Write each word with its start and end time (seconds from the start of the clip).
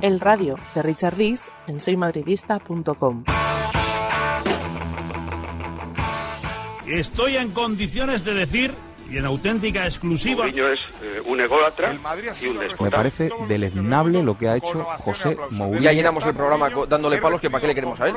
El 0.00 0.20
radio 0.20 0.56
de 0.74 0.82
Richard 0.82 1.16
Rees 1.16 1.50
en 1.66 1.80
soymadridista.com. 1.80 3.24
Estoy 6.86 7.36
en 7.36 7.50
condiciones 7.50 8.24
de 8.24 8.34
decir, 8.34 8.74
y 9.10 9.18
en 9.18 9.26
auténtica 9.26 9.84
exclusiva, 9.84 10.44
Mourinho 10.44 10.68
es 10.68 10.78
eh, 11.02 11.20
un 11.26 11.40
ególatra 11.40 11.94
y 12.40 12.46
un 12.46 12.58
Me 12.58 12.64
déspota. 12.64 12.96
parece 12.96 13.30
deleznable 13.48 14.22
lo 14.22 14.38
que 14.38 14.48
ha 14.48 14.56
hecho 14.56 14.84
José 14.98 15.36
Mourinho. 15.50 15.82
Ya 15.82 15.92
llenamos 15.92 16.24
el 16.24 16.34
programa 16.34 16.70
dándole 16.88 17.18
palos 17.20 17.40
que 17.40 17.50
para 17.50 17.60
qué 17.62 17.66
le 17.66 17.74
queremos 17.74 18.00
a 18.00 18.06
él. 18.08 18.14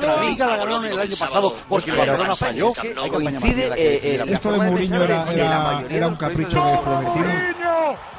La 0.00 0.22
Liga 0.22 0.46
la 0.46 0.56
ganaron 0.58 0.84
el 0.84 0.98
año 0.98 1.16
pasado 1.18 1.56
porque 1.68 1.90
el 1.90 1.96
Barcelona 1.96 2.36
falló. 2.36 2.72
Coincide 3.10 3.66
eh, 3.76 4.16
eh, 4.16 4.24
Esto 4.28 4.52
de 4.52 4.58
Mourinho 4.58 5.02
era, 5.02 5.32
era, 5.32 5.84
era 5.90 6.06
de 6.06 6.12
un 6.12 6.16
capricho 6.16 6.64
de 6.64 6.78
Florentino. 6.78 8.13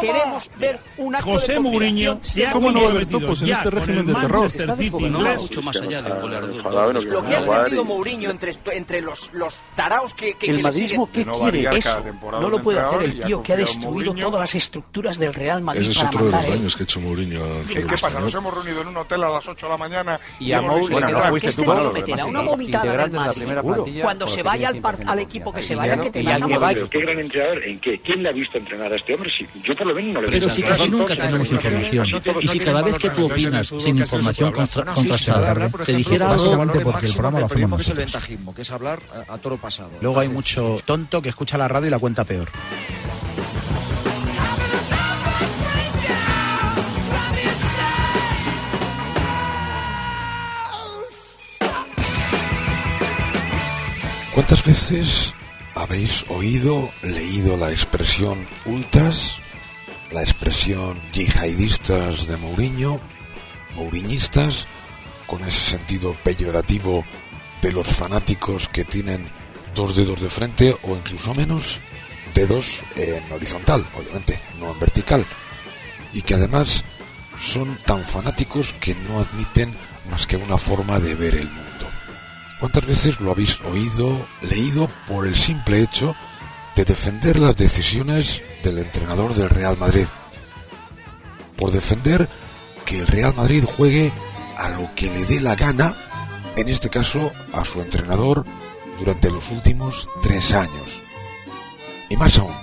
Queremos 0.00 0.50
ver 0.58 0.80
un 0.98 1.14
acto 1.14 1.30
José 1.32 1.52
de 1.54 1.60
Mourinho 1.60 2.18
se 2.22 2.46
ha 2.46 2.52
¿Cómo 2.52 2.70
no 2.72 2.80
va 2.80 2.86
a 2.86 2.90
haber 2.90 3.06
topos 3.06 3.42
en 3.42 3.50
este 3.50 3.70
régimen 3.70 4.06
de 4.06 4.14
terror? 4.14 4.46
Está 4.46 4.82
inglés 4.82 5.40
mucho 5.40 5.62
más 5.62 5.76
allá 5.80 6.02
de 6.02 6.12
un 6.12 6.20
goleador. 6.20 6.50
enfadado, 6.50 6.92
nos 6.92 7.04
Lo 7.04 7.24
que 7.24 7.36
ha 7.36 7.68
y- 7.68 7.74
Mourinho 7.84 8.30
entre, 8.30 8.56
entre 8.72 9.00
los, 9.00 9.30
los 9.32 9.54
taraos 9.76 10.14
que, 10.14 10.34
que, 10.34 10.50
El 10.50 10.62
madridismo. 10.62 11.08
¿qué 11.12 11.24
quiere? 11.24 11.76
Eso 11.78 12.02
no 12.40 12.48
lo 12.48 12.58
puede 12.62 12.80
hacer 12.80 13.02
el 13.02 13.20
tío 13.20 13.42
que 13.42 13.52
ha 13.52 13.56
destruido 13.56 14.14
todas 14.14 14.40
las 14.40 14.54
estructuras 14.54 15.18
del 15.18 15.34
Real 15.34 15.62
Madrid 15.62 15.82
Ese 15.82 15.90
es 15.90 16.02
otro 16.04 16.24
de 16.26 16.30
los 16.32 16.44
él. 16.44 16.50
daños 16.50 16.76
que 16.76 16.82
ha 16.82 16.84
hecho 16.84 17.00
Mourinho 17.00 17.40
¿Qué 17.68 17.80
pasa? 18.00 18.20
Nos 18.20 18.34
hemos 18.34 18.54
reunido 18.54 18.82
en 18.82 18.88
un 18.88 18.96
hotel 18.96 19.24
a 19.24 19.28
las 19.28 19.46
8 19.48 19.66
de 19.66 19.70
la 19.72 19.76
mañana 19.78 20.20
Y 20.38 20.52
a 20.52 20.58
hemos 20.58 20.70
Mou, 20.70 20.78
visto 20.78 20.92
bueno, 20.92 21.06
que 21.08 21.12
no 21.12 21.18
tal. 21.20 21.28
fuiste 21.30 21.48
Este 21.48 21.62
tú, 21.64 21.72
tío 21.72 21.92
meterá 21.92 22.24
una 22.26 22.40
vomitada 22.40 22.96
del 23.06 23.10
Madrid. 23.12 24.02
Cuando 24.02 24.28
se 24.28 24.42
vaya 24.42 24.68
al, 24.68 24.74
tenía 24.74 24.82
par- 24.82 24.98
100% 24.98 25.08
al 25.10 25.18
equipo 25.18 25.52
que 25.52 25.62
se 25.62 25.74
vaya, 25.74 26.00
que 26.00 26.10
te 26.10 26.22
vas 26.22 26.42
a 26.42 26.46
morir. 26.46 26.88
Qué 26.90 27.00
gran 27.00 27.18
entrenador, 27.18 27.64
¿en 27.64 27.80
qué? 27.80 28.00
¿Quién 28.00 28.22
le 28.22 28.28
ha 28.28 28.32
visto 28.32 28.58
entrenar 28.58 28.91
a 28.94 28.96
este 28.96 29.14
hombre? 29.14 29.30
Sí, 29.36 29.46
yo 29.64 29.74
por 29.76 29.86
lo 29.86 29.94
menos 29.94 30.14
no 30.14 30.20
le 30.22 30.28
he 30.28 30.30
Pero 30.40 30.50
si 30.50 30.62
casi 30.62 30.88
nunca 30.88 31.16
tenemos 31.16 31.50
información. 31.50 32.06
Y 32.40 32.48
si 32.48 32.58
cada 32.60 32.82
vez 32.82 32.98
que 32.98 33.10
tú 33.10 33.26
opinas 33.26 33.66
sin 33.78 33.98
información 33.98 34.52
contra- 34.52 34.84
contrastada 34.94 35.70
te 35.84 35.92
dijera 35.94 36.30
algo... 36.30 36.42
Básicamente 36.42 36.80
porque 36.80 37.06
el 37.06 37.12
programa 37.12 37.40
lo 37.40 37.46
hacemos 37.46 37.80
es 37.80 37.88
el 37.88 37.94
nosotros. 37.96 38.12
ventajismo, 38.12 38.54
que 38.54 38.62
es 38.62 38.70
hablar 38.70 39.00
a, 39.28 39.34
a 39.34 39.38
toro 39.38 39.56
pasado. 39.56 39.90
Luego 40.00 40.20
hay 40.20 40.28
mucho 40.28 40.76
tonto 40.84 41.20
que 41.22 41.28
escucha 41.30 41.56
la 41.58 41.68
radio 41.68 41.88
y 41.88 41.90
la 41.90 41.98
cuenta 41.98 42.24
peor. 42.24 42.48
¿Cuántas 54.34 54.64
veces 54.64 55.34
habéis 55.74 56.24
oído, 56.28 56.90
leído 57.02 57.56
la 57.56 57.70
expresión 57.70 58.46
ultras, 58.64 59.40
la 60.10 60.22
expresión 60.22 61.00
yihadistas 61.12 62.26
de 62.26 62.36
Mourinho, 62.36 63.00
mouriñistas, 63.74 64.66
con 65.26 65.44
ese 65.44 65.70
sentido 65.70 66.14
peyorativo 66.22 67.04
de 67.62 67.72
los 67.72 67.88
fanáticos 67.88 68.68
que 68.68 68.84
tienen 68.84 69.26
dos 69.74 69.96
dedos 69.96 70.20
de 70.20 70.28
frente 70.28 70.76
o 70.82 70.94
incluso 70.94 71.34
menos 71.34 71.80
dedos 72.34 72.82
en 72.96 73.32
horizontal, 73.32 73.86
obviamente, 73.96 74.38
no 74.58 74.72
en 74.72 74.80
vertical, 74.80 75.24
y 76.12 76.22
que 76.22 76.34
además 76.34 76.84
son 77.38 77.76
tan 77.86 78.04
fanáticos 78.04 78.74
que 78.74 78.94
no 78.94 79.18
admiten 79.20 79.74
más 80.10 80.26
que 80.26 80.36
una 80.36 80.58
forma 80.58 80.98
de 81.00 81.14
ver 81.14 81.34
el 81.34 81.48
mundo. 81.48 81.91
¿Cuántas 82.62 82.86
veces 82.86 83.20
lo 83.20 83.32
habéis 83.32 83.60
oído, 83.62 84.24
leído 84.40 84.88
por 85.08 85.26
el 85.26 85.34
simple 85.34 85.82
hecho 85.82 86.14
de 86.76 86.84
defender 86.84 87.36
las 87.36 87.56
decisiones 87.56 88.40
del 88.62 88.78
entrenador 88.78 89.34
del 89.34 89.50
Real 89.50 89.76
Madrid? 89.76 90.06
Por 91.56 91.72
defender 91.72 92.28
que 92.84 93.00
el 93.00 93.08
Real 93.08 93.34
Madrid 93.34 93.64
juegue 93.64 94.12
a 94.56 94.68
lo 94.68 94.94
que 94.94 95.10
le 95.10 95.24
dé 95.24 95.40
la 95.40 95.56
gana, 95.56 95.96
en 96.54 96.68
este 96.68 96.88
caso 96.88 97.32
a 97.52 97.64
su 97.64 97.82
entrenador, 97.82 98.46
durante 98.96 99.28
los 99.28 99.50
últimos 99.50 100.08
tres 100.22 100.52
años. 100.52 101.02
Y 102.10 102.16
más 102.16 102.38
aún, 102.38 102.54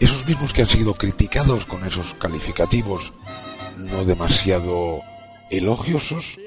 esos 0.00 0.26
mismos 0.26 0.54
que 0.54 0.62
han 0.62 0.68
sido 0.68 0.94
criticados 0.94 1.66
con 1.66 1.84
esos 1.84 2.14
calificativos 2.14 3.12
no 3.76 4.06
demasiado 4.06 5.02
elogiosos, 5.50 6.38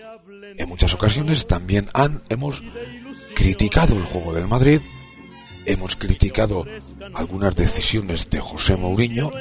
en 0.57 0.69
muchas 0.69 0.93
ocasiones 0.93 1.47
también 1.47 1.87
han, 1.93 2.21
hemos 2.29 2.63
criticado 3.35 3.95
el 3.95 4.05
juego 4.05 4.33
del 4.33 4.47
Madrid, 4.47 4.81
hemos 5.65 5.95
criticado 5.95 6.65
algunas 7.13 7.55
decisiones 7.55 8.29
de 8.29 8.39
José 8.39 8.75
Mourinho, 8.75 9.31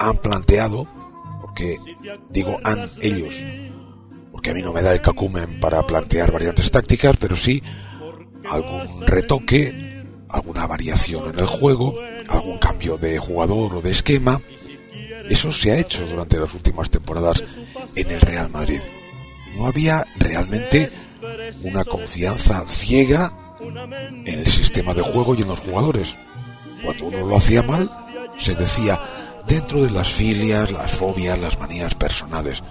han 0.00 0.18
planteado, 0.18 0.86
porque 1.40 1.78
digo 2.30 2.58
han 2.64 2.90
ellos, 3.00 3.34
porque 4.32 4.50
a 4.50 4.54
mí 4.54 4.62
no 4.62 4.72
me 4.72 4.82
da 4.82 4.92
el 4.92 5.00
cacumen 5.00 5.60
para 5.60 5.82
plantear 5.86 6.32
variantes 6.32 6.70
tácticas, 6.70 7.16
pero 7.18 7.36
sí 7.36 7.62
algún 8.50 9.06
retoque, 9.06 10.04
alguna 10.28 10.66
variación 10.66 11.30
en 11.30 11.38
el 11.38 11.46
juego, 11.46 11.96
algún 12.28 12.58
cambio 12.58 12.98
de 12.98 13.18
jugador 13.18 13.76
o 13.76 13.80
de 13.80 13.90
esquema. 13.90 14.40
Eso 15.28 15.52
se 15.52 15.70
ha 15.70 15.78
hecho 15.78 16.06
durante 16.06 16.38
las 16.38 16.52
últimas 16.54 16.90
temporadas 16.90 17.44
en 17.94 18.10
el 18.10 18.20
Real 18.20 18.50
Madrid. 18.50 18.80
No 19.56 19.66
había 19.66 20.06
realmente 20.16 20.90
una 21.62 21.84
confianza 21.84 22.64
ciega 22.66 23.32
en 23.60 24.38
el 24.38 24.46
sistema 24.46 24.94
de 24.94 25.02
juego 25.02 25.34
y 25.34 25.42
en 25.42 25.48
los 25.48 25.60
jugadores. 25.60 26.18
Cuando 26.82 27.06
uno 27.06 27.26
lo 27.26 27.36
hacía 27.36 27.62
mal, 27.62 27.88
se 28.36 28.54
decía 28.54 29.00
dentro 29.46 29.82
de 29.82 29.90
las 29.90 30.08
filias, 30.08 30.70
las 30.72 30.90
fobias, 30.90 31.38
las 31.38 31.58
manías 31.58 31.94
personales. 31.94 32.62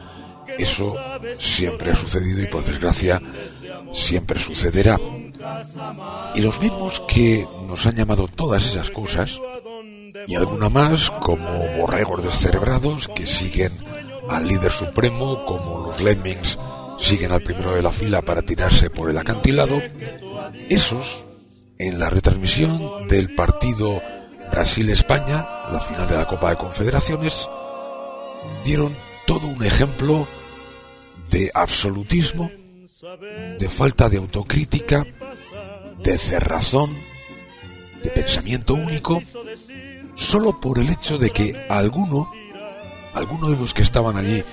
Eso 0.58 0.96
siempre 1.38 1.92
ha 1.92 1.96
sucedido 1.96 2.42
y 2.44 2.48
por 2.48 2.66
desgracia 2.66 3.22
siempre 3.94 4.40
sucederá. 4.40 5.00
Y 6.36 6.42
los 6.42 6.62
mismos 6.62 7.02
que 7.08 7.48
nos 7.68 7.86
han 7.86 7.96
llamado 7.96 8.28
todas 8.28 8.66
esas 8.66 8.92
cosas, 8.92 9.40
y 10.28 10.36
alguna 10.36 10.70
más 10.70 11.10
como 11.10 11.68
borregos 11.78 12.24
descerebrados 12.24 13.08
que 13.08 13.26
siguen 13.26 13.72
al 14.32 14.48
líder 14.48 14.72
supremo, 14.72 15.46
como 15.46 15.88
los 15.88 16.02
lemmings 16.02 16.58
siguen 16.98 17.32
al 17.32 17.42
primero 17.42 17.74
de 17.74 17.82
la 17.82 17.92
fila 17.92 18.22
para 18.22 18.42
tirarse 18.42 18.90
por 18.90 19.10
el 19.10 19.18
acantilado, 19.18 19.82
esos, 20.70 21.26
en 21.78 22.00
la 22.00 22.10
retransmisión 22.10 23.08
del 23.08 23.34
partido 23.36 24.02
Brasil-España, 24.52 25.48
la 25.72 25.82
final 25.82 26.08
de 26.08 26.18
la 26.18 26.28
Copa 26.28 26.52
de 26.52 26.58
Confederaciones, 26.58 27.50
dieron 28.64 28.96
todo 29.26 29.48
un 29.48 29.64
ejemplo 29.64 30.28
de 31.30 31.52
absolutismo, 31.54 32.52
de 33.58 33.70
falta 33.70 34.10
de 34.10 34.18
autocrítica, 34.18 35.06
de 36.04 36.18
cerrazón, 36.18 36.96
de 38.04 38.10
pensamiento 38.10 38.74
único, 38.76 39.22
solo 40.16 40.60
por 40.60 40.80
el 40.80 40.90
hecho 40.90 41.18
de 41.18 41.32
que 41.32 41.66
alguno, 41.70 42.32
alguno 43.14 43.50
de 43.50 43.58
los 43.58 43.74
que 43.74 43.82
estaban 43.82 44.18
allí 44.18 44.44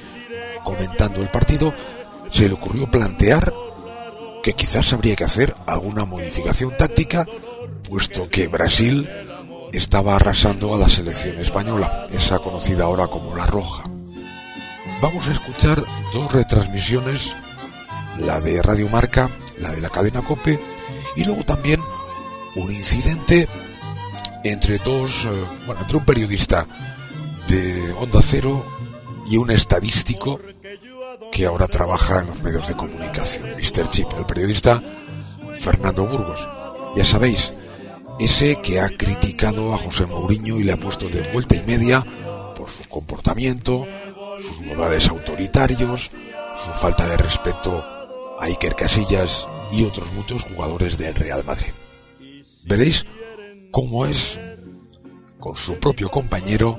comentando 0.65 1.21
el 1.21 1.29
partido, 1.29 1.73
se 2.31 2.49
le 2.49 2.55
ocurrió 2.55 2.91
plantear 2.91 3.53
que 4.43 4.53
quizás 4.53 4.93
habría 4.93 5.17
que 5.17 5.25
hacer 5.25 5.55
alguna 5.67 6.05
modificación 6.05 6.77
táctica, 6.77 7.27
puesto 7.89 8.29
que 8.29 8.49
Brasil 8.49 9.09
estaba 9.73 10.17
arrasando 10.17 10.75
a 10.75 10.79
la 10.79 10.89
selección 10.89 11.39
española, 11.39 12.07
esa 12.13 12.39
conocida 12.39 12.85
ahora 12.85 13.07
como 13.07 13.35
la 13.35 13.47
Roja. 13.47 13.85
Vamos 15.01 15.29
a 15.29 15.33
escuchar 15.33 15.83
dos 16.13 16.33
retransmisiones, 16.33 17.35
la 18.19 18.41
de 18.41 18.63
Radio 18.63 18.89
Marca, 18.89 19.31
la 19.59 19.71
de 19.71 19.81
la 19.81 19.91
cadena 19.91 20.23
Cope, 20.23 20.61
y 21.17 21.25
luego 21.25 21.45
también 21.45 21.81
un 22.55 22.71
incidente 22.71 23.49
entre 24.45 24.79
dos, 24.79 25.27
eh, 25.27 25.45
bueno, 25.67 25.81
entre 25.83 25.97
un 25.99 26.05
periodista 26.05 26.67
de 27.49 27.93
Onda 27.93 28.21
Cero 28.23 28.65
y 29.27 29.39
un 29.39 29.51
estadístico 29.51 30.41
que 31.33 31.47
ahora 31.47 31.67
trabaja 31.67 32.21
en 32.21 32.29
los 32.29 32.43
medios 32.43 32.69
de 32.69 32.77
comunicación, 32.77 33.49
Mr. 33.57 33.89
Chip, 33.89 34.07
el 34.19 34.27
periodista 34.27 34.83
Fernando 35.59 36.07
Burgos. 36.07 36.47
Ya 36.95 37.05
sabéis, 37.05 37.53
ese 38.21 38.57
que 38.61 38.81
ha 38.81 38.89
criticado 38.91 39.73
a 39.73 39.79
José 39.79 40.05
Mourinho 40.07 40.59
y 40.59 40.65
le 40.65 40.73
ha 40.73 40.77
puesto 40.77 41.09
de 41.09 41.23
vuelta 41.33 41.57
y 41.57 41.63
media 41.63 42.05
por 42.55 42.69
su 42.69 42.85
comportamiento, 42.89 43.87
sus 44.39 44.61
modales 44.61 45.09
autoritarios, 45.09 46.11
su 46.57 46.71
falta 46.73 47.07
de 47.07 47.17
respeto 47.17 47.83
a 48.39 48.45
Iker 48.45 48.75
Casillas 48.75 49.47
y 49.73 49.85
otros 49.85 50.13
muchos 50.13 50.45
jugadores 50.45 50.99
del 50.99 51.15
Real 51.15 51.45
Madrid. 51.45 51.73
Veréis 52.65 53.07
cómo 53.71 54.05
es 54.05 54.39
con 55.39 55.57
su 55.57 55.79
propio 55.79 56.11
compañero, 56.11 56.79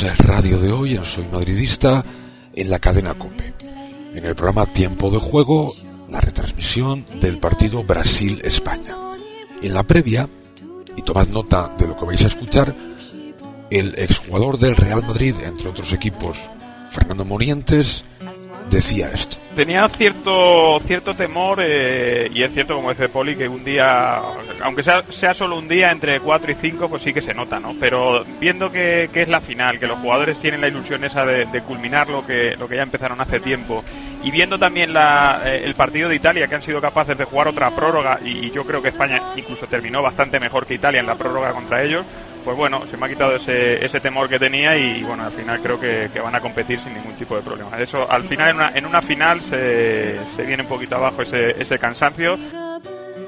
Comenzamos 0.00 0.20
el 0.20 0.34
radio 0.34 0.58
de 0.58 0.72
hoy 0.72 0.94
en 0.94 1.04
Soy 1.04 1.26
Madridista 1.30 2.02
en 2.54 2.70
la 2.70 2.78
cadena 2.78 3.12
COPE. 3.12 3.52
En 4.14 4.24
el 4.24 4.34
programa 4.34 4.64
Tiempo 4.64 5.10
de 5.10 5.18
Juego, 5.18 5.74
la 6.08 6.22
retransmisión 6.22 7.04
del 7.20 7.36
partido 7.38 7.84
Brasil-España. 7.84 8.96
En 9.62 9.74
la 9.74 9.82
previa, 9.82 10.26
y 10.96 11.02
tomad 11.02 11.28
nota 11.28 11.74
de 11.76 11.86
lo 11.86 11.98
que 11.98 12.06
vais 12.06 12.24
a 12.24 12.28
escuchar, 12.28 12.74
el 13.70 13.94
exjugador 13.98 14.58
del 14.58 14.74
Real 14.74 15.02
Madrid, 15.02 15.34
entre 15.44 15.68
otros 15.68 15.92
equipos, 15.92 16.50
Fernando 16.90 17.26
Morientes, 17.26 18.04
decía 18.70 19.10
esto. 19.12 19.36
Tenía 19.54 19.86
cierto 19.88 20.78
cierto 20.80 21.14
temor 21.14 21.60
eh, 21.62 22.30
y 22.32 22.42
es 22.42 22.52
cierto, 22.52 22.74
como 22.74 22.90
dice 22.90 23.08
Poli, 23.08 23.36
que 23.36 23.48
un 23.48 23.62
día, 23.64 24.20
aunque 24.62 24.82
sea, 24.82 25.02
sea 25.02 25.34
solo 25.34 25.58
un 25.58 25.68
día 25.68 25.90
entre 25.90 26.20
4 26.20 26.52
y 26.52 26.54
5, 26.54 26.88
pues 26.88 27.02
sí 27.02 27.12
que 27.12 27.20
se 27.20 27.34
nota, 27.34 27.58
¿no? 27.58 27.74
Pero 27.78 28.22
viendo 28.38 28.70
que, 28.70 29.10
que 29.12 29.22
es 29.22 29.28
la 29.28 29.40
final, 29.40 29.78
que 29.78 29.86
los 29.86 29.98
jugadores 29.98 30.40
tienen 30.40 30.60
la 30.60 30.68
ilusión 30.68 31.04
esa 31.04 31.26
de, 31.26 31.46
de 31.46 31.60
culminar 31.62 32.08
lo 32.08 32.24
que, 32.24 32.56
lo 32.56 32.68
que 32.68 32.76
ya 32.76 32.82
empezaron 32.82 33.20
hace 33.20 33.40
tiempo 33.40 33.82
y 34.22 34.30
viendo 34.30 34.58
también 34.58 34.92
la, 34.92 35.42
eh, 35.44 35.62
el 35.64 35.74
partido 35.74 36.08
de 36.08 36.16
Italia, 36.16 36.46
que 36.46 36.54
han 36.54 36.62
sido 36.62 36.80
capaces 36.80 37.16
de 37.16 37.24
jugar 37.24 37.48
otra 37.48 37.70
prórroga 37.70 38.18
y, 38.24 38.46
y 38.46 38.50
yo 38.50 38.64
creo 38.64 38.82
que 38.82 38.88
España 38.88 39.20
incluso 39.36 39.66
terminó 39.66 40.02
bastante 40.02 40.38
mejor 40.38 40.66
que 40.66 40.74
Italia 40.74 41.00
en 41.00 41.06
la 41.06 41.16
prórroga 41.16 41.52
contra 41.52 41.82
ellos, 41.82 42.04
pues 42.44 42.56
bueno, 42.56 42.82
se 42.90 42.96
me 42.96 43.06
ha 43.06 43.08
quitado 43.08 43.36
ese, 43.36 43.84
ese 43.84 44.00
temor 44.00 44.28
que 44.28 44.38
tenía 44.38 44.76
y 44.76 45.02
bueno, 45.02 45.24
al 45.24 45.32
final 45.32 45.60
creo 45.60 45.78
que, 45.78 46.08
van 46.20 46.34
a 46.34 46.40
competir 46.40 46.80
sin 46.80 46.94
ningún 46.94 47.14
tipo 47.14 47.36
de 47.36 47.42
problema. 47.42 47.78
Eso, 47.78 48.10
al 48.10 48.22
final, 48.24 48.50
en 48.50 48.56
una, 48.56 48.70
en 48.74 48.86
una 48.86 49.02
final 49.02 49.40
se, 49.40 50.18
se 50.34 50.44
viene 50.44 50.62
un 50.62 50.68
poquito 50.68 50.96
abajo 50.96 51.22
ese, 51.22 51.60
ese 51.60 51.78
cansancio. 51.78 52.38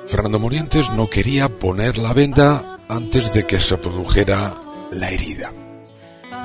Fernando 0.07 0.39
Morientes 0.39 0.91
no 0.91 1.09
quería 1.09 1.49
poner 1.49 1.99
la 1.99 2.13
venda 2.13 2.79
antes 2.89 3.33
de 3.33 3.45
que 3.45 3.61
se 3.61 3.79
produjera 3.79 4.55
la 4.91 5.11
herida. 5.11 5.51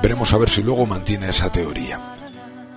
Veremos 0.01 0.31
a 0.33 0.37
ver 0.37 0.49
si 0.49 0.61
luego 0.61 0.85
mantiene 0.85 1.29
esa 1.29 1.51
teoría. 1.51 1.99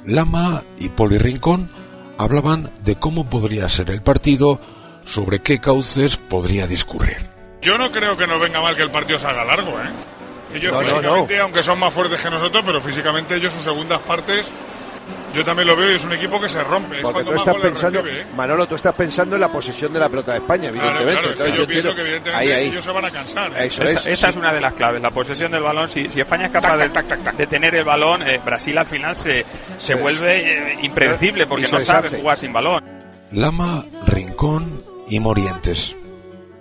Lama 0.06 0.64
y 0.78 0.88
Poli 0.88 1.18
Rincón 1.18 1.70
hablaban 2.18 2.70
de 2.84 2.96
cómo 2.96 3.28
podría 3.28 3.68
ser 3.68 3.90
el 3.90 4.02
partido, 4.02 4.58
sobre 5.04 5.40
qué 5.40 5.58
cauces 5.58 6.16
podría 6.16 6.66
discurrir. 6.66 7.29
Yo 7.60 7.76
no 7.78 7.90
creo 7.90 8.16
que 8.16 8.26
nos 8.26 8.40
venga 8.40 8.60
mal 8.60 8.74
que 8.76 8.82
el 8.82 8.90
partido 8.90 9.18
se 9.18 9.26
haga 9.26 9.44
largo, 9.44 9.70
¿eh? 9.80 9.88
Ellos 10.54 10.72
No, 10.72 10.80
no, 10.80 10.86
físicamente, 10.86 11.38
aunque 11.38 11.62
son 11.62 11.78
más 11.78 11.92
fuertes 11.94 12.20
que 12.20 12.30
nosotros, 12.30 12.62
pero 12.66 12.80
físicamente 12.80 13.36
ellos 13.36 13.52
sus 13.52 13.62
segundas 13.62 14.00
partes, 14.00 14.50
yo 15.34 15.44
también 15.44 15.68
lo 15.68 15.76
veo 15.76 15.92
y 15.92 15.94
es 15.94 16.04
un 16.04 16.12
equipo 16.12 16.40
que 16.40 16.48
se 16.48 16.62
rompe. 16.64 16.96
Es 16.96 17.02
Porque 17.02 17.22
cuando 17.22 17.32
tú 17.32 17.38
estás 17.38 17.56
pensando, 17.56 18.02
recibe, 18.02 18.22
¿eh? 18.22 18.26
Manolo, 18.34 18.66
tú 18.66 18.74
estás 18.74 18.94
pensando 18.94 19.36
en 19.36 19.40
la 19.42 19.48
posesión 19.48 19.92
de 19.92 20.00
la 20.00 20.08
pelota 20.08 20.32
de 20.32 20.38
España, 20.38 20.68
evidentemente. 20.70 21.34
claro, 21.34 21.50
es 21.52 21.56
yo 21.58 21.66
pienso 21.66 21.88
quiero- 21.90 21.94
que 21.94 22.00
evidentemente 22.02 22.40
Ahí, 22.40 22.50
ahí. 22.52 22.68
ellos 22.70 22.84
se 22.84 22.90
van 22.92 23.04
a 23.04 23.10
cansar. 23.10 23.52
¿eh? 23.56 23.66
Eso 23.66 23.82
Esa, 23.84 24.08
es. 24.10 24.22
es 24.24 24.36
una 24.36 24.52
de 24.52 24.60
las 24.60 24.72
claves, 24.72 25.02
la 25.02 25.10
posesión 25.10 25.52
del 25.52 25.62
balón. 25.62 25.88
Si, 25.88 26.08
si 26.08 26.20
España 26.20 26.46
es 26.46 26.52
capaz 26.52 26.76
de, 26.78 26.88
de 27.36 27.46
tener 27.46 27.74
el 27.76 27.84
balón, 27.84 28.22
eh, 28.26 28.40
Brasil 28.44 28.76
al 28.76 28.86
final 28.86 29.14
se, 29.14 29.44
se 29.78 29.94
vuelve 29.94 30.72
eh, 30.72 30.78
impredecible 30.82 31.46
porque 31.46 31.68
no 31.68 31.78
sabe 31.78 32.08
jugar 32.08 32.36
sin 32.38 32.52
balón. 32.52 32.82
Lama, 33.32 33.84
Rincón 34.06 34.80
y 35.08 35.20
Morientes. 35.20 35.96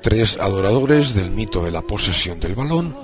Tres 0.01 0.37
adoradores 0.39 1.13
del 1.13 1.29
mito 1.31 1.63
de 1.63 1.71
la 1.71 1.81
posesión 1.81 2.39
del 2.39 2.55
balón 2.55 2.95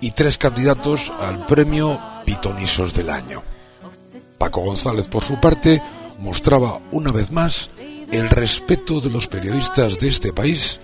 y 0.00 0.10
tres 0.12 0.38
candidatos 0.38 1.12
al 1.20 1.46
premio 1.46 1.98
Pitonisos 2.24 2.92
del 2.92 3.10
Año. 3.10 3.42
Paco 4.38 4.60
González, 4.60 5.08
por 5.08 5.24
su 5.24 5.40
parte, 5.40 5.82
mostraba 6.18 6.80
una 6.92 7.10
vez 7.12 7.32
más 7.32 7.70
el 8.12 8.28
respeto 8.28 9.00
de 9.00 9.10
los 9.10 9.26
periodistas 9.26 9.98
de 9.98 10.08
este 10.08 10.32
país 10.32 10.80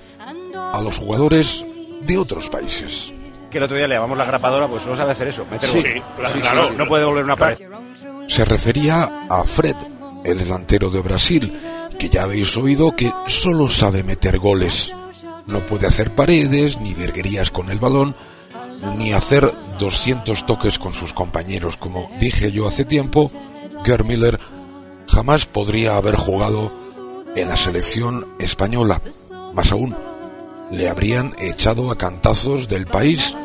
a 0.54 0.80
los 0.82 0.98
jugadores 0.98 1.64
de 2.02 2.18
otros 2.18 2.48
países. 2.48 3.12
Que 3.50 3.58
el 3.58 3.64
otro 3.64 3.76
día 3.76 3.86
le 3.86 3.94
llamamos 3.94 4.18
la 4.18 4.24
grapadora, 4.24 4.66
pues 4.66 4.84
no 4.86 4.96
sabe 4.96 5.12
hacer 5.12 5.28
eso. 5.28 5.46
Meter 5.50 5.70
Sí, 5.70 5.82
claro, 6.16 6.40
claro. 6.40 6.70
No 6.72 6.88
puede 6.88 7.02
devolver 7.02 7.24
una 7.24 7.36
pared. 7.36 7.58
Se 8.26 8.44
refería 8.44 9.26
a 9.28 9.44
Fred, 9.44 9.76
el 10.24 10.38
delantero 10.38 10.90
de 10.90 11.00
Brasil, 11.00 11.52
que 11.98 12.08
ya 12.08 12.24
habéis 12.24 12.56
oído 12.56 12.96
que 12.96 13.12
solo 13.26 13.68
sabe 13.68 14.02
meter 14.02 14.38
goles. 14.38 14.92
No 15.46 15.60
puede 15.66 15.86
hacer 15.86 16.14
paredes, 16.14 16.80
ni 16.80 16.94
virguerías 16.94 17.50
con 17.50 17.70
el 17.70 17.78
balón, 17.78 18.14
ni 18.98 19.12
hacer 19.12 19.52
200 19.78 20.46
toques 20.46 20.78
con 20.78 20.92
sus 20.92 21.12
compañeros. 21.12 21.76
Como 21.76 22.10
dije 22.18 22.52
yo 22.52 22.66
hace 22.66 22.84
tiempo, 22.84 23.30
Gerd 23.84 24.06
Miller 24.06 24.38
jamás 25.08 25.46
podría 25.46 25.96
haber 25.96 26.16
jugado 26.16 26.72
en 27.36 27.48
la 27.48 27.56
selección 27.56 28.26
española. 28.38 29.00
Más 29.52 29.72
aún, 29.72 29.96
le 30.70 30.88
habrían 30.88 31.32
echado 31.38 31.90
a 31.90 31.98
cantazos 31.98 32.68
del 32.68 32.86
país 32.86 33.36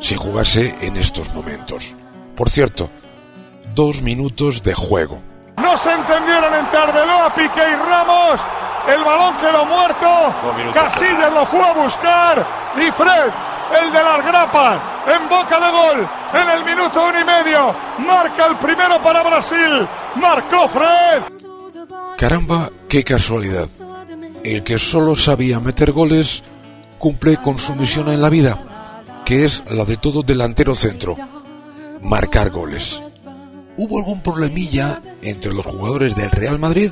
si 0.00 0.14
jugase 0.14 0.74
en 0.82 0.96
estos 0.96 1.32
momentos. 1.34 1.94
Por 2.36 2.48
cierto, 2.50 2.90
dos 3.74 4.02
minutos 4.02 4.62
de 4.62 4.74
juego. 4.74 5.20
No 5.56 5.76
se 5.76 5.92
entendieron 5.92 6.54
entre 6.54 6.78
Arbeloa, 6.78 7.34
Piqué 7.34 7.60
y 7.60 7.88
Ramos. 7.88 8.40
El 8.94 9.04
balón 9.04 9.36
quedó 9.36 9.64
muerto. 9.66 10.72
Casillas 10.74 11.32
lo 11.32 11.46
fue 11.46 11.60
a 11.60 11.72
buscar. 11.72 12.46
Y 12.76 12.90
Fred, 12.90 13.30
el 13.80 13.92
de 13.92 14.02
las 14.02 14.24
grapas, 14.24 14.80
en 15.06 15.28
boca 15.28 15.60
de 15.60 15.70
gol, 15.70 16.08
en 16.34 16.50
el 16.50 16.64
minuto 16.64 17.04
uno 17.06 17.20
y 17.20 17.24
medio. 17.24 17.74
Marca 17.98 18.46
el 18.46 18.56
primero 18.56 19.00
para 19.02 19.22
Brasil. 19.22 19.86
Marcó 20.16 20.68
Fred. 20.68 21.22
Caramba, 22.16 22.70
qué 22.88 23.04
casualidad. 23.04 23.68
El 24.42 24.62
que 24.64 24.78
solo 24.78 25.14
sabía 25.14 25.60
meter 25.60 25.92
goles 25.92 26.42
cumple 26.98 27.36
con 27.36 27.58
su 27.58 27.74
misión 27.76 28.08
en 28.08 28.20
la 28.20 28.28
vida, 28.28 28.58
que 29.24 29.44
es 29.44 29.62
la 29.70 29.84
de 29.84 29.98
todo 29.98 30.22
delantero 30.22 30.74
centro, 30.74 31.16
marcar 32.02 32.50
goles. 32.50 33.02
Hubo 33.76 33.98
algún 33.98 34.20
problemilla 34.22 35.00
entre 35.22 35.52
los 35.52 35.64
jugadores 35.64 36.16
del 36.16 36.30
Real 36.30 36.58
Madrid 36.58 36.90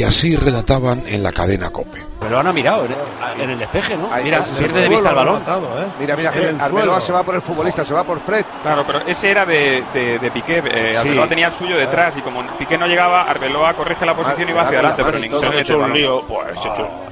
que 0.00 0.06
así 0.06 0.34
relataban 0.34 1.02
en 1.08 1.22
la 1.22 1.30
cadena 1.30 1.68
COPE. 1.68 2.06
Pero 2.20 2.40
han 2.40 2.54
mirado 2.54 2.86
en, 2.86 3.42
en 3.42 3.50
el 3.50 3.58
despeje, 3.58 3.98
¿no? 3.98 4.10
Ahí 4.10 4.24
Mira, 4.24 4.42
pierde 4.42 4.80
de 4.80 4.88
vista 4.88 5.10
el 5.10 5.14
balón. 5.14 5.42
lo 5.46 5.52
han 5.52 5.92
Mira, 6.00 6.16
mira, 6.16 6.32
Arbeloa 6.58 7.02
se 7.02 7.12
va 7.12 7.22
por 7.22 7.34
el 7.34 7.42
futbolista, 7.42 7.84
se 7.84 7.92
va 7.92 8.02
por 8.02 8.18
Fred. 8.18 8.46
Claro, 8.62 8.84
pero 8.86 9.00
ese 9.06 9.30
era 9.30 9.44
de, 9.44 9.84
de, 9.92 10.18
de 10.18 10.30
Piqué. 10.30 10.62
Eh, 10.64 10.88
Sí. 10.92 10.96
Arbeloa 10.96 11.28
tenía 11.28 11.48
el 11.48 11.54
suyo 11.58 11.76
detrás 11.76 12.14
y 12.16 12.22
como 12.22 12.42
Piqué 12.58 12.78
no 12.78 12.86
llegaba, 12.86 13.24
Arbeloa 13.24 13.74
corrige 13.74 14.06
la 14.06 14.14
posición 14.16 14.48
y 14.48 14.52
va 14.52 14.62
hacia 14.62 14.78
adelante, 14.78 15.04
pero 15.04 15.18
ningún 15.18 15.40
se 15.40 15.48
mete 15.50 15.72
el 15.72 15.78
balón. 15.78 16.22
Pues 16.26 16.58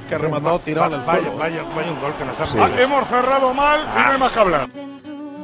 Que 0.09 0.17
remató 0.17 0.57
tirado 0.59 0.87
en 0.95 0.99
el 0.99 1.05
suelo. 1.05 1.37
Vaya, 1.37 1.61
vaya 1.75 1.91
un 1.91 2.01
gol 2.01 2.13
que 2.17 2.25
nos 2.25 2.39
ha 2.63 2.81
Hemos 2.81 3.07
cerrado 3.07 3.53
mal 3.53 3.81
y 3.81 3.99
no 4.01 4.11
hay 4.13 4.17
más 4.17 4.31
que 4.31 4.39
hablar. 4.39 4.67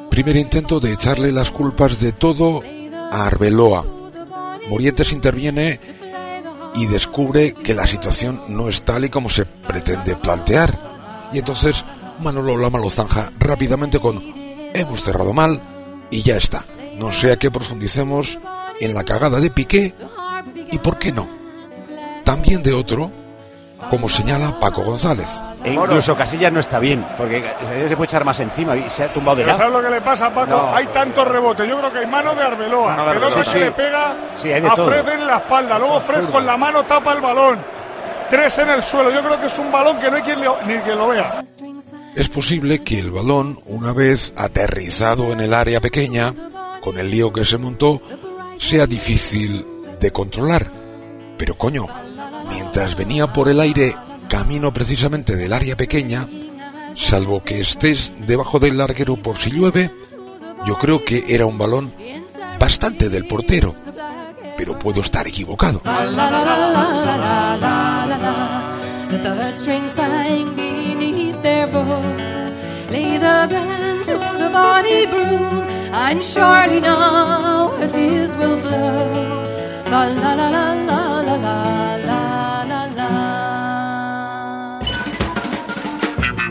Primer 0.09 0.35
intento 0.35 0.79
de 0.79 0.93
echarle 0.93 1.31
las 1.31 1.51
culpas 1.51 1.99
de 1.99 2.11
todo 2.11 2.63
a 3.11 3.27
Arbeloa. 3.27 3.85
Morientes 4.67 5.13
interviene 5.13 5.79
y 6.77 6.87
descubre 6.87 7.53
que 7.53 7.73
la 7.73 7.87
situación 7.87 8.41
no 8.47 8.67
es 8.67 8.81
tal 8.81 9.05
y 9.05 9.09
como 9.09 9.29
se 9.29 9.45
pretende 9.45 10.15
plantear. 10.15 10.77
Y 11.33 11.39
entonces 11.39 11.85
Manolo 12.19 12.57
Lama 12.57 12.79
lo 12.79 12.89
zanja 12.89 13.31
rápidamente 13.39 13.99
con 13.99 14.21
hemos 14.73 15.03
cerrado 15.03 15.33
mal 15.33 15.61
y 16.11 16.21
ya 16.21 16.37
está. 16.37 16.65
No 16.97 17.11
sea 17.11 17.37
que 17.37 17.51
profundicemos 17.51 18.39
en 18.79 18.93
la 18.93 19.03
cagada 19.03 19.39
de 19.39 19.49
Piqué 19.49 19.93
y 20.71 20.77
por 20.79 20.97
qué 20.97 21.11
no. 21.11 21.27
También 22.23 22.63
de 22.63 22.73
otro, 22.73 23.11
como 23.89 24.09
señala 24.09 24.59
Paco 24.59 24.83
González. 24.83 25.27
E 25.65 25.73
incluso 25.73 26.15
Casillas 26.15 26.53
no 26.53 26.59
está 26.59 26.77
bien, 26.79 27.05
porque 27.17 27.43
se 27.87 27.95
puede 27.97 28.05
echar 28.07 28.23
más 28.23 28.39
encima 28.39 28.75
y 28.75 28.89
se 28.89 29.03
ha 29.03 29.07
tumbado 29.07 29.37
de 29.37 29.43
Pero 29.43 29.57
lado. 29.57 29.57
¿sabes 29.69 29.73
lo 29.83 29.89
que 29.89 29.95
le 29.95 30.01
pasa, 30.01 30.29
Paco? 30.29 30.47
No. 30.51 30.75
Hay 30.75 30.85
tantos 30.87 31.27
rebotes. 31.27 31.67
Yo 31.67 31.77
creo 31.79 31.91
que 31.91 31.99
hay 31.99 32.05
mano 32.07 32.35
de 32.35 32.43
Arbeloa. 32.43 32.95
Mano 32.95 33.05
de 33.07 33.13
Pelota 33.15 33.27
Arbeloa, 33.39 33.43
que 33.45 33.51
sí. 33.51 33.59
le 33.59 33.71
pega 33.71 34.13
Sí, 34.41 34.51
hay 34.51 34.61
de 34.61 34.67
a 34.69 34.75
todo. 34.75 34.85
Fred 34.87 35.07
en 35.09 35.25
la 35.27 35.37
espalda. 35.37 35.79
Luego 35.79 35.99
Fred 36.01 36.25
con 36.25 36.45
la 36.45 36.55
mano 36.55 36.83
tapa 36.83 37.13
el 37.13 37.21
balón. 37.21 37.59
Tres 38.29 38.57
en 38.59 38.69
el 38.69 38.83
suelo. 38.83 39.11
Yo 39.11 39.21
creo 39.23 39.39
que 39.39 39.47
es 39.47 39.57
un 39.59 39.71
balón 39.71 39.97
que 39.99 40.09
no 40.11 40.17
hay 40.17 40.23
quien 40.23 40.39
le- 40.41 40.49
ni 40.67 40.77
quien 40.79 40.97
lo 40.97 41.07
vea. 41.07 41.43
Es 42.15 42.29
posible 42.29 42.83
que 42.83 42.99
el 42.99 43.11
balón, 43.11 43.57
una 43.65 43.91
vez 43.91 44.33
aterrizado 44.37 45.31
en 45.33 45.39
el 45.41 45.53
área 45.53 45.81
pequeña, 45.81 46.33
con 46.81 46.97
el 46.99 47.09
lío 47.11 47.33
que 47.33 47.43
se 47.43 47.57
montó, 47.57 48.01
sea 48.57 48.85
difícil 48.87 49.65
de 49.99 50.11
controlar. 50.11 50.67
Pero 51.37 51.55
coño, 51.55 51.85
mientras 52.49 52.95
venía 52.95 53.27
por 53.27 53.49
el 53.49 53.59
aire 53.59 53.95
camino 54.35 54.73
precisamente 54.73 55.37
del 55.37 55.53
área 55.53 55.77
pequeña, 55.77 56.27
salvo 56.93 57.41
que 57.41 57.61
estés 57.61 58.11
debajo 58.27 58.59
del 58.59 58.75
larguero 58.75 59.15
por 59.15 59.37
si 59.37 59.49
llueve, 59.49 59.89
yo 60.65 60.75
creo 60.75 61.05
que 61.05 61.23
era 61.29 61.45
un 61.45 61.57
balón 61.57 61.93
bastante 62.59 63.07
del 63.07 63.27
portero. 63.27 63.73
pero 64.57 64.77
puedo 64.77 64.99
estar 64.99 65.25
equivocado. 65.25 65.81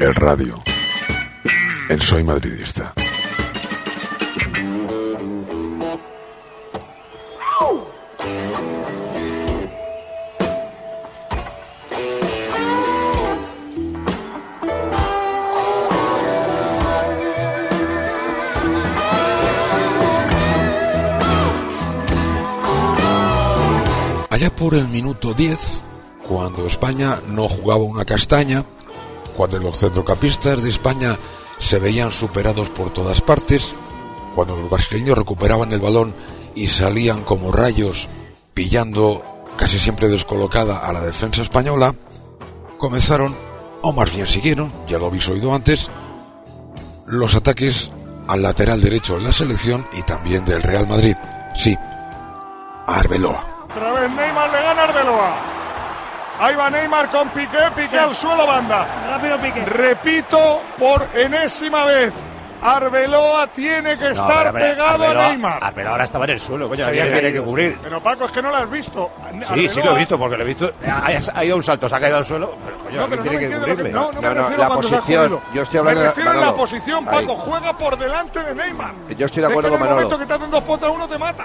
El 0.05 0.15
radio. 0.17 0.63
En 1.89 1.99
Soy 1.99 2.23
Madridista. 2.25 2.93
Allá 24.29 24.55
por 24.55 24.75
el 24.75 24.87
minuto 24.89 25.33
10, 25.33 25.83
cuando 26.29 26.67
España 26.67 27.21
no 27.29 27.49
jugaba 27.49 27.85
una 27.85 28.05
castaña, 28.05 28.67
cuando 29.37 29.59
los 29.59 29.79
centrocampistas 29.79 30.63
de 30.63 30.71
España 30.71 31.19
se 31.59 31.79
veían 31.79 32.11
superados 32.11 32.71
por 32.71 32.91
todas 32.91 33.21
partes, 33.21 33.75
cuando 34.35 34.57
los 34.57 34.71
brasileños 34.71 35.19
recuperaban 35.19 35.73
el 35.73 35.81
balón 35.81 36.15
y 36.55 36.69
salían 36.69 37.23
como 37.23 37.53
rayos 37.53 38.09
pillando 38.53 39.23
casi 39.57 39.79
siempre 39.79 40.09
descolocada 40.09 40.79
a 40.79 40.93
la 40.93 41.01
defensa 41.01 41.43
española, 41.43 41.95
comenzaron, 42.79 43.37
o 43.83 43.93
más 43.93 44.13
bien 44.15 44.27
siguieron, 44.27 44.73
ya 44.87 44.99
lo 44.99 45.07
habéis 45.07 45.29
oído 45.29 45.55
antes, 45.55 45.91
los 47.07 47.35
ataques 47.35 47.91
al 48.29 48.43
lateral 48.43 48.81
derecho 48.81 49.17
de 49.17 49.23
la 49.23 49.33
selección 49.33 49.87
y 49.93 50.03
también 50.03 50.45
del 50.45 50.63
Real 50.63 50.87
Madrid. 50.89 51.15
Sí, 51.55 51.77
Arbeloa. 52.87 53.67
Otra 53.71 53.93
vez 53.93 54.11
Neymar 54.11 54.51
le 54.51 54.61
gana 54.61 54.83
Arbeloa. 54.85 55.54
Ahí 56.41 56.57
va 56.57 56.69
Neymar 56.71 57.09
con 57.11 57.29
Piqué, 57.31 57.59
Piqué 57.77 57.99
al 57.99 58.15
suelo, 58.15 58.47
banda. 58.47 58.87
Rápido 59.09 59.39
Piqué. 59.39 59.65
Repito 59.65 60.61
por 60.79 61.07
enésima 61.15 61.85
vez. 61.85 62.13
Arbeloa 62.63 63.47
tiene 63.49 63.99
que 63.99 64.13
estar 64.13 64.47
hombre, 64.49 64.71
pegado 64.71 65.05
Arbeloa- 65.05 65.25
a 65.27 65.29
Neymar. 65.29 65.59
Arbeloa 65.63 65.93
ahora 65.93 66.05
estaba 66.05 66.25
en 66.25 66.31
el 66.31 66.41
suelo, 66.41 66.67
coño, 66.69 66.83
Sabía 66.83 67.03
tiene, 67.03 67.17
que- 67.17 67.21
tiene 67.23 67.39
que 67.39 67.45
cubrir. 67.45 67.79
Pero 67.83 68.03
Paco, 68.03 68.25
es 68.25 68.33
que 68.33 68.41
no 68.41 68.49
lo 68.51 68.57
has 68.57 68.71
visto. 68.71 69.11
Sí, 69.53 69.69
sí 69.69 69.83
lo 69.83 69.95
he 69.95 69.99
visto, 69.99 70.19
porque 70.19 70.37
lo 70.39 70.45
he 70.45 70.47
visto. 70.47 70.73
Ha, 70.87 71.11
ha 71.35 71.45
ido 71.45 71.57
un 71.57 71.63
salto, 71.63 71.89
se 71.89 71.95
ha 71.97 72.01
caído 72.01 72.17
al 72.17 72.25
suelo, 72.25 72.57
pero 72.65 72.79
coño, 72.79 73.01
No, 73.03 73.09
pero 73.11 73.17
no 73.23 73.23
tiene 73.31 73.37
me 73.37 73.49
que 73.49 73.55
lo 73.59 73.65
que- 73.67 73.71
cubrirle. 73.73 73.93
no, 73.93 74.13
no 74.13 74.21
me 74.23 74.29
No, 74.29 74.35
no, 74.35 74.41
refiero 74.43 74.63
la 74.63 74.67
a 74.67 74.77
posición, 74.77 75.41
yo 75.53 75.63
estoy 75.63 75.79
hablando 75.79 76.01
Me 76.01 76.05
de- 76.05 76.09
refiero 76.11 76.31
en 76.31 76.37
la 76.37 76.41
Manolo. 76.47 76.57
posición, 76.57 77.09
Ahí. 77.09 77.27
Paco. 77.27 77.37
Juega 77.37 77.73
por 77.79 77.99
delante 77.99 78.43
de 78.43 78.55
Neymar. 78.55 78.93
Yo 79.17 79.27
estoy 79.27 79.43
de 79.43 79.47
Es 79.49 79.51
acuerdo 79.53 79.61
que 79.61 79.61
con 79.61 79.63
en 79.69 79.73
el 79.75 79.79
Manolo. 79.81 79.95
momento 79.97 80.19
que 80.19 80.27
te 80.27 80.33
hacen 80.33 80.51
dos 80.51 80.65
contra 80.65 80.91
uno 80.91 81.07
te 81.07 81.19
mata. 81.19 81.45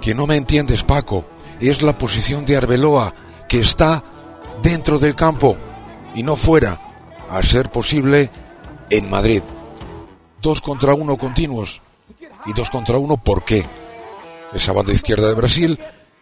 Que 0.00 0.14
no 0.14 0.26
me 0.26 0.36
entiendes, 0.36 0.82
Paco. 0.82 1.26
Es 1.60 1.82
la 1.82 1.92
posición 1.96 2.44
de 2.46 2.56
Arbeloa, 2.56 3.12
que 3.48 3.60
está 3.60 4.02
dentro 4.62 4.98
del 4.98 5.14
campo 5.14 5.56
y 6.14 6.22
no 6.22 6.36
fuera, 6.36 6.80
a 7.28 7.42
ser 7.42 7.70
posible, 7.70 8.30
en 8.90 9.10
Madrid. 9.10 9.42
Dos 10.40 10.60
contra 10.60 10.94
uno 10.94 11.16
continuos. 11.16 11.82
Y 12.46 12.52
dos 12.52 12.70
contra 12.70 12.98
uno, 12.98 13.16
¿por 13.16 13.44
qué? 13.44 13.66
Esa 14.54 14.72
banda 14.72 14.92
izquierda 14.92 15.28
de 15.28 15.34
Brasil 15.34 15.78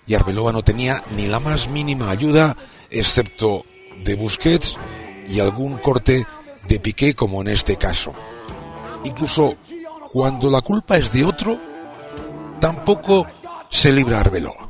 y 0.07 0.14
Arbeloa 0.14 0.52
no 0.52 0.62
tenía 0.62 1.02
ni 1.16 1.26
la 1.26 1.40
más 1.40 1.69
mínima 1.69 2.11
ayuda, 2.11 2.57
excepto 2.90 3.64
de 4.02 4.14
Busquets 4.14 4.76
y 5.28 5.40
algún 5.40 5.78
corte 5.78 6.26
de 6.69 6.81
Piqué, 6.81 7.14
como 7.14 7.43
en 7.43 7.49
este 7.49 7.76
caso. 7.76 8.14
Incluso 9.04 9.57
cuando 10.12 10.50
la 10.50 10.61
culpa 10.61 10.97
es 10.97 11.12
de 11.12 11.25
otro, 11.25 11.59
tampoco 12.61 13.26
se 13.69 13.93
libra 13.93 14.21
Arbeloa. 14.21 14.63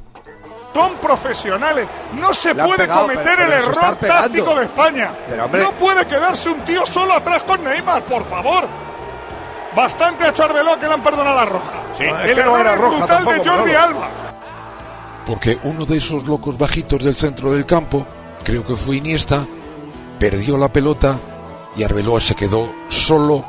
Son 0.74 0.96
profesionales. 0.96 1.86
No 2.18 2.34
se 2.34 2.52
puede 2.54 2.78
pegado, 2.78 3.02
cometer 3.02 3.24
pero- 3.36 3.42
el 3.44 3.48
pero 3.62 3.70
error 3.70 3.96
táctico 3.96 4.54
de 4.56 4.64
España. 4.64 5.12
Pero, 5.28 5.48
no 5.48 5.70
puede 5.72 6.04
quedarse 6.06 6.50
un 6.50 6.60
tío 6.64 6.84
solo 6.84 7.14
atrás 7.14 7.44
con 7.44 7.62
Neymar, 7.62 8.04
por 8.04 8.24
favor. 8.24 8.64
Bastante 9.76 10.24
ha 10.24 10.28
hecho 10.30 10.44
Arbeloa 10.44 10.78
que 10.78 10.86
le 10.86 10.94
han 10.94 11.02
perdonado 11.02 11.36
la 11.36 11.44
roja. 11.46 11.82
Sí, 11.96 12.04
el 12.04 12.10
no 12.36 12.42
error 12.42 12.60
era 12.60 12.74
roja 12.76 12.96
brutal 12.98 13.24
de 13.24 13.48
Jordi. 13.50 13.72
Alba. 13.74 14.08
porque 15.26 15.58
uno 15.62 15.86
de 15.86 15.96
esos 15.96 16.24
locos 16.26 16.58
bajitos 16.58 17.02
del 17.02 17.14
centro 17.16 17.50
del 17.52 17.64
campo, 17.64 18.06
creo 18.44 18.62
que 18.64 18.76
fue 18.76 18.96
Iniesta, 18.96 19.46
perdió 20.18 20.58
la 20.58 20.70
pelota 20.72 21.18
y 21.76 21.82
Arbeloa 21.82 22.20
se 22.20 22.34
quedó 22.34 22.70
solo, 22.88 23.44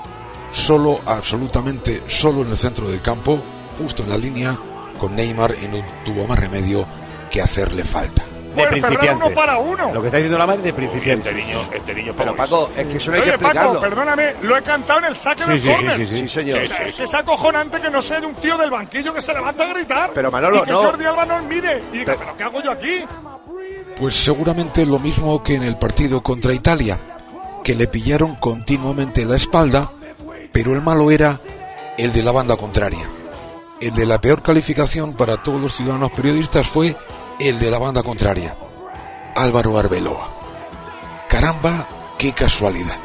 solo, 0.51 1.01
absolutamente 1.05 2.03
solo 2.07 2.41
en 2.41 2.51
el 2.51 2.57
centro 2.57 2.87
del 2.89 3.01
campo, 3.01 3.39
justo 3.77 4.03
en 4.03 4.09
la 4.09 4.17
línea, 4.17 4.57
con 4.97 5.15
Neymar 5.15 5.53
y 5.61 5.67
no 5.67 5.83
tuvo 6.05 6.25
más 6.27 6.39
remedio 6.39 6.85
que 7.29 7.41
hacerle 7.41 7.83
falta. 7.83 8.23
De 8.55 8.65
principiante. 8.67 9.11
uno 9.25 9.31
para 9.35 9.57
uno. 9.57 9.93
Lo 9.93 9.99
que 10.01 10.07
está 10.07 10.17
diciendo 10.17 10.37
la 10.37 10.47
madre 10.47 10.61
de 10.61 10.71
principiante. 10.73 11.29
Este 11.29 11.41
niño, 11.45 11.69
este 11.73 11.93
niño 11.93 12.13
Pero. 12.17 12.35
Paco, 12.37 12.69
es 12.77 12.87
que 12.87 12.97
eso 12.97 13.11
no 13.11 13.17
hay 13.17 13.23
que 13.23 13.29
Oye, 13.31 13.37
Paco, 13.37 13.47
explicarlo. 13.51 13.81
perdóname, 13.81 14.33
lo 14.43 14.57
he 14.57 14.61
cantado 14.61 14.99
en 14.99 15.05
el 15.05 15.17
saque 15.17 15.43
Sí, 15.43 15.49
del 15.49 15.59
sí, 15.59 15.67
sí, 15.67 15.73
córner. 15.73 15.97
sí, 15.97 16.05
sí. 16.05 16.17
Sí, 16.21 16.29
señor. 16.29 16.61
O 16.61 16.65
sea, 16.65 16.77
es 16.87 16.95
que 16.95 17.03
es 17.03 17.13
acojonante 17.13 17.81
que 17.81 17.89
no 17.89 18.01
sea 18.01 18.21
de 18.21 18.27
un 18.27 18.35
tío 18.35 18.57
del 18.57 18.71
banquillo 18.71 19.13
que 19.13 19.21
se 19.21 19.33
levanta 19.33 19.65
a 19.65 19.73
gritar. 19.73 20.11
Pero, 20.15 20.31
Manolo, 20.31 20.59
y 20.59 20.61
que 20.61 20.71
no. 20.71 20.81
Jordi 20.83 21.03
Alba 21.03 21.25
no 21.25 21.41
mire 21.43 21.83
y 21.91 21.97
diga, 21.97 22.13
Pero- 22.13 22.19
¿pero 22.19 22.37
qué 22.37 22.43
hago 22.43 22.61
yo 22.63 22.71
aquí? 22.71 23.03
Pues 23.97 24.15
seguramente 24.15 24.85
lo 24.85 24.99
mismo 24.99 25.43
que 25.43 25.55
en 25.55 25.63
el 25.63 25.77
partido 25.77 26.21
contra 26.23 26.53
Italia, 26.53 26.97
que 27.61 27.75
le 27.75 27.87
pillaron 27.87 28.35
continuamente 28.35 29.25
la 29.25 29.35
espalda, 29.35 29.91
pero 30.53 30.71
el 30.71 30.81
malo 30.81 31.11
era 31.11 31.37
el 31.97 32.13
de 32.13 32.23
la 32.23 32.31
banda 32.31 32.55
contraria. 32.55 33.05
El 33.81 33.93
de 33.93 34.05
la 34.05 34.21
peor 34.21 34.41
calificación 34.41 35.13
para 35.13 35.35
todos 35.35 35.59
los 35.59 35.75
ciudadanos 35.75 36.11
periodistas 36.11 36.65
fue 36.65 36.95
el 37.41 37.59
de 37.59 37.69
la 37.69 37.77
banda 37.77 38.03
contraria, 38.03 38.55
Álvaro 39.35 39.77
Arbeloa. 39.77 40.33
Caramba, 41.27 42.15
qué 42.17 42.31
casualidad. 42.31 42.95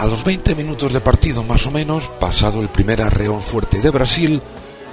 A 0.00 0.06
los 0.06 0.24
20 0.24 0.54
minutos 0.54 0.94
de 0.94 1.00
partido 1.02 1.42
más 1.42 1.66
o 1.66 1.70
menos, 1.70 2.08
pasado 2.18 2.62
el 2.62 2.70
primer 2.70 3.02
arreón 3.02 3.42
fuerte 3.42 3.80
de 3.80 3.90
Brasil, 3.90 4.42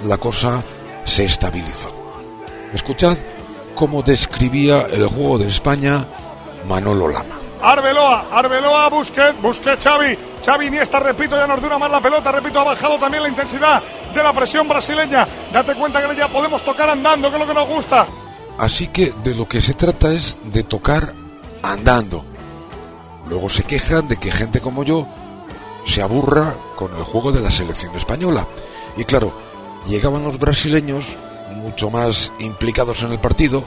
la 0.02 0.18
cosa 0.18 0.62
se 1.06 1.24
estabilizó. 1.24 1.90
Escuchad 2.74 3.16
cómo 3.74 4.02
describía 4.02 4.82
el 4.92 5.06
juego 5.06 5.38
de 5.38 5.48
España 5.48 6.06
Manolo 6.68 7.08
Lama. 7.08 7.36
Arbeloa, 7.62 8.26
Arbeloa, 8.30 8.88
Busquets, 8.90 9.40
Busquets, 9.40 9.82
Xavi, 9.82 10.18
Xavi 10.44 10.66
Iniesta, 10.66 11.00
repito, 11.00 11.36
ya 11.36 11.46
nos 11.46 11.62
dura 11.62 11.78
más 11.78 11.90
la 11.90 12.00
pelota, 12.00 12.30
repito, 12.30 12.60
ha 12.60 12.64
bajado 12.64 12.98
también 12.98 13.22
la 13.22 13.28
intensidad 13.30 13.82
de 14.14 14.22
la 14.22 14.32
presión 14.32 14.68
brasileña. 14.68 15.26
Date 15.52 15.74
cuenta 15.74 16.06
que 16.06 16.14
ya 16.16 16.28
podemos 16.28 16.62
tocar 16.62 16.90
andando, 16.90 17.30
que 17.30 17.36
es 17.36 17.40
lo 17.40 17.48
que 17.48 17.54
nos 17.54 17.68
gusta. 17.68 18.06
Así 18.58 18.88
que 18.88 19.12
de 19.22 19.34
lo 19.34 19.48
que 19.48 19.60
se 19.60 19.74
trata 19.74 20.10
es 20.12 20.38
de 20.44 20.62
tocar 20.64 21.14
andando. 21.62 22.24
Luego 23.28 23.48
se 23.48 23.64
quejan 23.64 24.06
de 24.06 24.16
que 24.16 24.30
gente 24.30 24.60
como 24.60 24.84
yo 24.84 25.06
se 25.84 26.02
aburra 26.02 26.54
con 26.76 26.94
el 26.96 27.04
juego 27.04 27.32
de 27.32 27.40
la 27.40 27.50
selección 27.50 27.94
española. 27.96 28.46
Y 28.96 29.04
claro, 29.04 29.32
llegaban 29.86 30.24
los 30.24 30.38
brasileños 30.38 31.16
mucho 31.56 31.90
más 31.90 32.32
implicados 32.38 33.02
en 33.02 33.12
el 33.12 33.18
partido, 33.18 33.64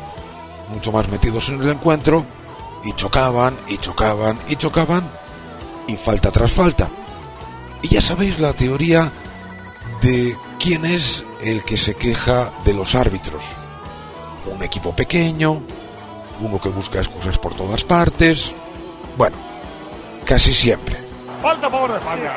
mucho 0.70 0.92
más 0.92 1.08
metidos 1.10 1.50
en 1.50 1.62
el 1.62 1.70
encuentro, 1.70 2.26
y 2.84 2.94
chocaban, 2.94 3.58
y 3.68 3.78
chocaban, 3.78 4.40
y 4.48 4.56
chocaban, 4.56 5.10
y 5.88 5.96
falta 5.96 6.32
tras 6.32 6.52
falta. 6.52 6.90
Y 7.82 7.90
ya 7.90 8.02
sabéis 8.02 8.40
la 8.40 8.54
teoría 8.54 9.12
de 10.02 10.38
quién 10.60 10.86
es 10.86 11.26
el 11.42 11.64
que 11.64 11.78
se 11.78 11.96
queja 11.96 12.52
de 12.64 12.74
los 12.74 12.96
árbitros. 12.96 13.44
Un 14.46 14.64
equipo 14.64 14.96
pequeño, 14.96 15.62
uno 16.42 16.60
que 16.60 16.70
busca 16.70 17.00
excusas 17.00 17.38
por 17.38 17.56
todas 17.56 17.84
partes. 17.84 18.54
Bueno, 19.18 19.38
casi 20.26 20.54
siempre, 20.54 20.98
falta 21.42 21.68
a 21.68 21.70
favor 21.70 21.92
de 21.92 21.98
España. 21.98 22.32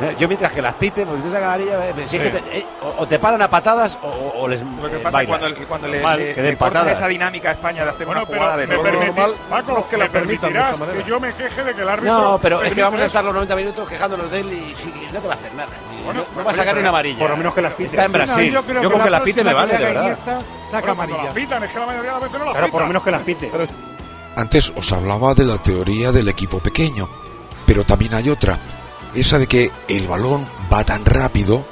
Eh, 0.00 0.16
Yo 0.18 0.28
mientras 0.28 0.52
que 0.52 0.62
las 0.62 0.74
pite, 0.74 1.06
porque 1.06 1.22
tú 1.22 1.28
la 1.30 1.38
amarilla, 1.38 1.88
eh, 1.90 1.94
si 2.08 2.16
es 2.16 2.22
que 2.22 2.30
te- 2.30 2.58
eh, 2.58 2.66
o, 2.82 3.02
o 3.02 3.06
te 3.06 3.18
paran 3.18 3.40
a 3.42 3.48
patadas 3.48 3.96
o, 4.02 4.08
o- 4.40 4.48
les 4.48 4.60
Lo 4.60 4.88
que 4.90 4.96
eh, 4.96 4.98
pasa 5.00 5.08
es 5.08 5.12
bailan. 5.12 5.26
cuando, 5.40 5.46
el- 5.46 5.66
cuando 5.66 5.88
le, 5.88 6.00
Mal, 6.02 6.18
le- 6.18 6.34
que 6.34 6.40
le 6.42 6.46
den 6.48 6.56
patadas. 6.58 6.96
esa 6.96 7.08
dinámica 7.08 7.50
a 7.50 7.52
España 7.52 7.84
de 7.84 7.90
hacer 7.90 8.06
Bueno, 8.06 8.22
una 8.22 8.26
pero 8.28 8.38
jugada 8.40 8.56
de 8.56 8.66
me, 8.66 8.74
todo. 8.74 8.84
permiti- 8.84 9.34
Paco, 9.48 9.88
que 9.88 9.96
la 9.96 10.04
me 10.04 10.06
esta 10.06 10.18
permitirás 10.18 10.80
que 10.80 11.04
yo 11.04 11.20
me 11.20 11.32
queje 11.34 11.64
de 11.64 11.74
que 11.74 11.82
el 11.82 11.88
árbitro. 11.88 12.12
No, 12.20 12.38
pero 12.40 12.62
es 12.62 12.72
que 12.72 12.82
vamos 12.82 13.00
a 13.00 13.04
estar 13.04 13.24
los 13.24 13.34
90 13.34 13.56
minutos 13.56 13.88
quejándonos 13.88 14.30
de 14.30 14.40
él 14.40 14.52
y 14.52 14.74
sí, 14.74 14.92
no 15.12 15.20
te 15.20 15.26
va 15.28 15.34
a 15.34 15.36
hacer 15.36 15.54
nada. 15.54 15.68
Y 15.98 16.04
Bueno, 16.04 16.24
no, 16.34 16.38
no 16.40 16.44
va 16.44 16.50
a 16.50 16.54
sacar 16.54 16.78
una 16.78 16.88
amarilla. 16.88 17.18
por 17.18 17.30
lo 17.30 17.36
menos 17.36 17.54
que 17.54 17.62
las 17.62 17.72
pite. 17.74 17.90
Está 17.90 18.04
en 18.04 18.12
Brasil. 18.12 18.52
Yo 18.52 18.62
creo 18.64 18.82
con 18.90 18.92
que 19.02 19.10
la 19.10 19.10
las 19.10 19.20
pite 19.22 19.44
me 19.44 19.54
vale, 19.54 19.72
de 19.72 19.78
que 19.78 19.84
verdad. 19.84 20.18
Saca 20.70 20.92
Bueno, 20.92 20.96
cuando 20.96 21.16
la 21.22 21.30
pitan, 21.32 21.62
es 21.64 21.72
que 21.72 21.78
la 21.78 21.86
mayoría 21.86 22.10
de 22.14 22.20
las 22.20 22.22
veces 22.22 22.38
no 22.38 22.44
la 22.46 22.52
Pero 22.54 22.68
por 22.68 22.80
lo 22.82 22.86
menos 22.88 23.02
que 23.02 23.10
las 23.10 23.22
pite. 23.22 23.50
Antes 24.36 24.72
os 24.76 24.92
hablaba 24.92 25.34
de 25.34 25.44
la 25.44 25.58
teoría 25.58 26.12
del 26.12 26.28
equipo 26.28 26.60
pequeño, 26.60 27.08
pero 27.70 27.84
también 27.84 28.14
hay 28.14 28.28
otra, 28.28 28.58
esa 29.14 29.38
de 29.38 29.46
que 29.46 29.70
el 29.88 30.08
balón 30.08 30.44
va 30.72 30.82
tan 30.82 31.04
rápido, 31.04 31.64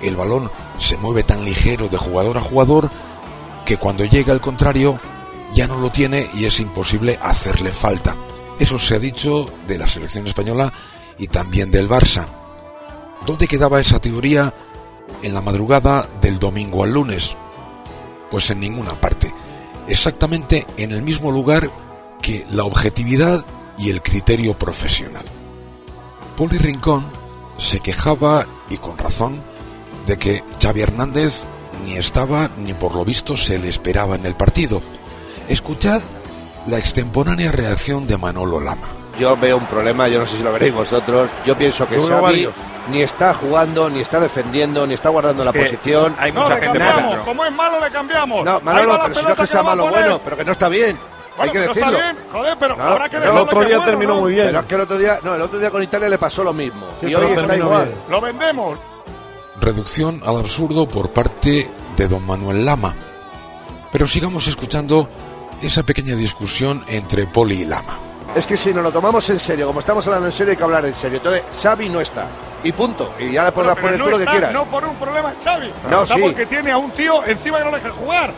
el 0.00 0.14
balón 0.14 0.48
se 0.78 0.96
mueve 0.96 1.24
tan 1.24 1.44
ligero 1.44 1.88
de 1.88 1.96
jugador 1.96 2.38
a 2.38 2.40
jugador, 2.40 2.88
que 3.66 3.76
cuando 3.76 4.04
llega 4.04 4.32
el 4.32 4.40
contrario 4.40 5.00
ya 5.52 5.66
no 5.66 5.76
lo 5.78 5.90
tiene 5.90 6.24
y 6.34 6.44
es 6.44 6.60
imposible 6.60 7.18
hacerle 7.20 7.72
falta. 7.72 8.14
Eso 8.60 8.78
se 8.78 8.94
ha 8.94 9.00
dicho 9.00 9.50
de 9.66 9.76
la 9.76 9.88
selección 9.88 10.28
española 10.28 10.72
y 11.18 11.26
también 11.26 11.72
del 11.72 11.88
Barça. 11.88 12.28
¿Dónde 13.26 13.48
quedaba 13.48 13.80
esa 13.80 13.98
teoría 13.98 14.54
en 15.24 15.34
la 15.34 15.42
madrugada 15.42 16.08
del 16.20 16.38
domingo 16.38 16.84
al 16.84 16.92
lunes? 16.92 17.34
Pues 18.30 18.50
en 18.50 18.60
ninguna 18.60 18.92
parte. 19.00 19.34
Exactamente 19.88 20.64
en 20.76 20.92
el 20.92 21.02
mismo 21.02 21.32
lugar 21.32 21.68
que 22.22 22.46
la 22.50 22.62
objetividad 22.62 23.44
y 23.78 23.90
el 23.90 24.02
criterio 24.02 24.54
profesional. 24.54 25.24
Poli 26.36 26.58
Rincón 26.58 27.06
se 27.56 27.80
quejaba, 27.80 28.46
y 28.70 28.76
con 28.78 28.98
razón, 28.98 29.42
de 30.06 30.18
que 30.18 30.42
Xavi 30.62 30.82
Hernández 30.82 31.46
ni 31.84 31.94
estaba 31.94 32.50
ni 32.58 32.74
por 32.74 32.94
lo 32.94 33.04
visto 33.04 33.36
se 33.36 33.58
le 33.58 33.68
esperaba 33.68 34.16
en 34.16 34.26
el 34.26 34.34
partido. 34.34 34.82
Escuchad 35.48 36.02
la 36.66 36.78
extemporánea 36.78 37.52
reacción 37.52 38.06
de 38.06 38.18
Manolo 38.18 38.60
Lama. 38.60 38.88
Yo 39.18 39.36
veo 39.36 39.58
un 39.58 39.66
problema, 39.66 40.08
yo 40.08 40.18
no 40.18 40.26
sé 40.26 40.36
si 40.36 40.42
lo 40.42 40.52
veréis 40.52 40.74
vosotros. 40.74 41.30
Yo 41.46 41.56
pienso 41.56 41.86
que 41.86 42.00
Xavi 42.00 42.20
varios. 42.20 42.54
ni 42.90 43.02
está 43.02 43.32
jugando, 43.34 43.88
ni 43.88 44.00
está 44.00 44.18
defendiendo, 44.18 44.86
ni 44.86 44.94
está 44.94 45.10
guardando 45.10 45.44
la 45.44 45.52
posición. 45.52 46.16
hay 46.18 46.32
No, 46.32 46.42
mucha 46.42 46.54
le 46.56 46.60
gente 46.62 46.78
cambiamos. 46.78 47.18
Como 47.24 47.44
es 47.44 47.52
malo, 47.52 47.80
le 47.80 47.90
cambiamos. 47.90 48.44
No, 48.44 48.60
Manolo, 48.60 49.00
pero 49.02 49.14
si 49.14 49.24
no 49.24 49.36
que 49.36 49.46
sea 49.46 49.62
malo 49.62 49.88
bueno, 49.88 50.20
pero 50.24 50.36
que 50.36 50.44
no 50.44 50.52
está 50.52 50.68
bien. 50.68 50.98
Bueno, 51.36 51.42
Hay 51.42 51.50
que 51.50 51.58
pero 51.60 51.74
decirlo. 51.74 51.98
está 51.98 52.12
bien, 52.12 52.24
joder, 52.30 52.56
pero 52.58 52.76
No, 52.76 52.82
habrá 52.84 53.08
que 53.08 53.16
el 53.16 53.22
otro 53.24 53.60
día 53.64 53.76
bueno, 53.78 53.84
terminó 53.90 54.14
¿no? 54.14 54.20
muy 54.20 54.32
bien. 54.34 54.46
Pero 54.46 54.60
es 54.60 54.66
que 54.66 54.74
el 54.76 54.80
otro 54.82 54.98
día, 54.98 55.18
no, 55.22 55.34
el 55.34 55.42
otro 55.42 55.58
día 55.58 55.70
con 55.70 55.82
Italia 55.82 56.08
le 56.08 56.18
pasó 56.18 56.44
lo 56.44 56.52
mismo. 56.52 56.86
Sí, 57.00 57.06
y 57.08 57.14
hoy 57.14 57.32
está 57.32 57.56
igual. 57.56 57.86
bien. 57.86 57.98
Lo 58.08 58.20
vendemos. 58.20 58.78
Reducción 59.60 60.20
al 60.24 60.36
absurdo 60.38 60.88
por 60.88 61.10
parte 61.10 61.70
de 61.96 62.08
don 62.08 62.24
Manuel 62.26 62.64
Lama. 62.64 62.94
Pero 63.92 64.06
sigamos 64.06 64.46
escuchando 64.48 65.08
esa 65.62 65.82
pequeña 65.84 66.14
discusión 66.16 66.84
entre 66.88 67.26
Poli 67.26 67.62
y 67.62 67.64
Lama. 67.64 67.98
Es 68.34 68.46
que 68.48 68.56
si 68.56 68.74
nos 68.74 68.82
lo 68.82 68.90
tomamos 68.90 69.28
en 69.30 69.38
serio, 69.38 69.66
como 69.68 69.78
estamos 69.78 70.04
hablando 70.08 70.26
en 70.26 70.32
serio, 70.32 70.50
hay 70.52 70.56
que 70.56 70.64
hablar 70.64 70.84
en 70.84 70.94
serio. 70.94 71.18
Entonces, 71.18 71.42
Xavi 71.62 71.88
no 71.88 72.00
está. 72.00 72.26
Y 72.64 72.72
punto. 72.72 73.12
Y 73.20 73.30
ya 73.32 73.44
le 73.44 73.52
podrás 73.52 73.78
poner 73.78 73.96
no 73.98 74.06
tú 74.06 74.10
lo 74.12 74.18
que 74.18 74.24
quieras. 74.24 74.52
no 74.52 74.64
por 74.66 74.84
un 74.84 74.96
problema 74.96 75.34
Xavi. 75.42 75.72
No, 75.88 76.02
está 76.02 76.14
sí. 76.16 76.20
porque 76.20 76.46
tiene 76.46 76.72
a 76.72 76.78
un 76.78 76.90
tío 76.90 77.24
encima 77.24 77.58
que 77.58 77.64
no 77.64 77.70
le 77.70 77.76
deja 77.76 77.90
jugar. 77.92 78.32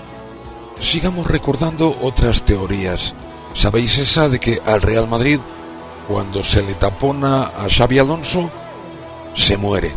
Sigamos 0.78 1.26
recordando 1.26 1.97
otras 2.02 2.45
teorías. 2.45 3.14
¿Sabéis 3.54 3.99
esa 3.99 4.28
de 4.28 4.38
que 4.38 4.61
al 4.66 4.83
Real 4.83 5.09
Madrid, 5.09 5.40
cuando 6.06 6.42
se 6.42 6.62
le 6.62 6.75
tapona 6.75 7.45
a 7.45 7.66
Xavi 7.68 7.99
Alonso, 7.99 8.50
se 9.35 9.56
muere? 9.56 9.95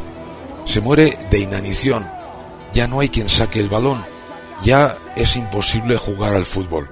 Se 0.65 0.79
muere 0.79 1.17
de 1.29 1.41
inanición. 1.41 2.09
Ya 2.73 2.87
no 2.87 3.01
hay 3.01 3.09
quien 3.09 3.27
saque 3.27 3.59
el 3.59 3.69
balón. 3.69 4.03
Ya 4.63 4.97
es 5.15 5.35
imposible 5.35 5.97
jugar 5.97 6.33
al 6.33 6.45
fútbol. 6.45 6.89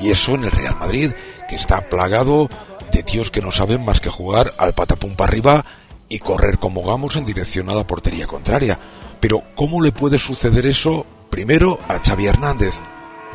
Y 0.00 0.10
eso 0.10 0.34
en 0.34 0.44
el 0.44 0.50
Real 0.50 0.76
Madrid, 0.78 1.10
que 1.48 1.56
está 1.56 1.88
plagado 1.88 2.50
de 2.92 3.02
tíos 3.02 3.30
que 3.30 3.40
no 3.40 3.52
saben 3.52 3.84
más 3.84 4.00
que 4.00 4.10
jugar 4.10 4.52
al 4.58 4.74
patapum 4.74 5.14
para 5.14 5.30
arriba 5.30 5.64
y 6.10 6.18
correr 6.18 6.58
como 6.58 6.82
gamos 6.82 7.16
en 7.16 7.24
dirección 7.24 7.70
a 7.70 7.74
la 7.74 7.86
portería 7.86 8.26
contraria. 8.26 8.78
Pero 9.20 9.42
¿cómo 9.54 9.80
le 9.82 9.92
puede 9.92 10.18
suceder 10.18 10.66
eso 10.66 11.06
primero 11.30 11.78
a 11.88 11.98
Xavi 11.98 12.26
Hernández 12.26 12.80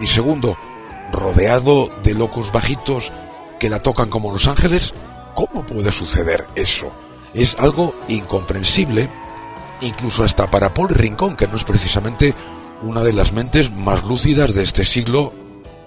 y 0.02 0.08
segundo, 0.08 0.58
rodeado 1.12 1.90
de 2.04 2.14
locos 2.14 2.52
bajitos 2.52 3.12
que 3.60 3.70
la 3.70 3.80
tocan 3.80 4.10
como 4.10 4.32
Los 4.32 4.48
Ángeles? 4.48 4.94
¿Cómo 5.36 5.66
puede 5.66 5.92
suceder 5.92 6.48
eso? 6.56 6.92
Es 7.34 7.56
algo 7.60 7.96
incomprensible, 8.08 9.10
incluso 9.82 10.24
hasta 10.24 10.50
para 10.50 10.74
Paul 10.74 10.90
Rincón, 10.90 11.36
que 11.36 11.48
no 11.48 11.56
es 11.56 11.64
precisamente 11.64 12.34
una 12.82 13.02
de 13.02 13.14
las 13.14 13.34
mentes 13.34 13.72
más 13.72 14.04
lúcidas 14.04 14.54
de 14.54 14.64
este 14.64 14.86
siglo 14.86 15.34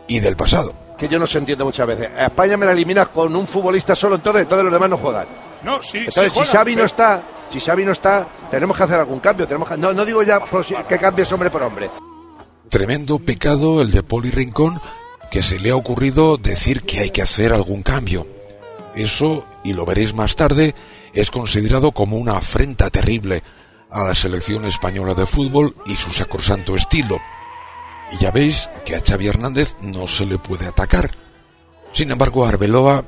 y 0.08 0.20
del 0.20 0.36
pasado. 0.36 0.72
Que 0.98 1.08
yo 1.08 1.18
no 1.18 1.26
se 1.26 1.38
entiende 1.38 1.64
muchas 1.64 1.86
veces. 1.86 2.10
A 2.16 2.26
España 2.26 2.56
me 2.56 2.66
la 2.66 2.72
eliminas 2.72 3.08
con 3.08 3.34
un 3.34 3.46
futbolista 3.46 3.94
solo, 3.96 4.14
entonces 4.16 4.48
todos 4.48 4.62
los 4.62 4.72
demás 4.72 4.90
no 4.90 4.98
juegan. 4.98 5.26
No, 5.64 5.82
sí, 5.82 5.98
Entonces, 5.98 6.32
sí 6.32 6.40
si 6.40 6.46
Xavi 6.46 6.76
no 6.76 6.84
está, 6.84 7.22
si 7.50 7.60
Xavi 7.60 7.84
no 7.84 7.92
está, 7.92 8.26
tenemos 8.50 8.76
que 8.76 8.82
hacer 8.82 8.98
algún 8.98 9.20
cambio. 9.20 9.46
Tenemos 9.46 9.68
que- 9.68 9.76
no, 9.76 9.92
no 9.92 10.04
digo 10.04 10.22
ya 10.22 10.40
que 10.88 10.98
cambies 10.98 11.30
hombre 11.32 11.50
por 11.50 11.62
hombre. 11.62 11.90
Tremendo 12.72 13.18
pecado 13.18 13.82
el 13.82 13.90
de 13.90 14.02
Poli 14.02 14.30
Rincón 14.30 14.80
que 15.30 15.42
se 15.42 15.58
le 15.58 15.72
ha 15.72 15.76
ocurrido 15.76 16.38
decir 16.38 16.80
que 16.80 17.00
hay 17.00 17.10
que 17.10 17.20
hacer 17.20 17.52
algún 17.52 17.82
cambio. 17.82 18.26
Eso, 18.94 19.44
y 19.62 19.74
lo 19.74 19.84
veréis 19.84 20.14
más 20.14 20.36
tarde, 20.36 20.74
es 21.12 21.30
considerado 21.30 21.92
como 21.92 22.16
una 22.16 22.38
afrenta 22.38 22.88
terrible 22.88 23.42
a 23.90 24.04
la 24.04 24.14
selección 24.14 24.64
española 24.64 25.12
de 25.12 25.26
fútbol 25.26 25.76
y 25.84 25.96
su 25.96 26.12
sacrosanto 26.12 26.74
estilo. 26.74 27.18
Y 28.12 28.22
ya 28.22 28.30
veis 28.30 28.70
que 28.86 28.96
a 28.96 29.02
Xavi 29.06 29.26
Hernández 29.26 29.76
no 29.82 30.06
se 30.06 30.24
le 30.24 30.38
puede 30.38 30.66
atacar. 30.66 31.10
Sin 31.92 32.10
embargo, 32.10 32.46
Arbeloa, 32.46 33.04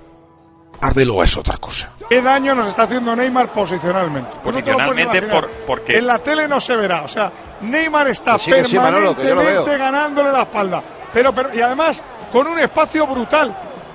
Arbeloa 0.83 1.24
es 1.24 1.38
otra 1.38 1.57
cosa. 1.57 1.93
¿Qué 2.14 2.22
daño 2.22 2.55
nos 2.55 2.68
está 2.68 2.85
haciendo 2.85 3.16
Neymar 3.16 3.48
posicionalmente? 3.48 4.37
No 4.37 4.53
Posicionalmente, 4.53 5.22
por, 5.22 5.50
porque 5.66 5.98
En 5.98 6.07
la 6.07 6.20
tele 6.20 6.46
no 6.46 6.61
se 6.61 6.77
verá. 6.77 7.03
O 7.03 7.09
sea, 7.09 7.33
Neymar 7.62 8.07
está 8.07 8.35
Que 8.35 8.38
sí, 8.38 8.50
que 8.53 8.64
sí, 8.66 8.77
Manolo, 8.77 9.16
que 9.16 9.22
yo 9.27 9.35
lo 9.35 9.40
permanentemente 9.40 9.79
ganándole 9.79 10.31
la 10.31 10.42
espalda. 10.42 10.83
Pero, 11.12 11.33
pero, 11.33 11.53
y 11.53 11.61
además, 11.61 12.00
con 12.31 12.46
un 12.46 12.61
espacio 12.61 13.05
brutal. 13.09 13.53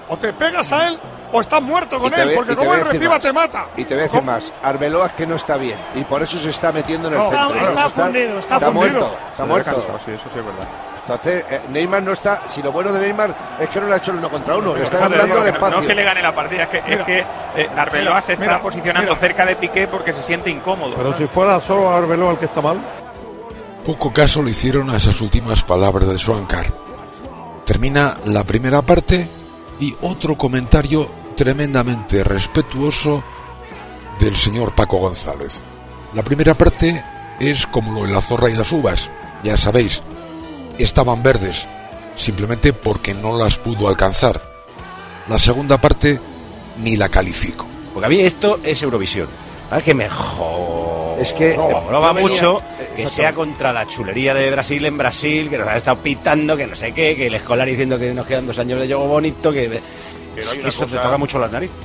O 0.10 0.18
te 0.18 0.34
pegas 0.34 0.70
a 0.74 0.90
él 0.90 1.00
o 1.32 1.40
estás 1.40 1.62
muerto 1.62 1.98
con 1.98 2.14
él, 2.14 2.28
ve- 2.30 2.36
porque 2.36 2.58
como 2.58 2.74
él 2.74 2.84
reciba 2.84 3.12
más. 3.12 3.22
te 3.22 3.32
mata. 3.32 3.68
Y 3.78 3.86
te 3.86 3.94
voy 3.94 4.02
a 4.04 4.08
decir 4.08 4.24
más, 4.24 4.52
Arbeloa 4.64 5.06
es 5.08 5.14
que 5.14 5.26
no 5.26 5.36
está 5.36 5.56
bien 5.56 5.80
y 5.94 6.04
por 6.04 6.22
eso 6.22 6.40
se 6.40 6.50
está 6.50 6.74
metiendo 6.74 7.08
en 7.08 7.14
el 7.14 7.20
No, 7.22 7.30
centro. 7.30 7.62
está 7.62 7.90
fundido, 7.90 8.40
está 8.40 8.60
fundido. 8.60 8.74
muerto, 8.74 9.18
está 9.32 9.46
muerto. 9.46 10.00
Sí, 10.04 10.12
eso 10.12 10.30
sí 10.34 10.40
es 10.40 10.46
verdad. 10.46 10.68
Entonces, 11.14 11.44
eh, 11.50 11.62
Neymar 11.70 12.04
no 12.04 12.14
está. 12.14 12.44
Si 12.48 12.62
lo 12.62 12.72
bueno 12.72 12.92
de 12.94 13.00
Neymar 13.00 13.36
es 13.60 13.70
que 13.70 13.80
no 13.80 13.88
le 13.88 13.94
ha 13.94 13.98
hecho 13.98 14.12
el 14.12 14.18
uno 14.18 14.30
contra 14.30 14.56
uno, 14.58 14.76
le 14.76 14.84
está 14.84 14.98
No, 14.98 15.10
ganando 15.10 15.24
el 15.38 15.40
no, 15.42 15.46
espacio. 15.48 15.76
no 15.78 15.82
es 15.82 15.88
que 15.88 15.96
le 15.96 16.04
gane 16.04 16.22
la 16.22 16.36
partida, 16.36 16.64
es 16.64 16.70
que, 16.70 16.78
es 16.78 17.02
que 17.04 17.20
eh, 17.20 17.70
Arbeloa 17.76 18.22
se 18.22 18.34
está 18.34 18.46
mira, 18.46 18.62
posicionando 18.62 19.10
mira. 19.12 19.20
cerca 19.20 19.46
de 19.46 19.56
Piqué 19.56 19.88
porque 19.88 20.14
se 20.14 20.24
siente 20.24 20.50
incómodo. 20.50 20.96
Pero 20.96 21.18
si 21.18 21.26
fuera 21.28 21.60
solo 21.62 21.90
Arbeloa 21.90 22.32
el 22.34 22.38
que 22.38 22.46
está 22.46 22.62
mal. 22.62 22.78
Poco 23.86 24.12
caso 24.14 24.44
le 24.44 24.52
hicieron 24.52 24.90
a 24.90 24.98
esas 24.98 25.20
últimas 25.22 25.64
palabras 25.64 26.08
de 26.08 26.20
Swankar. 26.20 26.66
Termina 27.66 28.16
la 28.26 28.44
primera 28.44 28.82
parte 28.82 29.28
y 29.80 29.96
otro 30.02 30.36
comentario 30.36 31.10
tremendamente 31.36 32.24
respetuoso 32.24 33.24
del 34.20 34.36
señor 34.36 34.74
Paco 34.74 34.98
González. 34.98 35.64
La 36.14 36.24
primera 36.24 36.54
parte 36.56 37.04
es 37.40 37.66
como 37.68 37.94
lo 37.94 38.06
de 38.08 38.14
la 38.14 38.22
zorra 38.22 38.50
y 38.50 38.54
las 38.56 38.72
uvas, 38.72 39.10
ya 39.44 39.56
sabéis, 39.56 40.04
estaban 40.80 41.22
verdes, 41.24 41.68
simplemente 42.16 42.74
porque 42.74 43.14
no 43.14 43.38
las 43.38 43.58
pudo 43.58 43.88
alcanzar. 43.88 44.42
La 45.28 45.38
segunda 45.40 45.80
parte 45.80 46.20
ni 46.82 46.98
la 46.98 47.10
califico. 47.10 47.66
Porque 47.94 48.06
a 48.06 48.10
mí 48.10 48.20
esto 48.22 48.60
es 48.64 48.82
Eurovisión. 48.82 49.28
¿Sabes 49.70 49.84
que 49.84 49.94
me 49.94 50.10
jo... 50.10 51.16
Es 51.20 51.34
que, 51.34 51.56
molaba 51.58 52.08
yo 52.10 52.14
venía- 52.14 52.30
mucho 52.30 52.62
eh, 52.80 52.94
que 52.96 53.08
sea 53.08 53.36
contra 53.36 53.74
la 53.74 53.86
chulería 53.88 54.34
de 54.34 54.50
Brasil 54.50 54.84
en 54.86 54.98
Brasil, 54.98 55.50
que 55.50 55.58
nos 55.58 55.68
han 55.68 55.76
estado 55.78 55.98
pitando, 56.00 56.56
que 56.56 56.66
no 56.66 56.76
sé 56.76 56.94
qué, 56.94 57.16
que 57.16 57.28
el 57.28 57.36
escolar 57.36 57.68
diciendo 57.68 58.00
que 58.00 58.14
nos 58.14 58.26
quedan 58.26 58.48
dos 58.48 58.58
años 58.58 58.80
de 58.80 58.88
juego 58.88 59.06
bonito, 59.08 59.52
que, 59.52 59.68
Pero 59.70 59.82
es 60.38 60.48
hay 60.48 60.54
que 60.54 60.60
una 60.62 60.70
eso 60.70 60.86
te 60.86 60.92
cosa- 60.92 61.02
toca 61.04 61.18
mucho 61.18 61.38
las 61.38 61.52
narices. 61.52 61.76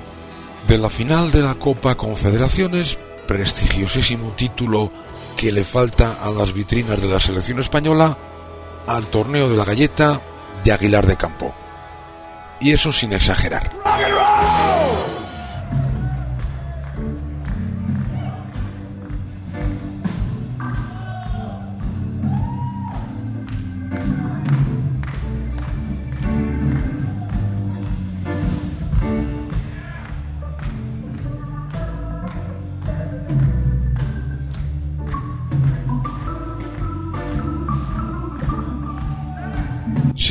De 0.69 0.79
la 0.79 0.89
final 0.89 1.31
de 1.33 1.43
la 1.43 1.57
Copa 1.57 1.95
Confederaciones, 1.97 2.97
prestigiosísimo 3.27 4.31
título 4.37 4.91
que 5.37 5.53
le 5.53 5.65
falta 5.65 6.19
a 6.23 6.31
las 6.31 6.53
vitrinas 6.55 7.03
de 7.03 7.09
la 7.09 7.19
selección 7.21 7.59
española, 7.59 8.17
al 8.87 9.09
torneo 9.09 9.49
de 9.49 9.57
la 9.57 9.65
galleta 9.65 10.21
de 10.63 10.73
Aguilar 10.73 11.07
de 11.07 11.17
Campo. 11.17 11.55
Y 12.61 12.73
eso 12.73 12.93
sin 12.93 13.13
exagerar. 13.13 13.71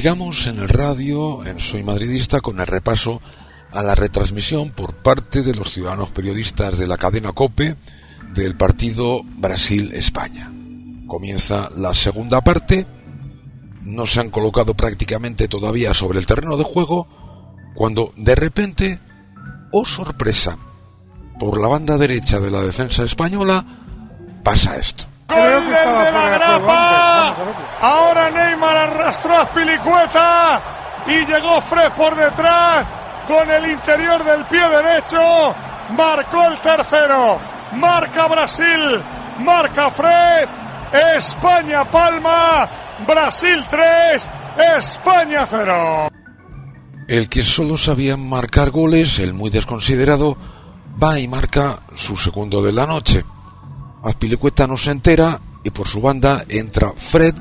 Sigamos 0.03 0.47
en 0.47 0.59
el 0.59 0.67
radio, 0.67 1.45
en 1.45 1.61
Soy 1.61 1.81
Madridista, 1.81 2.41
con 2.41 2.59
el 2.59 2.67
repaso 2.67 3.21
a 3.71 3.81
la 3.83 3.95
retransmisión 3.95 4.71
por 4.71 4.95
parte 4.95 5.43
de 5.43 5.55
los 5.55 5.71
ciudadanos 5.71 6.11
periodistas 6.11 6.77
de 6.77 6.87
la 6.87 6.97
cadena 6.97 7.31
COPE 7.31 7.77
del 8.33 8.57
partido 8.57 9.21
Brasil-España. 9.23 10.51
Comienza 11.07 11.69
la 11.77 11.93
segunda 11.93 12.41
parte, 12.41 12.85
no 13.83 14.05
se 14.05 14.19
han 14.19 14.29
colocado 14.29 14.73
prácticamente 14.73 15.47
todavía 15.47 15.93
sobre 15.93 16.19
el 16.19 16.25
terreno 16.25 16.57
de 16.57 16.65
juego, 16.65 17.07
cuando 17.73 18.11
de 18.17 18.35
repente, 18.35 18.99
oh 19.71 19.85
sorpresa, 19.85 20.57
por 21.39 21.61
la 21.61 21.69
banda 21.69 21.97
derecha 21.97 22.41
de 22.41 22.51
la 22.51 22.61
defensa 22.61 23.05
española 23.05 23.65
pasa 24.43 24.75
esto. 24.75 25.12
Gol 25.27 25.65
del 25.65 25.73
de 25.73 26.11
la 26.11 26.29
grapa. 26.29 27.35
Ahora 27.81 28.29
Neymar 28.29 28.77
arrastró 28.77 29.37
a 29.37 29.53
Pilicueta 29.53 30.61
y 31.07 31.25
llegó 31.25 31.61
Fred 31.61 31.91
por 31.91 32.15
detrás 32.15 32.85
con 33.27 33.49
el 33.49 33.71
interior 33.71 34.23
del 34.23 34.45
pie 34.45 34.67
derecho. 34.69 35.55
Marcó 35.91 36.45
el 36.45 36.57
tercero. 36.59 37.39
Marca 37.73 38.27
Brasil. 38.27 39.01
Marca 39.39 39.89
Fred. 39.89 40.47
España 41.17 41.89
palma. 41.89 42.67
Brasil 43.07 43.65
3. 43.69 44.27
España 44.77 45.45
0. 45.49 46.09
El 47.07 47.27
que 47.27 47.43
solo 47.43 47.77
sabía 47.77 48.15
marcar 48.15 48.71
goles, 48.71 49.19
el 49.19 49.33
muy 49.33 49.49
desconsiderado, 49.49 50.37
va 51.01 51.19
y 51.19 51.27
marca 51.27 51.79
su 51.95 52.15
segundo 52.15 52.61
de 52.61 52.71
la 52.71 52.85
noche. 52.85 53.25
Azpilicueta 54.03 54.67
no 54.67 54.77
se 54.77 54.91
entera 54.91 55.39
y 55.63 55.69
por 55.69 55.87
su 55.87 56.01
banda 56.01 56.43
entra 56.49 56.91
Fred, 56.95 57.33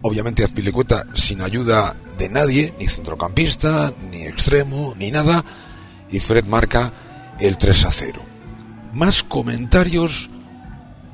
obviamente 0.00 0.42
Azpilicueta 0.42 1.04
sin 1.14 1.42
ayuda 1.42 1.94
de 2.16 2.28
nadie, 2.28 2.74
ni 2.78 2.86
centrocampista, 2.86 3.92
ni 4.10 4.22
extremo, 4.22 4.94
ni 4.96 5.10
nada, 5.10 5.44
y 6.10 6.20
Fred 6.20 6.44
marca 6.46 6.92
el 7.40 7.58
3 7.58 7.84
a 7.84 7.92
0. 7.92 8.22
Más 8.94 9.22
comentarios 9.22 10.30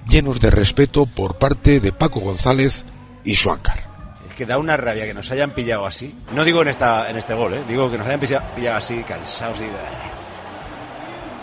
llenos 0.09 0.41
de 0.41 0.51
respeto 0.51 1.07
por 1.07 1.39
parte 1.39 1.81
de 1.81 1.93
Paco 1.93 2.21
González 2.21 2.85
y 3.25 3.35
Suáncar. 3.35 3.89
Que 4.37 4.47
da 4.47 4.57
una 4.57 4.77
rabia 4.77 5.05
que 5.05 5.15
nos 5.15 5.29
hayan 5.33 5.51
pillado 5.51 5.85
así. 5.85 6.15
No 6.33 6.45
digo 6.45 6.63
en 6.63 6.69
esta 6.69 7.11
en 7.11 7.17
este 7.17 7.35
gol, 7.35 7.55
¿eh? 7.55 7.65
digo 7.69 7.91
que 7.91 7.99
nos 7.99 8.07
hayan 8.07 8.21
pillado, 8.21 8.55
pillado 8.55 8.77
así, 8.77 9.03
cansados 9.03 9.59
y. 9.59 9.65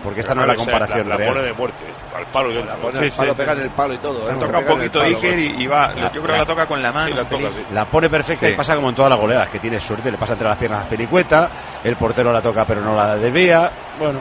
Porque 0.05 0.21
esta 0.21 0.33
no 0.33 0.43
es 0.43 0.47
la 0.47 0.55
comparación 0.55 1.09
La, 1.09 1.17
real. 1.17 1.33
pone 1.33 1.45
de 1.45 1.53
muerte, 1.53 1.85
al 2.15 2.25
palo 2.27 2.49
dentro. 2.53 2.65
La 2.65 2.75
pone 2.75 2.93
Sí, 2.99 3.03
al 3.05 3.11
sí. 3.11 3.17
palo, 3.17 3.35
pega 3.35 3.51
en 3.53 3.59
el 3.61 3.69
palo 3.71 3.93
y 3.93 3.97
todo. 3.97 4.27
La 4.27 4.39
toca 4.39 4.59
un 4.59 4.65
poquito 4.65 5.01
Iker 5.01 5.39
y, 5.39 5.63
y 5.63 5.67
va. 5.67 5.87
La- 5.93 6.11
Yo 6.13 6.21
creo 6.21 6.33
que 6.33 6.37
la 6.39 6.45
toca 6.45 6.65
con 6.67 6.81
la 6.81 6.91
mano. 6.93 7.07
Sí, 7.09 7.13
la 7.15 7.23
toca, 7.25 7.49
sí. 7.49 7.65
La 7.73 7.85
pone 7.85 8.09
perfecta 8.09 8.47
Sí. 8.47 8.53
y 8.53 8.55
pasa 8.55 8.75
como 8.75 8.89
en 8.89 8.95
todas 8.95 9.11
las 9.11 9.19
goleadas, 9.19 9.49
que 9.49 9.59
tiene 9.59 9.79
suerte, 9.79 10.09
le 10.11 10.17
pasa 10.17 10.33
entre 10.33 10.47
las 10.47 10.57
piernas 10.57 10.85
a 10.85 10.89
Pelicueta, 10.89 11.49
el 11.83 11.95
portero 11.97 12.31
la 12.31 12.41
toca 12.41 12.63
pero 12.65 12.79
no 12.81 12.95
la 12.95 13.17
desvía. 13.17 13.69
Bueno, 13.99 14.19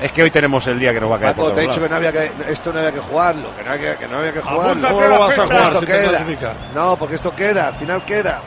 es 0.00 0.10
que 0.10 0.22
hoy 0.22 0.30
tenemos 0.30 0.66
el 0.66 0.78
día 0.80 0.92
que 0.92 1.00
nos 1.00 1.10
va 1.10 1.16
a 1.16 1.18
caer. 1.20 1.32
Paco, 1.36 1.44
por 1.48 1.54
te 1.54 1.60
he 1.62 1.66
dicho 1.68 1.80
que 1.80 1.88
no 1.88 1.96
había 1.96 2.10
que, 2.12 2.30
esto 2.48 2.72
no 2.72 2.78
había 2.80 2.92
que 2.92 3.00
jugarlo, 3.00 3.54
que 3.56 3.62
no 3.62 3.72
había 3.72 3.92
que, 3.92 3.98
que, 3.98 4.08
no 4.08 4.18
había 4.18 4.32
que 4.32 4.40
jugarlo. 4.40 4.88
¿Cómo 4.88 5.00
lo 5.02 5.08
la 5.10 5.18
vas 5.18 5.38
a 5.38 5.44
jugar 5.44 5.72
Esto 5.74 5.86
si? 5.86 6.74
No, 6.74 6.96
porque 6.96 7.14
esto 7.16 7.34
queda, 7.34 7.68
al 7.68 7.74
final 7.74 8.02
queda. 8.04 8.40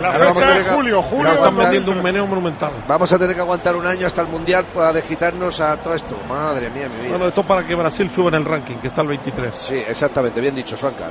La 0.00 0.08
Ahora 0.12 0.18
vamos 0.26 0.30
a 0.30 0.34
fecha 0.34 0.46
tener 0.46 0.60
es 0.62 0.68
que- 0.68 0.74
julio, 0.74 1.02
julio 1.02 1.28
están 1.32 1.44
2003. 1.44 1.66
metiendo 1.66 1.92
un 1.92 2.02
meneo 2.02 2.26
monumental. 2.26 2.84
Vamos 2.88 3.12
a 3.12 3.18
tener 3.18 3.34
que 3.36 3.40
aguantar 3.42 3.76
un 3.76 3.86
año 3.86 4.06
hasta 4.06 4.22
el 4.22 4.28
Mundial 4.28 4.64
para 4.74 4.92
desquitarnos 4.92 5.60
a 5.60 5.76
todo 5.76 5.94
esto. 5.94 6.16
Madre 6.28 6.70
mía, 6.70 6.88
mi 6.88 6.96
vida. 7.02 7.10
Bueno, 7.10 7.28
esto 7.28 7.42
para 7.42 7.66
que 7.66 7.74
Brasil 7.74 8.10
suba 8.10 8.28
en 8.28 8.34
el 8.36 8.44
ranking, 8.44 8.76
que 8.76 8.88
está 8.88 9.02
el 9.02 9.08
23. 9.08 9.54
Sí, 9.68 9.74
exactamente, 9.76 10.40
bien 10.40 10.54
dicho, 10.54 10.76
Suanca. 10.76 11.10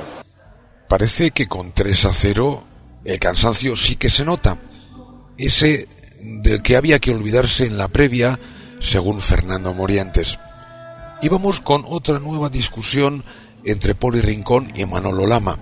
Parece 0.88 1.30
que 1.30 1.46
con 1.46 1.72
3 1.72 2.04
a 2.04 2.12
0 2.12 2.62
el 3.04 3.18
cansancio 3.18 3.76
sí 3.76 3.96
que 3.96 4.10
se 4.10 4.24
nota. 4.24 4.56
Ese 5.38 5.88
del 6.20 6.62
que 6.62 6.76
había 6.76 6.98
que 6.98 7.12
olvidarse 7.12 7.66
en 7.66 7.78
la 7.78 7.88
previa, 7.88 8.38
según 8.80 9.20
Fernando 9.20 9.72
Morientes. 9.74 10.38
Y 11.22 11.28
vamos 11.28 11.60
con 11.60 11.84
otra 11.88 12.18
nueva 12.18 12.48
discusión 12.48 13.24
entre 13.64 13.94
Poli 13.94 14.20
Rincón 14.20 14.68
y 14.74 14.84
Manolo 14.86 15.26
Lama. 15.26 15.56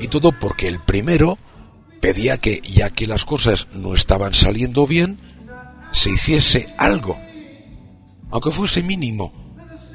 Y 0.00 0.08
todo 0.08 0.30
porque 0.32 0.68
el 0.68 0.78
primero 0.80 1.38
pedía 2.00 2.38
que, 2.38 2.60
ya 2.62 2.90
que 2.90 3.06
las 3.06 3.24
cosas 3.24 3.68
no 3.72 3.94
estaban 3.94 4.34
saliendo 4.34 4.86
bien, 4.86 5.18
se 5.92 6.10
hiciese 6.10 6.66
algo. 6.78 7.18
Aunque 8.30 8.50
fuese 8.50 8.82
mínimo, 8.82 9.32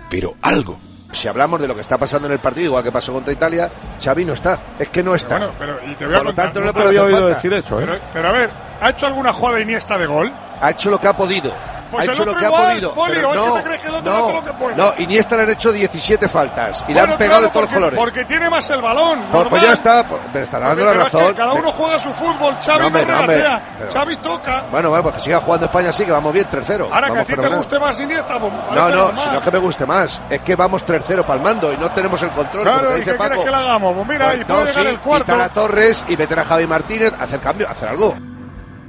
pero 0.09 0.35
algo. 0.41 0.77
Si 1.13 1.27
hablamos 1.27 1.59
de 1.59 1.67
lo 1.67 1.75
que 1.75 1.81
está 1.81 1.97
pasando 1.97 2.27
en 2.27 2.33
el 2.33 2.39
partido, 2.39 2.67
igual 2.67 2.83
que 2.85 2.91
pasó 2.91 3.11
contra 3.11 3.33
Italia, 3.33 3.69
Xavi 4.01 4.23
no 4.23 4.33
está. 4.33 4.75
Es 4.79 4.87
que 4.89 5.03
no 5.03 5.13
está. 5.13 5.37
Bueno, 5.37 5.53
pero 5.59 5.79
y 5.91 5.95
te 5.95 6.05
voy 6.05 6.13
a 6.15 6.17
Por 6.19 6.25
lo 6.27 6.29
contar. 6.29 6.45
tanto, 6.53 6.61
no 6.61 6.73
te 6.73 6.79
había 6.87 7.03
oído 7.03 7.19
falta. 7.23 7.35
decir 7.35 7.53
eso, 7.53 7.81
¿eh? 7.81 7.85
Pero, 7.85 7.99
pero 8.13 8.29
a 8.29 8.31
ver, 8.31 8.49
¿ha 8.81 8.89
hecho 8.89 9.05
alguna 9.07 9.31
jugada 9.33 9.59
Iniesta 9.61 9.97
de 9.97 10.07
gol? 10.07 10.31
Ha 10.61 10.71
hecho 10.71 10.89
lo 10.89 10.99
que 10.99 11.07
ha 11.07 11.13
podido. 11.13 11.53
Pues 11.91 12.07
ha 12.07 12.13
hecho 12.13 12.23
lo 12.23 12.33
que 12.33 12.45
ha 12.45 12.47
igual, 12.47 12.69
podido. 12.71 12.93
Poli, 12.93 13.13
pero 13.15 13.29
¿o 13.29 13.33
es 13.33 13.39
que 13.41 13.45
no, 13.47 13.53
te 13.55 13.63
crees 13.63 13.81
que 13.81 13.87
el 13.89 13.95
otro 13.95 14.13
no, 14.13 14.31
lo 14.31 14.43
que 14.45 14.53
puede? 14.53 14.75
no, 14.77 14.93
Iniesta 14.97 15.35
le 15.35 15.43
han 15.43 15.49
hecho 15.49 15.73
17 15.73 16.29
faltas 16.29 16.85
y 16.87 16.93
le 16.93 16.99
Bueno, 16.99 17.13
han 17.13 17.17
pegado 17.19 17.39
claro, 17.39 17.41
de 17.41 17.49
todos 17.49 17.51
porque, 17.51 17.65
los 17.65 17.73
colores. 17.73 17.99
porque 17.99 18.23
tiene 18.25 18.49
más 18.49 18.69
el 18.69 18.81
balón. 18.81 19.19
Pues, 19.19 19.29
pues 19.31 19.43
normal. 19.43 19.61
ya 19.61 19.73
está, 19.73 20.07
pues, 20.07 20.21
me 20.33 20.41
estará 20.41 20.67
dando 20.69 20.85
la 20.85 20.91
Pero 20.93 21.03
es 21.03 21.11
que 21.11 21.17
razón. 21.17 21.33
cada 21.35 21.53
uno 21.53 21.71
juega 21.73 21.99
su 21.99 22.13
fútbol, 22.13 22.55
Xavi 22.63 22.77
No, 22.77 22.79
no, 22.79 22.87
hombre, 22.87 23.05
no, 23.05 23.27
pero- 23.27 23.91
Xavi 23.91 24.15
toca. 24.17 24.63
Bueno, 24.71 24.87
bueno, 24.89 25.03
pues 25.03 25.15
que 25.15 25.21
siga 25.21 25.39
jugando 25.41 25.65
España, 25.65 25.91
sí, 25.91 26.05
que 26.05 26.11
vamos 26.11 26.31
bien, 26.31 26.47
3-0. 26.49 26.83
Ahora 26.89 27.01
que 27.01 27.05
a 27.07 27.09
Vamos 27.09 27.27
ti 27.27 27.35
te 27.35 27.47
guste 27.49 27.79
más 27.79 27.99
Iniesta, 27.99 28.39
pues 28.39 28.53
me 28.53 28.59
No, 28.75 28.89
no, 28.89 29.17
si 29.17 29.25
no 29.29 29.37
es 29.39 29.43
que 29.43 29.51
me 29.51 29.59
guste 29.59 29.85
más. 29.85 30.21
Es 30.29 30.39
que 30.41 30.55
vamos 30.55 30.85
3-0 30.85 31.23
palmando 31.25 31.73
y 31.73 31.77
no 31.77 31.91
tenemos 31.91 32.21
el 32.21 32.29
control. 32.29 32.63
Claro, 32.63 32.97
¿y 32.97 33.01
qué 33.01 33.17
quieres 33.17 33.39
que 33.39 33.49
le 33.51 33.57
hagamos? 33.57 33.93
Pues 33.95 34.07
mira, 34.07 34.25
pues 34.27 34.41
y 34.41 34.43
puede 34.45 34.59
no, 34.61 34.65
llegar 34.65 34.83
sí, 34.85 34.89
el 34.91 34.99
cuarto. 34.99 35.25
quitar 35.25 35.41
a 35.41 35.49
Torres 35.49 36.05
y 36.07 36.15
meter 36.15 36.39
a 36.39 36.45
Javi 36.45 36.67
Martínez, 36.67 37.13
hacer 37.19 37.41
cambio, 37.41 37.67
hacer 37.69 37.89
algo. 37.89 38.15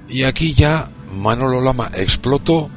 Y 0.09 0.25
aquí 0.25 0.55
ya 0.55 0.89
Manolo 1.13 1.61
Lama 1.61 1.89
explotó, 1.95 2.71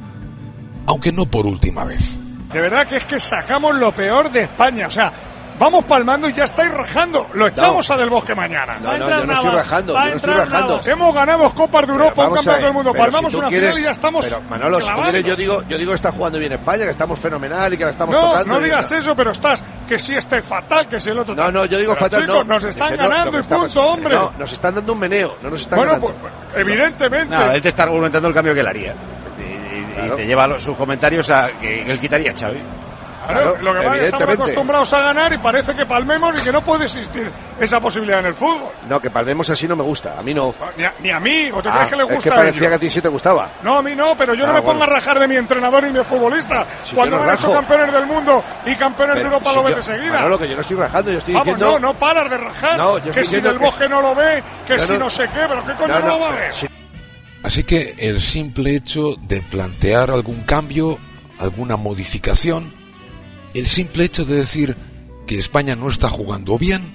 aunque 0.86 1.12
no 1.12 1.26
por 1.26 1.46
última 1.46 1.84
vez. 1.84 2.18
De 2.52 2.60
verdad 2.60 2.86
que 2.86 2.96
es 2.96 3.04
que 3.04 3.20
sacamos 3.20 3.74
lo 3.74 3.92
peor 3.94 4.30
de 4.30 4.42
España. 4.42 4.86
O 4.86 4.90
sea, 4.90 5.12
vamos 5.58 5.84
palmando 5.84 6.28
y 6.28 6.32
ya 6.32 6.44
estáis 6.44 6.72
rajando. 6.72 7.28
Lo 7.34 7.46
echamos 7.48 7.90
a 7.90 7.96
Del 7.96 8.10
Bosque 8.10 8.34
mañana. 8.34 8.78
No, 8.78 8.96
no, 8.96 9.08
yo 9.08 9.24
no 9.26 9.32
estoy 9.34 9.50
rajando, 9.50 9.92
yo 9.94 10.00
no 10.00 10.16
estoy 10.16 10.34
rajando. 10.34 10.80
Hemos 10.86 11.14
ganado 11.14 11.50
Copas 11.54 11.86
de 11.86 11.92
Europa, 11.92 12.26
un 12.28 12.34
campeonato 12.34 12.64
del 12.64 12.72
mundo. 12.74 12.92
Palmamos 12.94 13.32
si 13.32 13.38
una 13.38 13.48
quieres- 13.48 13.70
final 13.70 13.80
y 13.82 13.84
ya 13.84 13.90
estamos. 13.92 14.26
Pero 14.26 14.40
Manolo, 14.48 14.80
si 14.80 14.90
quieres, 14.90 15.24
yo 15.24 15.36
digo, 15.36 15.62
yo 15.68 15.78
digo 15.78 15.90
que 15.90 15.96
está 15.96 16.12
jugando 16.12 16.38
bien 16.38 16.52
España, 16.52 16.84
que 16.84 16.90
estamos 16.90 17.18
fenomenal 17.18 17.72
y 17.72 17.76
que 17.76 17.84
la 17.84 17.90
estamos 17.90 18.14
No, 18.14 18.20
tocando. 18.22 18.54
no 18.54 18.60
y- 18.60 18.64
digas 18.64 18.90
eso, 18.92 19.14
pero 19.16 19.30
estás 19.30 19.62
que 19.88 19.98
si 19.98 20.14
este 20.14 20.38
es 20.38 20.44
fatal, 20.44 20.88
que 20.88 21.00
si 21.00 21.10
el 21.10 21.18
otro. 21.18 21.34
No, 21.34 21.50
no, 21.50 21.64
yo 21.64 21.78
digo 21.78 21.94
Pero, 21.94 22.06
fatal, 22.06 22.22
chicos, 22.22 22.46
no. 22.46 22.54
nos 22.54 22.64
están 22.64 22.96
ganando 22.96 23.38
y 23.38 23.42
punto, 23.42 23.86
hombre. 23.86 24.14
No, 24.14 24.32
nos 24.38 24.52
están 24.52 24.74
dando 24.74 24.92
un 24.92 24.98
meneo, 24.98 25.36
no 25.42 25.50
nos 25.50 25.60
están 25.60 25.76
Bueno, 25.78 25.92
ganando. 25.92 26.14
pues 26.20 26.32
evidentemente. 26.56 27.34
No, 27.34 27.50
él 27.52 27.62
te 27.62 27.68
está 27.68 27.84
argumentando 27.84 28.28
el 28.28 28.34
cambio 28.34 28.54
que 28.54 28.60
él 28.60 28.66
haría. 28.66 28.94
Y, 29.38 29.42
y- 30.00 30.06
y 30.06 30.10
te 30.16 30.26
lleva 30.26 30.46
los- 30.46 30.62
sus 30.62 30.76
comentarios 30.76 31.28
a 31.30 31.48
que 31.60 31.82
él 31.82 32.00
quitaría 32.00 32.32
a 32.32 32.34
Xavi. 32.36 32.58
Claro, 33.26 33.56
lo 33.60 33.72
que 33.74 33.78
pasa 33.80 33.94
es 33.96 34.00
que 34.00 34.06
estamos 34.08 34.34
acostumbrados 34.34 34.92
a 34.92 35.00
ganar 35.00 35.32
y 35.32 35.38
parece 35.38 35.74
que 35.74 35.86
palmemos 35.86 36.38
y 36.40 36.44
que 36.44 36.52
no 36.52 36.62
puede 36.62 36.84
existir 36.86 37.30
esa 37.60 37.80
posibilidad 37.80 38.20
en 38.20 38.26
el 38.26 38.34
fútbol. 38.34 38.70
No, 38.88 39.00
que 39.00 39.10
palmemos 39.10 39.48
así 39.50 39.66
no 39.66 39.76
me 39.76 39.82
gusta, 39.82 40.18
a 40.18 40.22
mí 40.22 40.32
no. 40.34 40.54
Ni 40.76 40.84
a, 40.84 40.92
ni 41.00 41.10
a 41.10 41.20
mí, 41.20 41.50
¿o 41.52 41.62
te 41.62 41.68
Ah, 41.68 41.72
crees 41.74 41.90
que 41.90 41.96
le 41.96 42.02
es 42.04 42.08
gusta 42.08 42.30
que 42.30 42.34
a 42.34 42.38
parecía 42.38 42.58
ellos? 42.60 42.70
que 42.70 42.74
a 42.74 42.78
ti 42.78 42.90
sí 42.90 43.00
te 43.00 43.08
gustaba. 43.08 43.50
No, 43.62 43.78
a 43.78 43.82
mí 43.82 43.94
no, 43.94 44.16
pero 44.16 44.34
yo 44.34 44.44
no 44.46 44.50
Ah, 44.52 44.54
me 44.54 44.60
bueno. 44.60 44.80
pongo 44.80 44.90
a 44.92 44.94
rajar 44.94 45.18
de 45.18 45.28
mi 45.28 45.36
entrenador 45.36 45.82
ni 45.84 45.92
mi 45.98 46.04
futbolista. 46.04 46.66
Si 46.84 46.94
Cuando 46.94 47.16
no 47.16 47.24
me 47.24 47.30
han 47.32 47.38
hecho 47.38 47.52
campeones 47.52 47.92
del 47.92 48.06
mundo 48.06 48.44
y 48.64 48.74
campeones 48.76 49.16
Pero 49.16 49.28
de 49.28 49.34
Europa 49.34 49.50
si 49.50 49.56
lo 49.56 49.62
ves 49.64 49.76
de 49.76 49.82
seguida. 49.82 50.12
Manolo, 50.12 50.38
que 50.38 50.48
yo 50.48 50.54
no 50.54 50.60
estoy 50.60 50.76
rajando, 50.76 51.10
yo 51.12 51.18
estoy 51.18 51.34
Vamos, 51.34 51.46
diciendo... 51.58 51.78
no, 51.80 51.92
no 51.92 51.98
paras 51.98 52.30
de 52.30 52.36
rajar. 52.36 52.78
No, 52.78 52.98
yo 52.98 53.12
que 53.12 53.24
si 53.24 53.40
que- 53.42 53.52
bosque 53.52 53.88
no 53.88 54.00
lo 54.00 54.14
ve, 54.14 54.42
que 54.66 54.76
No, 54.76 54.80
si 54.80 54.92
no. 54.92 54.98
no 55.00 55.10
sé 55.10 55.24
qué, 55.28 55.40
pero 55.48 55.64
¿qué 55.64 55.74
coño 55.74 55.88
No, 55.88 56.00
no, 56.00 56.06
no, 56.06 56.14
lo 56.14 56.20
va 56.20 56.28
a 56.28 56.32
ver? 56.32 56.50
Así 57.42 57.62
que 57.64 57.94
el 57.98 58.20
simple 58.20 58.74
hecho 58.74 59.14
de 59.22 59.40
plantear 59.40 60.10
algún 60.10 60.42
cambio, 60.42 60.98
alguna 61.38 61.76
modificación, 61.76 62.72
el 63.54 63.66
simple 63.66 64.04
hecho 64.04 64.24
de 64.24 64.36
decir 64.36 64.76
que 65.26 65.38
España 65.38 65.76
no 65.76 65.88
está 65.88 66.08
jugando 66.08 66.58
bien, 66.58 66.94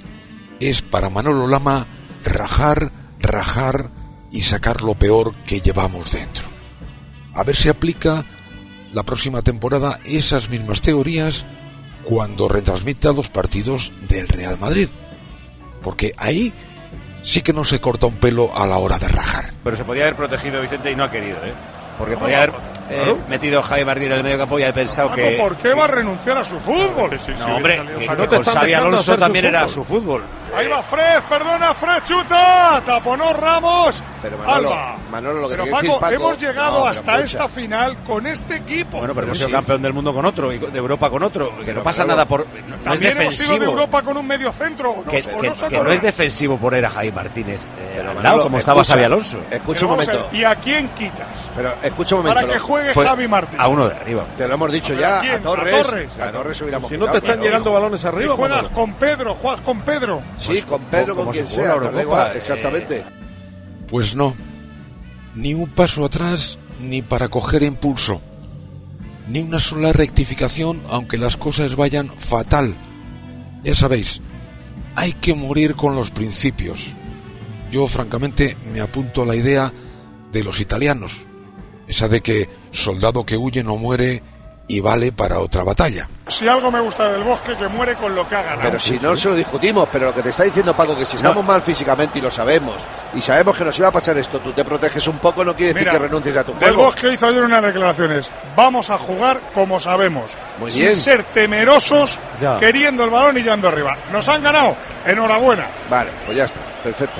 es 0.60 0.82
para 0.82 1.10
Manolo 1.10 1.48
Lama 1.48 1.86
rajar, 2.24 2.92
rajar 3.20 3.90
y 4.32 4.44
sacar 4.44 4.82
lo 4.82 4.96
peor 4.96 5.34
que 5.46 5.62
llevamos 5.62 6.12
dentro. 6.12 6.46
A 7.34 7.44
ver 7.44 7.56
si 7.56 7.70
aplica 7.70 8.26
la 8.92 9.04
próxima 9.04 9.42
temporada 9.42 10.00
esas 10.06 10.50
mismas 10.50 10.82
teorías 10.82 11.46
cuando 12.04 12.48
retransmita 12.48 13.14
los 13.14 13.30
partidos 13.30 13.92
del 14.08 14.28
Real 14.28 14.58
Madrid. 14.60 14.90
Porque 15.82 16.14
ahí 16.18 16.54
sí 17.24 17.42
que 17.42 17.54
no 17.54 17.66
se 17.66 17.80
corta 17.80 18.08
un 18.08 18.16
pelo 18.16 18.56
a 18.56 18.68
la 18.68 18.78
hora 18.78 18.98
de 19.00 19.08
rajar. 19.08 19.46
Pero 19.64 19.76
se 19.76 19.84
podía 19.84 20.04
haber 20.04 20.16
protegido 20.16 20.62
Vicente 20.62 20.92
y 20.92 20.96
no 20.96 21.04
ha 21.04 21.12
querido, 21.12 21.38
¿eh? 21.44 21.54
Porque 22.02 22.16
No, 22.16 22.20
podía 22.20 22.38
haber 22.38 22.54
eh, 22.90 23.16
metido 23.30 23.60
a 23.60 23.64
Javi 23.64 23.86
Martínez 23.86 24.12
en 24.12 24.18
el 24.18 24.24
medio 24.24 24.38
campo 24.40 24.58
y 24.58 24.64
haber 24.64 24.74
pensado 24.74 25.10
Paco, 25.10 25.22
que. 25.22 25.38
¿por 25.38 25.56
qué 25.56 25.74
va 25.76 25.86
a 25.86 25.88
renunciar 25.88 26.38
a 26.40 26.44
su 26.44 26.60
fútbol? 26.60 27.12
No, 27.38 27.56
hombre, 27.56 27.80
que 28.00 28.16
no 28.16 28.28
con 28.28 28.44
Xavi 28.44 28.74
Alonso 28.74 29.18
también 29.18 29.46
era 29.46 29.68
su 29.68 29.84
fútbol. 29.84 30.24
Ahí 30.56 30.68
va 30.68 30.82
Fred, 30.82 31.22
perdona, 31.30 31.74
Fred, 31.76 32.04
chuta, 32.04 32.82
taponó 32.84 33.34
Ramos, 33.34 34.04
Pero 34.22 34.38
Manolo, 34.40 34.74
Alba. 34.74 34.96
Manolo, 35.12 35.42
lo 35.42 35.50
que 35.50 35.56
Pero 35.56 35.66
Paco, 35.66 35.82
decir, 35.84 36.00
Paco, 36.00 36.14
hemos 36.14 36.38
llegado 36.40 36.80
no, 36.80 36.86
hasta 36.88 37.20
esta 37.20 37.48
final 37.48 37.98
con 38.04 38.26
este 38.26 38.56
equipo. 38.58 38.98
Bueno, 38.98 39.14
pero 39.14 39.28
hemos 39.28 39.38
sí. 39.38 39.46
sido 39.46 39.56
campeón 39.56 39.82
del 39.84 39.94
mundo 39.94 40.14
con 40.14 40.26
otro 40.26 40.52
y 40.52 40.58
de 40.58 40.78
Europa 40.78 41.10
con 41.10 41.24
otro. 41.24 41.56
Que 41.64 41.74
no 41.74 41.84
pasa 41.84 42.04
nada 42.04 42.26
por. 42.26 42.48
No 42.68 42.76
es 42.76 42.84
También 42.84 43.22
hemos 43.22 43.36
sido 43.36 43.50
de 43.52 43.60
defensivo. 43.60 43.80
Europa 43.80 44.02
con 44.02 44.18
un 44.18 44.28
medio 44.28 44.52
centro. 44.52 45.04
Que 45.10 45.22
no 45.72 45.94
es 45.94 46.02
defensivo 46.02 46.58
poner 46.58 46.86
a 46.86 46.90
Javi 46.90 47.12
Martínez 47.12 47.60
al 47.99 48.06
Manolo, 48.08 48.21
lado, 48.23 48.43
como 48.43 48.58
estaba 48.58 48.84
Xavi 48.84 49.04
Alonso. 49.04 49.39
Escucha 49.51 49.86
un 49.86 49.91
a 49.91 49.95
momento. 49.95 50.27
ver, 50.32 50.36
¿Y 50.39 50.43
a 50.43 50.56
quién 50.56 50.89
quitas? 50.89 51.27
Pero 51.56 51.73
escucha 51.84 52.15
un 52.15 52.21
momento. 52.23 52.41
Para 52.41 52.54
que 52.54 52.60
juegue 52.60 52.93
Pues- 52.93 53.08
Javi 53.08 53.27
Martín. 53.27 53.60
A 53.62 53.67
uno 53.67 53.89
de 53.89 53.95
arriba. 53.95 54.25
Te 54.38 54.47
lo 54.47 54.54
hemos 54.54 54.71
dicho 54.71 54.93
¿A 54.93 54.99
ya. 54.99 55.19
quién? 55.19 55.34
A 55.34 55.38
¿A 55.38 55.41
Torres. 55.41 55.84
Torres? 55.88 56.19
A 56.19 56.32
Torres 56.32 56.58
Si 56.58 56.97
no 56.97 57.06
te 57.12 57.17
están 57.17 57.21
pero- 57.21 57.43
llegando 57.43 57.73
balones 57.73 58.06
arriba, 58.06 58.34
Y 58.34 58.38
juegas 58.38 58.69
con 58.69 58.93
Pedro, 58.93 59.36
juegas 59.36 59.62
con 59.62 59.80
Pedro. 59.82 60.21
Sí, 60.39 60.62
con 60.63 60.82
Pedro, 60.84 61.15
con 61.15 61.25
como 61.25 61.32
quien 61.32 61.47
sea. 61.47 61.75
eh, 61.75 62.32
Exactamente. 62.36 63.04
Pues 63.89 64.15
no. 64.15 64.34
Ni 65.36 65.54
un 65.54 65.67
paso 65.69 66.06
atrás 66.06 66.58
ni 66.82 67.01
para 67.01 67.27
coger 67.30 67.63
impulso. 67.63 68.21
Ni 69.27 69.39
una 69.41 69.60
sola 69.60 69.93
rectificación 69.93 70.82
aunque 70.89 71.17
las 71.17 71.38
cosas 71.38 71.75
vayan 71.75 72.08
fatal. 72.10 72.75
Ya 73.63 73.75
sabéis, 73.75 74.19
hay 74.95 75.13
que 75.13 75.34
morir 75.36 75.75
con 75.75 75.95
los 75.95 76.10
principios. 76.12 76.95
Yo 77.72 77.88
francamente 77.88 78.56
me 78.74 78.82
apunto 78.82 79.24
a 79.24 79.26
la 79.26 79.36
idea 79.36 79.72
de 80.32 80.44
los 80.44 80.60
italianos. 80.60 81.26
Esa 81.88 82.08
de 82.08 82.22
que 82.22 82.50
soldado 82.72 83.26
que 83.26 83.38
huye 83.38 83.64
no 83.64 83.76
muere 83.78 84.22
y 84.68 84.80
vale 84.80 85.12
para 85.12 85.40
otra 85.40 85.64
batalla. 85.64 86.08
Si 86.28 86.48
algo 86.48 86.72
me 86.72 86.80
gusta 86.80 87.12
del 87.12 87.24
bosque, 87.24 87.58
que 87.58 87.68
muere 87.68 87.96
con 87.96 88.16
lo 88.16 88.28
que 88.30 88.36
ha 88.36 88.42
ganado. 88.42 88.62
Pero 88.64 88.80
si 88.80 88.98
no 89.00 89.14
se 89.18 89.28
lo 89.28 89.36
discutimos, 89.36 89.90
pero 89.92 90.06
lo 90.08 90.16
que 90.16 90.22
te 90.24 90.30
está 90.30 90.44
diciendo 90.44 90.74
Paco, 90.74 90.96
que 90.98 91.06
si 91.06 91.18
estamos 91.18 91.44
mal 91.44 91.62
físicamente 91.62 92.20
y 92.20 92.22
lo 92.22 92.32
sabemos, 92.32 92.82
y 93.14 93.20
sabemos 93.20 93.58
que 93.58 93.66
nos 93.66 93.78
iba 93.80 93.90
a 93.90 93.92
pasar 93.92 94.18
esto, 94.18 94.40
tú 94.40 94.54
te 94.54 94.64
proteges 94.64 95.06
un 95.08 95.20
poco, 95.20 95.44
no 95.44 95.54
quiere 95.54 95.74
decir 95.74 95.82
Mira, 95.88 95.92
que 95.92 96.08
renuncies 96.08 96.38
a 96.38 96.44
tu 96.46 96.52
Del 96.54 96.60
juego. 96.70 96.84
Bosque 96.84 97.12
hizo 97.14 97.28
ayer 97.28 97.44
unas 97.44 97.62
declaraciones. 97.64 98.32
Vamos 98.56 98.90
a 98.90 98.98
jugar 98.98 99.42
como 99.54 99.78
sabemos. 99.82 100.32
Muy 100.60 100.72
sin 100.72 100.84
bien. 100.86 100.96
ser 100.96 101.24
temerosos, 101.26 102.18
Ya. 102.40 102.56
queriendo 102.56 103.04
el 103.04 103.10
balón 103.10 103.38
y 103.38 103.44
yendo 103.44 103.68
arriba. 103.68 103.98
Nos 104.14 104.30
han 104.30 104.42
ganado. 104.42 104.78
Enhorabuena. 105.06 105.68
Vale, 105.90 106.12
pues 106.26 106.38
ya 106.38 106.46
está, 106.46 106.62
perfecto. 106.82 107.20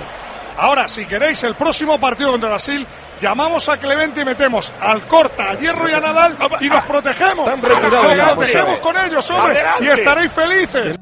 Ahora, 0.62 0.88
si 0.88 1.06
queréis, 1.06 1.42
el 1.42 1.56
próximo 1.56 2.00
partido 2.00 2.30
contra 2.30 2.50
Brasil, 2.50 2.86
llamamos 3.20 3.68
a 3.68 3.78
Clemente 3.78 4.22
y 4.22 4.26
metemos 4.26 4.72
al 4.80 5.08
Corta, 5.08 5.50
a 5.50 5.58
Hierro 5.58 5.90
y 5.90 5.94
a 5.94 6.00
Nadal 6.00 6.38
y 6.60 6.70
nos 6.70 6.84
protegemos. 6.84 7.48
Están 7.48 7.62
retirados 7.64 8.16
Nos 8.16 8.36
protegemos 8.36 8.80
con 8.80 8.96
ellos, 8.96 9.32
hombre, 9.32 9.60
Adelante. 9.60 9.86
y 9.86 9.88
estaréis 9.90 10.32
felices. 10.32 11.00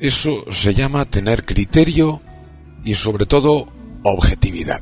Eso 0.00 0.30
se 0.50 0.72
llama 0.72 1.04
tener 1.04 1.44
criterio 1.44 2.22
y 2.82 2.94
sobre 2.94 3.26
todo 3.26 3.68
objetividad. 4.04 4.80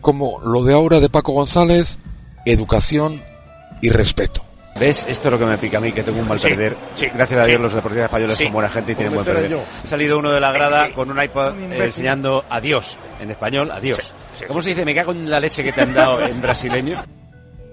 Como 0.00 0.40
lo 0.40 0.64
de 0.64 0.72
ahora 0.72 0.98
de 0.98 1.10
Paco 1.10 1.32
González, 1.32 1.98
educación 2.46 3.22
y 3.82 3.90
respeto. 3.90 4.42
¿Ves? 4.78 5.04
Esto 5.06 5.28
es 5.28 5.32
lo 5.32 5.38
que 5.38 5.44
me 5.44 5.58
pica 5.58 5.78
a 5.78 5.80
mí, 5.80 5.92
que 5.92 6.02
tengo 6.02 6.18
un 6.20 6.26
mal 6.28 6.40
Sí, 6.40 6.48
perder. 6.48 6.76
sí, 6.94 7.06
Gracias 7.14 7.40
a 7.42 7.44
Dios 7.44 7.56
sí. 7.58 7.62
los 7.62 7.74
deportistas 7.74 8.06
españoles 8.06 8.38
Sí. 8.38 8.44
son 8.44 8.52
buena 8.54 8.70
gente 8.70 8.92
y 8.92 8.94
tienen 8.94 9.12
buen 9.14 9.24
perder. 9.24 9.50
yo. 9.50 9.62
Ha 9.84 9.86
salido 9.86 10.18
uno 10.18 10.30
de 10.30 10.40
la 10.40 10.50
grada 10.50 10.86
Sí. 10.88 10.92
con 10.94 11.10
un 11.10 11.22
iPad 11.22 11.52
Un 11.52 11.72
eh, 11.72 11.84
enseñando 11.84 12.42
adiós, 12.48 12.98
en 13.20 13.30
español, 13.30 13.70
adiós. 13.70 13.98
Sí, 14.00 14.10
sí, 14.40 14.44
¿Cómo 14.46 14.60
sí. 14.60 14.64
se 14.64 14.70
dice? 14.70 14.84
Me 14.84 14.94
cago 14.94 15.12
en 15.12 15.30
la 15.30 15.40
leche 15.40 15.62
que 15.62 15.72
te 15.72 15.82
han 15.82 15.92
dado 15.94 16.20
en 16.22 16.40
brasileño. 16.40 17.04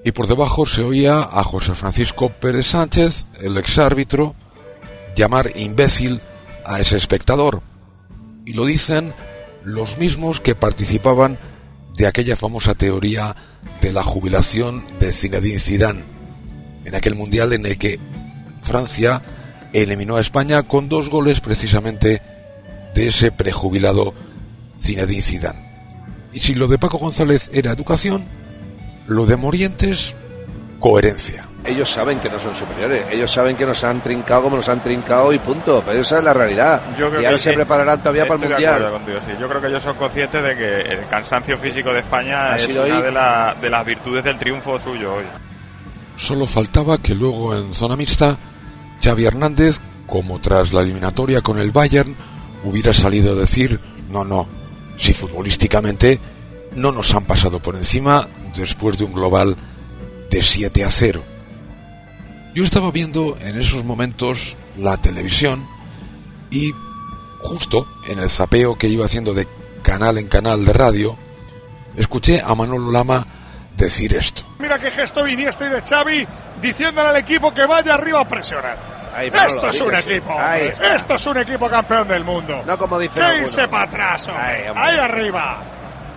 Y 0.04 0.12
por 0.12 0.28
debajo 0.28 0.66
se 0.66 0.84
oía 0.84 1.18
a 1.20 1.44
José 1.44 1.74
Francisco 1.74 2.30
Pérez 2.30 2.68
Sánchez, 2.68 3.28
el 3.42 3.58
exárbitro, 3.58 4.36
llamar 5.16 5.50
imbécil 5.56 6.22
a 6.66 6.80
ese 6.80 6.98
espectador. 6.98 7.62
Y 8.46 8.54
lo 8.54 8.66
dicen 8.66 9.14
los 9.64 9.98
mismos 9.98 10.40
que 10.42 10.56
participaban 10.56 11.38
de 11.96 12.08
aquella 12.08 12.36
famosa 12.36 12.76
teoría 12.76 13.36
de 13.82 13.92
la 13.94 14.04
jubilación 14.04 14.86
de 15.00 15.12
Zinedine 15.12 15.60
Zidane, 15.60 16.04
en 16.86 16.96
aquel 16.96 17.16
mundial 17.16 17.54
en 17.54 17.66
el 17.66 17.78
que 17.78 18.00
Francia 18.62 19.22
eliminó 19.74 20.18
a 20.18 20.22
España 20.22 20.64
con 20.64 20.90
dos 20.90 21.10
goles 21.10 21.42
precisamente 21.42 22.22
de 22.94 23.08
ese 23.08 23.32
prejubilado 23.32 24.14
Zinedine 24.82 25.22
Zidane. 25.22 25.70
Y 26.34 26.40
si 26.42 26.56
lo 26.56 26.68
de 26.68 26.78
Paco 26.78 26.98
González 26.98 27.50
era 27.54 27.72
educación, 27.72 28.26
lo 29.08 29.26
de 29.26 29.36
Morientes, 29.38 30.16
coherencia. 30.80 31.46
Ellos 31.66 31.90
saben 31.90 32.20
que 32.20 32.30
no 32.30 32.40
son 32.40 32.56
superiores, 32.56 33.06
ellos 33.12 33.30
saben 33.32 33.58
que 33.58 33.66
nos 33.66 33.84
han 33.84 34.02
trincado 34.02 34.44
como 34.44 34.56
nos 34.58 34.70
han 34.70 34.82
trincado 34.82 35.34
y 35.34 35.40
punto, 35.40 35.84
pero 35.86 36.00
esa 36.00 36.20
es 36.20 36.24
la 36.24 36.34
realidad. 36.34 36.82
Yo 36.98 37.10
creo 37.10 37.22
y 37.22 37.26
ahora 37.26 37.36
que 37.38 37.44
se 37.44 37.50
sí. 37.50 37.56
prepararán 37.56 38.00
todavía 38.00 38.26
para 38.28 38.42
el 38.42 38.50
Mundial. 38.50 38.92
contigo, 38.94 39.18
sí. 39.28 39.34
Yo 39.40 39.50
creo 39.50 39.62
que 39.62 39.68
ellos 39.68 39.84
son 39.84 39.98
conscientes 39.98 40.42
de 40.42 40.56
que 40.56 40.76
el 40.78 41.08
cansancio 41.10 41.58
físico 41.58 41.92
de 41.92 42.00
España 42.00 42.54
Ha 42.54 42.56
es 42.56 42.62
sido 42.64 42.86
una 42.86 43.02
de, 43.02 43.12
la- 43.12 43.58
de 43.62 43.70
las 43.70 43.86
virtudes 43.86 44.24
del 44.24 44.40
triunfo 44.40 44.80
suyo 44.80 45.16
hoy. 45.16 45.26
Solo 46.20 46.48
faltaba 46.48 46.98
que 46.98 47.16
luego 47.16 47.56
en 47.56 47.74
zona 47.74 47.96
mixta 47.96 48.38
Xavi 49.02 49.24
Hernández, 49.24 49.80
como 50.06 50.42
tras 50.42 50.74
la 50.74 50.82
eliminatoria 50.82 51.42
con 51.42 51.58
el 51.58 51.72
Bayern, 51.72 52.14
hubiera 52.66 52.94
salido 52.94 53.32
a 53.32 53.36
decir, 53.36 53.80
no, 54.12 54.26
no, 54.26 54.46
si 54.98 55.14
futbolísticamente 55.14 56.20
no 56.76 56.92
nos 56.92 57.16
han 57.16 57.24
pasado 57.24 57.62
por 57.62 57.78
encima 57.78 58.28
después 58.58 58.98
de 58.98 59.06
un 59.06 59.14
global 59.14 59.56
de 60.30 60.44
7 60.44 60.84
a 60.84 60.92
0. 60.92 61.24
Yo 62.54 62.66
estaba 62.66 62.92
viendo 62.92 63.38
en 63.40 63.58
esos 63.58 63.86
momentos 63.86 64.58
la 64.76 64.98
televisión 64.98 65.66
y 66.52 66.74
justo 67.42 67.88
en 68.10 68.20
el 68.20 68.30
zapeo 68.30 68.78
que 68.78 68.90
iba 68.90 69.06
haciendo 69.06 69.34
de 69.34 69.48
canal 69.84 70.18
en 70.18 70.28
canal 70.28 70.66
de 70.66 70.74
radio, 70.74 71.18
escuché 71.96 72.42
a 72.42 72.54
Manolo 72.56 72.92
Lama 72.92 73.26
decir 73.86 74.16
esto. 74.16 74.44
Mira 74.60 74.80
qué 74.80 74.92
gesto 74.92 75.28
Iniesta 75.28 75.66
y 75.66 75.70
de 75.70 75.82
Xavi 75.82 76.28
diciéndole 76.62 77.10
al 77.10 77.18
equipo 77.18 77.54
que 77.54 77.66
vaya 77.66 77.94
arriba 77.94 78.22
a 78.22 78.28
presionar. 78.28 78.78
Ahí, 79.16 79.28
Esto 79.28 79.70
es 79.70 79.82
un 79.82 79.90
sí. 79.90 79.96
equipo, 79.96 80.38
esto 80.96 81.16
es 81.16 81.26
un 81.26 81.38
equipo 81.38 81.68
campeón 81.68 82.08
del 82.08 82.24
mundo. 82.24 82.62
No 82.66 82.78
como 82.78 83.00
dice 83.00 83.20
Que 83.20 83.68
para 83.68 83.84
atrás, 83.84 84.28
hombre. 84.28 84.44
Ahí, 84.44 84.70
hombre. 84.70 84.84
Ahí 84.84 84.98
arriba. 84.98 85.58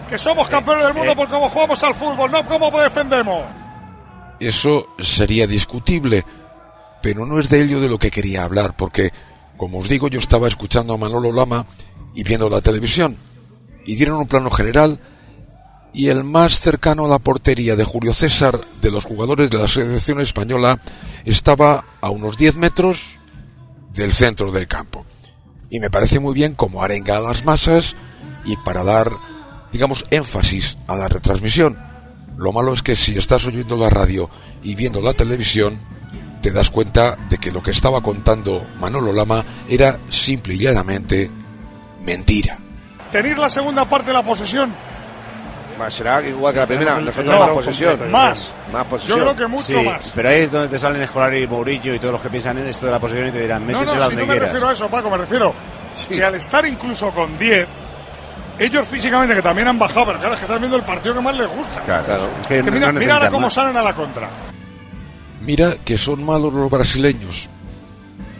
Que 0.08 0.18
somos 0.18 0.48
campeones 0.48 0.84
del 0.84 0.94
mundo 0.94 1.12
eh. 1.12 1.16
por 1.16 1.28
cómo 1.28 1.48
jugamos 1.48 1.82
al 1.82 1.94
fútbol, 1.94 2.30
no 2.30 2.44
cómo 2.44 2.70
defendemos. 2.78 3.44
Eso 4.38 4.88
sería 4.98 5.46
discutible, 5.46 6.24
pero 7.00 7.24
no 7.24 7.38
es 7.38 7.48
de 7.48 7.62
ello 7.62 7.80
de 7.80 7.88
lo 7.88 7.98
que 7.98 8.10
quería 8.10 8.44
hablar, 8.44 8.74
porque, 8.76 9.10
como 9.56 9.78
os 9.78 9.88
digo, 9.88 10.08
yo 10.08 10.18
estaba 10.18 10.48
escuchando 10.48 10.94
a 10.94 10.98
Manolo 10.98 11.32
Lama 11.32 11.64
y 12.14 12.24
viendo 12.24 12.50
la 12.50 12.60
televisión, 12.60 13.16
y 13.86 13.94
dieron 13.96 14.16
un 14.18 14.26
plano 14.26 14.50
general, 14.50 15.00
y 15.94 16.08
el 16.08 16.24
más 16.24 16.60
cercano 16.60 17.04
a 17.04 17.08
la 17.08 17.18
portería 17.18 17.76
de 17.76 17.84
Julio 17.84 18.14
César, 18.14 18.60
de 18.80 18.90
los 18.90 19.04
jugadores 19.04 19.50
de 19.50 19.58
la 19.58 19.68
selección 19.68 20.20
española, 20.20 20.80
estaba 21.24 21.84
a 22.00 22.10
unos 22.10 22.36
10 22.36 22.56
metros 22.56 23.18
del 23.92 24.12
centro 24.12 24.50
del 24.50 24.66
campo. 24.66 25.04
Y 25.70 25.80
me 25.80 25.90
parece 25.90 26.18
muy 26.18 26.34
bien 26.34 26.54
como 26.54 26.82
arenga 26.82 27.18
a 27.18 27.20
las 27.20 27.44
masas 27.44 27.94
y 28.44 28.56
para 28.58 28.84
dar, 28.84 29.10
digamos, 29.70 30.04
énfasis 30.10 30.78
a 30.86 30.96
la 30.96 31.08
retransmisión. 31.08 31.78
Lo 32.36 32.52
malo 32.52 32.72
es 32.72 32.82
que 32.82 32.96
si 32.96 33.16
estás 33.18 33.46
oyendo 33.46 33.76
la 33.76 33.90
radio 33.90 34.30
y 34.62 34.74
viendo 34.74 35.02
la 35.02 35.12
televisión, 35.12 35.78
te 36.40 36.50
das 36.50 36.70
cuenta 36.70 37.16
de 37.28 37.38
que 37.38 37.52
lo 37.52 37.62
que 37.62 37.70
estaba 37.70 38.02
contando 38.02 38.66
Manolo 38.80 39.12
Lama 39.12 39.44
era 39.68 39.98
simple 40.08 40.54
y 40.54 40.58
llanamente 40.58 41.30
mentira. 42.04 42.58
Tenéis 43.12 43.36
la 43.36 43.50
segunda 43.50 43.88
parte 43.88 44.08
de 44.08 44.14
la 44.14 44.24
posesión. 44.24 44.74
Más 45.78 45.94
será 45.94 46.22
igual 46.26 46.52
que 46.54 46.60
la 46.60 46.66
primera, 46.66 47.00
nosotros 47.00 47.26
no, 47.26 47.38
más 47.40 47.48
posesión. 47.50 48.10
Más. 48.10 48.50
Más 48.72 48.84
Yo 48.84 48.90
posesión. 48.90 49.20
creo 49.20 49.36
que 49.36 49.46
mucho 49.46 49.72
Sí, 49.72 49.84
más. 49.84 50.12
pero 50.14 50.28
ahí 50.28 50.40
es 50.42 50.52
donde 50.52 50.68
te 50.68 50.78
salen 50.78 51.02
Escolar 51.02 51.34
y 51.36 51.46
Mourillo 51.46 51.94
y 51.94 51.98
todos 51.98 52.12
los 52.12 52.22
que 52.22 52.28
piensan 52.30 52.58
en 52.58 52.66
esto 52.68 52.86
de 52.86 52.92
la 52.92 52.98
posición 52.98 53.28
y 53.28 53.30
te 53.32 53.40
dirán, 53.40 53.62
No, 53.62 53.66
métete 53.78 53.84
no, 53.86 53.94
la 53.94 54.00
si 54.00 54.06
donde 54.16 54.26
no 54.26 54.32
me 54.34 54.38
refiero 54.38 54.68
a 54.68 54.72
eso, 54.72 54.88
Paco, 54.88 55.10
me 55.10 55.16
refiero 55.16 55.54
que 56.08 56.24
al 56.24 56.34
estar 56.34 56.66
incluso 56.66 57.10
con 57.10 57.38
10, 57.38 57.68
ellos 58.58 58.86
físicamente 58.86 59.34
que 59.34 59.42
también 59.42 59.66
han 59.68 59.78
bajado, 59.78 60.06
pero 60.06 60.18
claro, 60.18 60.34
es 60.34 60.40
que 60.40 60.44
están 60.44 60.58
viendo 60.60 60.76
el 60.76 60.82
partido 60.82 61.14
que 61.14 61.20
más 61.20 61.36
les 61.36 61.48
gusta. 61.48 61.80
Claro, 61.82 62.04
claro. 62.04 62.28
Es 62.42 62.46
que 62.46 62.54
Que 62.56 62.62
no- 62.62 62.72
mira, 62.72 62.92
no 62.92 62.98
mira 63.00 63.14
ahora 63.14 63.24
necesitan 63.26 63.30
cómo 63.32 63.46
más. 63.46 63.54
salen 63.54 63.76
a 63.76 63.82
la 63.82 63.94
contra. 63.94 64.28
Mira 65.40 65.70
que 65.84 65.98
son 65.98 66.24
malos 66.24 66.52
los 66.52 66.70
brasileños. 66.70 67.48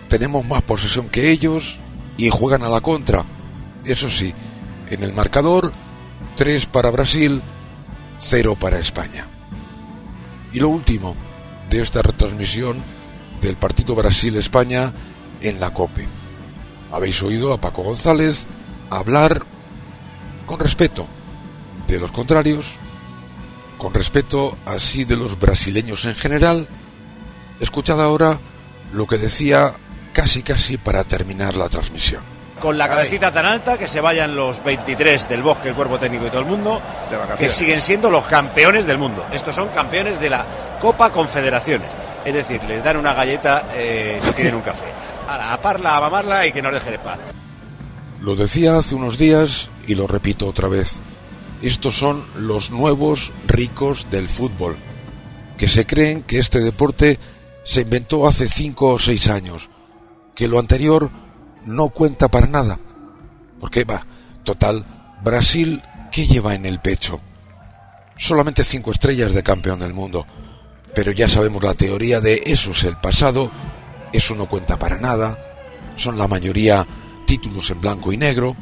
Tenemos 0.09 0.45
más 0.47 0.63
posesión 0.63 1.09
que 1.09 1.31
ellos 1.31 1.81
y 2.17 2.29
juegan 2.31 2.63
a 2.63 2.69
la 2.69 2.81
contra. 2.81 3.23
Eso 3.85 4.09
sí, 4.11 4.33
en 4.91 5.03
el 5.03 5.13
marcador, 5.13 5.73
3 6.37 6.67
para 6.67 6.91
Brasil, 6.91 7.43
0 8.19 8.57
para 8.59 8.79
España. 8.79 9.27
Y 10.53 10.61
lo 10.61 10.69
último 10.69 11.15
de 11.71 11.83
esta 11.83 12.03
retransmisión 12.03 12.83
del 13.41 13.57
partido 13.57 13.95
Brasil-España 13.95 14.93
en 15.41 15.61
la 15.61 15.71
COPE. 15.73 16.07
Habéis 16.93 17.23
oído 17.23 17.53
a 17.53 17.61
Paco 17.61 17.83
González 17.83 18.47
hablar 18.91 19.45
con 20.47 20.61
respeto 20.61 21.07
de 21.89 21.99
los 21.99 22.13
contrarios, 22.13 22.77
con 23.79 23.95
respeto 23.95 24.57
así 24.67 25.05
de 25.05 25.17
los 25.17 25.39
brasileños 25.39 26.05
en 26.05 26.15
general. 26.15 26.69
Escuchad 27.61 28.01
ahora 28.01 28.39
lo 28.93 29.07
que 29.07 29.19
decía 29.19 29.75
casi 30.13 30.43
casi 30.43 30.77
para 30.77 31.05
terminar 31.05 31.57
la 31.57 31.69
transmisión. 31.69 32.32
Con 32.63 32.79
la 32.79 32.89
cabecita 32.89 33.33
tan 33.33 33.45
alta 33.45 33.77
que 33.77 33.89
se 33.89 34.01
vayan 34.01 34.37
los 34.37 34.63
23 34.63 35.29
del 35.29 35.43
bosque, 35.43 35.71
el 35.71 35.75
cuerpo 35.75 35.99
técnico 35.99 36.29
y 36.29 36.31
todo 36.31 36.43
el 36.43 36.47
mundo, 36.47 36.81
De 37.11 37.37
que 37.37 37.51
siguen 37.51 37.81
siendo 37.81 38.09
los 38.09 38.25
campeones 38.27 38.87
del 38.87 38.99
mundo. 38.99 39.27
Estos 39.33 39.57
son 39.57 39.71
campeones 39.71 40.21
de 40.21 40.31
la 40.31 40.45
Copa 40.81 41.11
Confederaciones. 41.11 41.91
Es 42.25 42.33
decir, 42.33 42.63
les 42.63 42.85
dan 42.85 42.99
una 42.99 43.15
galleta 43.15 43.65
eh, 43.75 44.21
si 44.25 44.31
tienen 44.35 44.55
un 44.55 44.63
café. 44.63 44.87
A 45.29 45.37
la 45.37 45.55
a 45.55 45.61
parla, 45.61 45.97
a 45.97 46.01
mamarla 46.03 46.47
y 46.47 46.53
que 46.53 46.63
nos 46.63 46.73
dejen 46.73 46.95
en 46.95 47.01
paz. 47.01 47.19
Lo 48.21 48.37
decía 48.37 48.79
hace 48.79 48.95
unos 48.95 49.19
días 49.19 49.69
y 49.89 49.97
lo 49.97 50.07
repito 50.07 50.47
otra 50.47 50.69
vez. 50.69 51.01
Estos 51.63 51.97
son 51.97 52.25
los 52.37 52.71
nuevos 52.71 53.33
ricos 53.49 54.07
del 54.09 54.29
fútbol, 54.29 54.77
que 55.59 55.67
se 55.67 55.85
creen 55.85 56.23
que 56.23 56.39
este 56.39 56.61
deporte 56.61 57.19
se 57.65 57.81
inventó 57.81 58.29
hace 58.29 58.47
cinco 58.47 58.91
o 58.91 58.99
seis 59.01 59.27
años, 59.29 59.69
que 60.37 60.47
lo 60.47 60.61
anterior 60.61 61.11
no 61.65 61.89
cuenta 61.91 62.29
para 62.29 62.47
nada. 62.47 62.79
Porque 63.61 63.85
va, 63.85 64.05
total, 64.45 64.85
Brasil, 65.23 65.83
¿qué 66.11 66.27
lleva 66.27 66.55
en 66.55 66.67
el 66.67 66.81
pecho? 66.81 67.21
Solamente 68.17 68.65
cinco 68.65 68.91
estrellas 68.91 69.35
de 69.35 69.43
campeón 69.43 69.81
del 69.81 69.95
mundo. 69.95 70.27
Pero 70.95 71.13
ya 71.13 71.29
sabemos 71.29 71.63
la 71.63 71.75
teoría 71.75 72.21
de 72.21 72.43
eso 72.45 72.73
es 72.73 72.85
el 72.85 72.97
pasado, 72.99 73.51
eso 74.13 74.35
no 74.35 74.47
cuenta 74.47 74.79
para 74.79 74.99
nada, 74.99 75.39
son 75.97 76.19
la 76.19 76.29
mayoría 76.29 76.87
títulos 77.27 77.71
en 77.71 77.81
blanco 77.81 78.13
y 78.13 78.19
negro. 78.19 78.55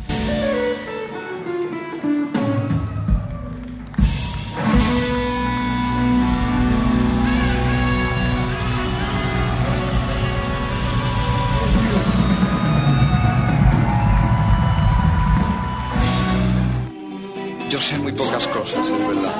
Yo 17.70 17.78
sé 17.78 17.96
muy 17.98 18.10
pocas 18.10 18.48
cosas, 18.48 18.84
es 18.84 18.98
verdad. 19.06 19.32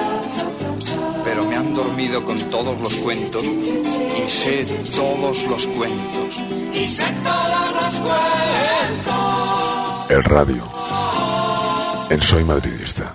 Pero 1.24 1.44
me 1.46 1.56
han 1.56 1.74
dormido 1.74 2.24
con 2.24 2.38
todos 2.48 2.80
los 2.80 2.94
cuentos 2.98 3.42
y 3.42 4.30
sé 4.30 4.64
todos 4.94 5.42
los 5.48 5.66
cuentos. 5.66 6.36
Y 6.72 6.86
sé 6.86 7.12
todos 7.24 7.72
los 7.82 7.94
cuentos. 7.98 9.10
El 10.10 10.22
radio. 10.22 10.62
En 12.08 12.22
Soy 12.22 12.44
Madridista. 12.44 13.12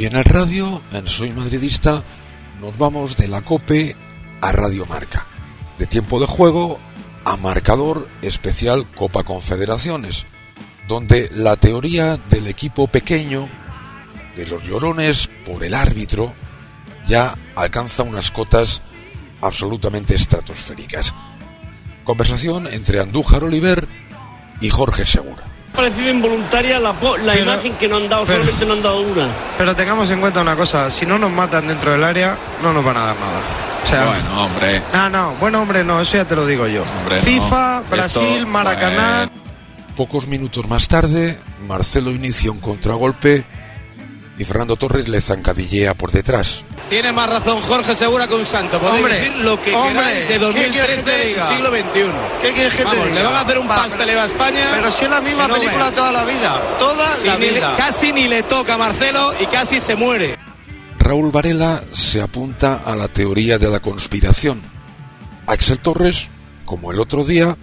Y 0.00 0.06
en 0.06 0.16
el 0.16 0.24
radio, 0.24 0.80
en 0.92 1.06
Soy 1.06 1.30
Madridista, 1.30 2.02
nos 2.58 2.78
vamos 2.78 3.18
de 3.18 3.28
la 3.28 3.42
COPE 3.42 3.94
a 4.40 4.50
Radio 4.50 4.86
Marca. 4.86 5.26
De 5.76 5.86
tiempo 5.86 6.18
de 6.18 6.24
juego 6.24 6.80
a 7.26 7.36
marcador 7.36 8.08
especial 8.22 8.90
Copa 8.92 9.24
Confederaciones, 9.24 10.24
donde 10.88 11.28
la 11.34 11.56
teoría 11.56 12.16
del 12.30 12.46
equipo 12.46 12.86
pequeño, 12.86 13.46
de 14.36 14.46
los 14.46 14.64
llorones 14.64 15.28
por 15.44 15.64
el 15.64 15.74
árbitro, 15.74 16.32
ya 17.06 17.36
alcanza 17.54 18.02
unas 18.02 18.30
cotas 18.30 18.80
absolutamente 19.42 20.14
estratosféricas. 20.14 21.14
Conversación 22.04 22.68
entre 22.68 23.00
Andújar 23.00 23.44
Oliver 23.44 23.86
y 24.62 24.70
Jorge 24.70 25.04
Segura. 25.04 25.49
Parecido 25.80 26.10
involuntaria 26.10 26.78
la, 26.78 26.92
po- 26.92 27.16
la 27.16 27.32
Pero- 27.32 27.44
imagen 27.52 27.74
que 27.74 27.88
no 27.88 27.96
han 27.96 28.08
dado, 28.08 28.24
pero- 28.24 28.38
solamente 28.40 28.66
no 28.66 28.72
han 28.74 28.82
dado 28.82 29.00
una. 29.00 29.28
Pero 29.58 29.74
tengamos 29.76 30.10
en 30.10 30.20
cuenta 30.20 30.40
una 30.40 30.56
cosa, 30.56 30.90
si 30.90 31.06
no 31.06 31.18
nos 31.18 31.30
matan 31.30 31.66
dentro 31.66 31.92
del 31.92 32.04
área, 32.04 32.36
no 32.62 32.72
nos 32.72 32.84
van 32.84 32.96
a 32.96 33.06
dar 33.06 33.16
nada. 33.16 33.40
O 33.82 33.86
sea, 33.86 34.04
Bueno, 34.06 34.44
hombre. 34.44 34.82
no, 34.92 35.08
no, 35.10 35.34
bueno 35.40 35.62
hombre, 35.62 35.82
no, 35.84 36.00
eso 36.00 36.16
ya 36.18 36.24
te 36.26 36.36
lo 36.36 36.46
digo 36.46 36.66
yo. 36.66 36.82
Hombre, 37.00 37.16
no. 37.16 37.22
FIFA, 37.22 37.78
Esto, 37.78 37.90
Brasil, 37.90 38.46
Maracaná. 38.46 39.30
Pocos 39.96 40.26
minutos 40.28 40.68
más 40.68 40.86
tarde, 40.88 41.38
Marcelo 41.66 42.10
inicia 42.10 42.50
un 42.50 42.60
contragolpe 42.60 43.44
y 44.38 44.44
Fernando 44.44 44.76
Torres 44.76 45.08
le 45.08 45.20
zancadillea 45.20 45.94
por 45.94 46.10
detrás. 46.12 46.64
Tiene 46.90 47.12
más 47.12 47.30
razón 47.30 47.60
Jorge 47.62 47.94
Segura 47.94 48.26
que 48.26 48.34
un 48.34 48.44
santo. 48.44 48.78
Podéis 48.80 48.96
Hombre, 49.04 49.14
decir 49.20 49.36
lo 49.36 49.62
que 49.62 49.72
hombre, 49.74 49.92
queráis 49.94 50.28
de 50.28 50.34
¿qué 50.34 50.70
quieres 50.72 50.74
que 50.76 50.84
2013 50.98 51.02
te 51.02 51.10
del 51.10 51.48
siglo 51.48 51.68
XXI. 51.70 52.12
¿Qué 52.42 52.52
quieres 52.52 52.72
que 52.72 52.78
te 52.78 52.84
Vamos, 52.84 53.04
diga? 53.06 53.14
Le 53.14 53.22
van 53.24 53.34
a 53.34 53.40
hacer 53.40 53.58
un 53.58 53.70
Va, 53.70 53.76
pasteleo 53.76 54.20
a 54.20 54.24
España. 54.26 54.68
Pero 54.74 54.92
si 54.92 55.04
es 55.04 55.10
la 55.10 55.20
misma 55.20 55.46
no 55.48 55.54
película 55.54 55.84
veas. 55.84 55.94
toda 55.94 56.12
la 56.12 56.24
vida, 56.24 56.62
toda 56.80 57.16
la 57.24 57.36
le- 57.38 57.50
vida. 57.52 57.74
casi 57.76 58.12
ni 58.12 58.26
le 58.26 58.42
toca 58.42 58.74
a 58.74 58.78
Marcelo 58.78 59.32
y 59.40 59.46
casi 59.46 59.80
se 59.80 59.94
muere. 59.94 60.36
Raúl 60.98 61.30
Varela 61.30 61.82
se 61.92 62.20
apunta 62.20 62.80
a 62.84 62.96
la 62.96 63.06
teoría 63.08 63.56
de 63.58 63.70
la 63.70 63.80
conspiración. 63.80 64.60
Axel 65.46 65.78
Torres, 65.78 66.28
como 66.64 66.90
el 66.92 66.98
otro 67.00 67.24
día, 67.24 67.56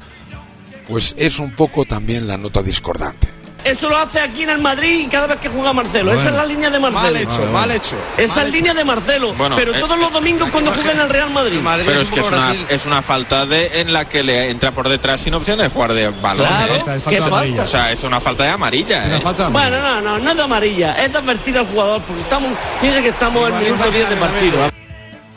pues 0.87 1.13
es 1.17 1.39
un 1.39 1.51
poco 1.51 1.83
también 1.83 2.27
la 2.27 2.37
nota 2.37 2.63
discordante. 2.63 3.27
Eso 3.67 3.89
lo 3.89 3.97
hace 3.97 4.19
aquí 4.19 4.43
en 4.43 4.49
el 4.51 4.59
Madrid 4.59 5.05
y 5.05 5.07
cada 5.07 5.27
vez 5.27 5.39
que 5.39 5.49
juega 5.49 5.73
Marcelo. 5.73 6.13
Esa 6.13 6.29
es 6.29 6.35
la 6.35 6.45
línea 6.45 6.69
de 6.69 6.79
Marcelo. 6.79 7.03
Mal 7.03 7.17
hecho, 7.17 7.45
mal 7.47 7.71
hecho. 7.71 7.95
Esa 8.17 8.43
es 8.43 8.51
línea 8.51 8.73
de 8.73 8.83
Marcelo. 8.83 9.33
Bueno, 9.33 9.55
pero 9.55 9.75
eh, 9.75 9.79
todos 9.79 9.99
los 9.99 10.11
domingos 10.11 10.49
cuando 10.51 10.71
juega 10.71 10.91
en 10.91 10.99
el 10.99 11.09
Real 11.09 11.29
Madrid. 11.31 11.59
Pero 11.85 12.01
es 12.01 12.09
que 12.09 12.21
es 12.21 12.27
una, 12.27 12.55
es 12.69 12.85
una 12.85 13.01
falta 13.01 13.45
de 13.45 13.81
en 13.81 13.91
la 13.91 14.05
que 14.05 14.23
le 14.23 14.49
entra 14.49 14.71
por 14.71 14.87
detrás 14.87 15.21
sin 15.21 15.33
opción 15.33 15.59
de 15.59 15.69
jugar 15.69 15.93
de 15.93 16.09
balón. 16.09 16.47
Claro, 16.47 16.73
¿eh? 16.73 16.77
es 16.77 16.83
falta, 16.83 16.95
es 16.95 17.03
falta 17.03 17.09
¿qué 17.09 17.15
de 17.17 17.27
amarilla. 17.27 17.57
falta? 17.57 17.63
O 17.63 17.67
sea, 17.67 17.91
es 17.91 18.03
una 18.03 18.19
falta 18.19 18.43
de 18.43 18.49
amarilla. 18.49 19.17
¿eh? 19.17 19.21
Bueno, 19.51 19.81
no, 19.81 20.01
no, 20.01 20.19
no 20.19 20.31
es 20.31 20.37
de 20.37 20.43
amarilla, 20.43 21.03
es 21.03 21.11
de 21.11 21.17
advertir 21.17 21.57
al 21.57 21.67
jugador, 21.67 22.01
porque 22.03 22.21
estamos, 22.21 22.51
fíjense 22.79 23.01
que 23.03 23.09
estamos 23.09 23.49
en 23.49 23.55
el 23.55 23.63
minuto 23.63 23.91
10 23.91 24.09
de 24.09 24.15
partido. 24.15 24.57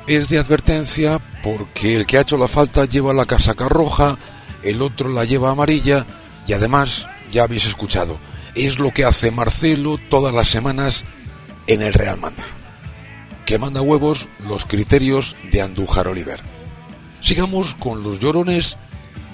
Es 0.07 0.29
de 0.29 0.39
advertencia 0.39 1.19
porque 1.43 1.97
el 1.97 2.07
que 2.07 2.19
ha 2.19 2.23
hecho 2.23 2.37
la 2.37 2.49
falta 2.49 2.85
lleva 2.85 3.13
la 3.13 3.27
casaca 3.27 3.69
roja, 3.69 4.17
el 4.63 4.83
otro 4.83 5.09
la 5.09 5.25
lleva 5.25 5.51
amarilla 5.51 6.05
y 6.47 6.53
además, 6.53 7.07
ya 7.31 7.45
habéis 7.45 7.67
escuchado, 7.67 8.19
es 8.55 8.79
lo 8.79 8.91
que 8.91 9.05
hace 9.05 9.31
Marcelo 9.31 9.99
todas 10.09 10.35
las 10.35 10.49
semanas 10.49 11.05
en 11.67 11.83
el 11.83 11.93
Real 11.93 12.19
Madrid. 12.19 12.43
Que 13.47 13.59
manda 13.59 13.81
huevos 13.81 14.29
los 14.47 14.65
criterios 14.65 15.37
de 15.51 15.63
Andújar 15.63 16.09
Oliver. 16.09 16.41
Sigamos 17.21 17.75
con 17.75 18.03
los 18.03 18.19
llorones 18.19 18.77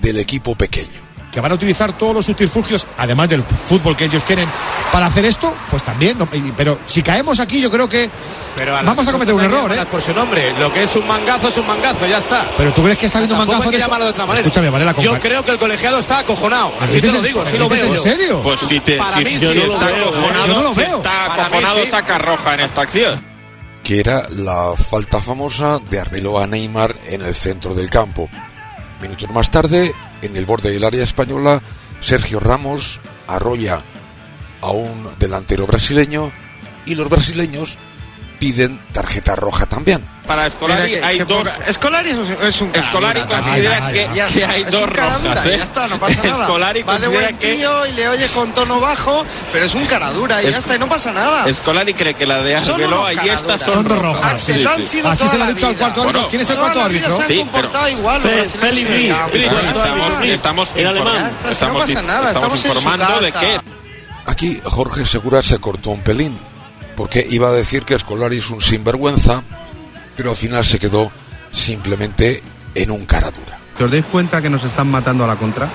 del 0.01 0.19
equipo 0.19 0.55
pequeño. 0.55 1.07
que 1.33 1.41
van 1.43 1.53
a 1.53 1.57
utilizar 1.57 1.93
todos 1.99 2.15
los 2.15 2.25
subterfugios, 2.25 2.87
además 2.97 3.29
del 3.29 3.43
fútbol 3.43 3.95
que 3.95 4.07
ellos 4.07 4.25
tienen, 4.25 4.49
para 4.93 5.07
hacer 5.07 5.25
esto, 5.25 5.55
pues 5.71 5.83
también. 5.83 6.17
no- 6.19 6.29
pero 6.57 6.79
si 6.87 7.03
caemos 7.03 7.39
aquí, 7.41 7.61
yo 7.61 7.71
creo 7.71 7.89
que 7.89 8.11
Pero 8.57 8.77
a 8.77 8.83
vamos 8.83 9.07
a 9.07 9.13
cometer 9.13 9.35
un 9.35 9.43
error, 9.43 9.71
¿eh? 9.73 9.85
Por 9.91 10.01
su 10.01 10.13
nombre, 10.15 10.53
lo 10.59 10.73
que 10.73 10.85
es 10.85 10.97
un 10.97 11.07
mangazo 11.07 11.49
es 11.49 11.57
un 11.59 11.67
mangazo, 11.67 12.07
ya 12.07 12.19
está. 12.19 12.49
Pero 12.57 12.73
tú 12.73 12.83
crees 12.83 12.99
que 12.99 13.07
está 13.07 13.19
habiendo 13.19 13.37
mangazo 13.37 13.63
hay 13.65 13.71
que 13.71 13.77
de 13.79 13.85
otra 13.85 14.27
manera. 14.27 14.41
Escúchame, 14.47 14.71
Varela, 14.71 14.95
con 14.95 15.05
Yo 15.05 15.19
creo 15.21 15.45
que 15.45 15.51
el 15.51 15.59
colegiado 15.59 15.99
está 15.99 16.19
acojonado. 16.21 16.73
¿Pero 16.79 16.85
Así 16.85 17.01
te 17.01 17.13
lo 17.13 17.21
digo, 17.23 17.43
así 17.43 17.59
lo 17.59 17.69
veo. 17.69 17.85
en 17.87 17.95
yo. 17.95 18.03
serio? 18.03 18.43
Pues 18.43 18.61
si, 18.61 18.81
te, 18.81 18.97
Para 18.97 19.13
si, 19.15 19.25
mí 19.25 19.31
si 19.33 19.39
sí, 19.41 19.47
está 19.47 19.55
yo 19.55 19.67
no 19.67 19.77
lo 19.79 19.79
veo. 19.79 20.09
acojonado, 20.09 20.47
Yo 20.47 20.55
no 20.55 20.63
lo 20.63 20.75
si 20.75 20.81
veo. 20.81 20.97
está 20.97 21.11
Para 21.11 21.35
mí 21.37 21.41
acojonado, 21.43 21.85
sí. 21.85 21.91
saca 21.91 22.19
roja 22.19 22.55
en 22.55 22.61
esta 22.61 22.81
acción. 22.83 23.25
que 23.83 24.01
era 24.01 24.27
la 24.31 24.73
falta 24.77 25.21
famosa 25.21 25.79
de 25.91 26.01
Arbeloa 26.01 26.45
a 26.45 26.47
Neymar 26.49 26.97
en 27.07 27.23
el 27.23 27.35
centro 27.35 27.75
del 27.75 27.89
campo. 27.91 28.29
Minutos 29.01 29.31
más 29.31 29.51
tarde, 29.51 29.95
en 30.23 30.37
el 30.37 30.45
borde 30.47 30.71
del 30.71 30.83
área 30.83 31.05
española, 31.05 31.61
Sergio 32.01 32.41
Ramos 32.41 32.99
arrolla 33.29 33.83
a 34.67 34.71
un 34.71 35.11
delantero 35.19 35.67
brasileño 35.67 36.33
y 36.87 36.95
los 36.95 37.09
brasileños 37.09 37.79
piden 38.41 38.79
tarjeta 38.93 39.35
roja 39.37 39.65
también. 39.67 40.05
Para 40.27 40.47
Escolari 40.49 40.91
Mira 40.91 41.01
que- 41.01 41.05
hay 41.07 41.19
que 41.19 41.25
dos. 41.25 41.39
poca- 41.49 41.71
Escolari 41.71 42.11
es 42.11 42.17
un, 42.17 42.27
es 42.43 42.61
un 42.61 42.71
cara 42.71 42.85
Escolari 42.87 43.21
dura, 43.21 43.37
considera 43.41 43.79
ya, 43.81 43.93
que, 43.93 44.09
ya, 44.15 44.27
que 44.27 44.41
ya, 44.41 44.51
hay 44.51 44.63
es 44.63 44.71
dos 44.73 44.81
dura, 44.81 45.07
rojas. 45.17 45.47
¿eh? 45.47 45.57
Ya 45.57 45.65
está, 45.65 45.87
no 45.87 45.99
pasa 46.01 46.23
nada. 46.25 46.43
Escolari 46.45 46.83
Va 46.83 46.99
de 46.99 47.09
buen 47.09 47.37
que. 47.39 47.55
tío 47.55 47.87
y 47.87 47.93
le 47.93 48.09
oye 48.09 48.27
con 48.35 48.53
tono 48.53 48.81
bajo, 48.81 49.25
pero 49.53 49.65
es 49.67 49.75
un 49.75 49.87
cara 49.87 50.11
dura 50.11 50.43
y 50.43 50.47
Es- 50.47 50.53
ya 50.53 50.59
está, 50.59 50.75
y 50.75 50.79
no 50.81 50.89
pasa 50.89 51.13
nada. 51.13 51.47
Escolari 51.49 51.95
cree 51.95 52.15
que 52.15 52.27
la 52.27 52.43
de 52.43 52.61
Son 52.61 52.75
Arbeloa 52.75 53.01
unos 53.03 53.13
y 53.13 53.17
cara 53.17 53.33
estas 53.35 53.47
duras. 53.61 53.61
son, 53.61 53.73
Son 53.75 53.85
dos 53.89 53.99
rojas. 54.03 54.33
Axel, 54.33 54.57
Sí, 54.57 54.63
lo 54.65 54.71
han 54.71 55.13
Así 55.13 55.29
se 55.29 55.39
le 55.39 55.45
ha 55.45 55.47
dicho 55.47 55.67
al 55.69 55.77
cuarto 55.77 56.01
árbitro. 56.03 56.13
Bueno, 56.21 56.29
¿Quién 56.29 56.43
es 56.43 56.51
el 56.51 56.57
cuarto 56.59 56.81
árbitro? 56.83 57.11
se 57.17 57.23
han 57.23 57.29
Sí, 57.29 57.39
comportado 57.39 57.89
igual. 57.89 58.23
Félix 58.23 58.91
estamos, 62.35 62.65
informando 62.65 63.21
de 63.21 63.33
que 63.33 63.61
Aquí 64.27 64.61
Jorge 64.65 65.05
Segura 65.07 65.43
se 65.43 65.59
cortó 65.59 65.91
un 65.91 66.01
pelín, 66.03 66.39
porque 66.97 67.27
iba 67.31 67.49
a 67.49 67.53
decir 67.53 67.85
que 67.85 67.95
Escolari 67.95 68.39
es 68.39 68.51
un 68.51 68.61
sinvergüenza, 68.61 69.43
pero 70.17 70.31
al 70.31 70.37
final 70.37 70.65
se 70.65 70.79
quedó 70.79 71.11
simplemente 71.51 72.43
en 72.75 72.91
un 72.91 73.07
cara 73.07 73.31
dura. 73.31 73.59
¿Que 73.79 73.85
os 73.85 73.91
dais 73.91 74.05
cuenta 74.07 74.43
que 74.43 74.51
nos 74.51 74.65
están 74.65 74.89
matando 74.91 75.25
a 75.25 75.27
la 75.29 75.37
contra? 75.37 75.69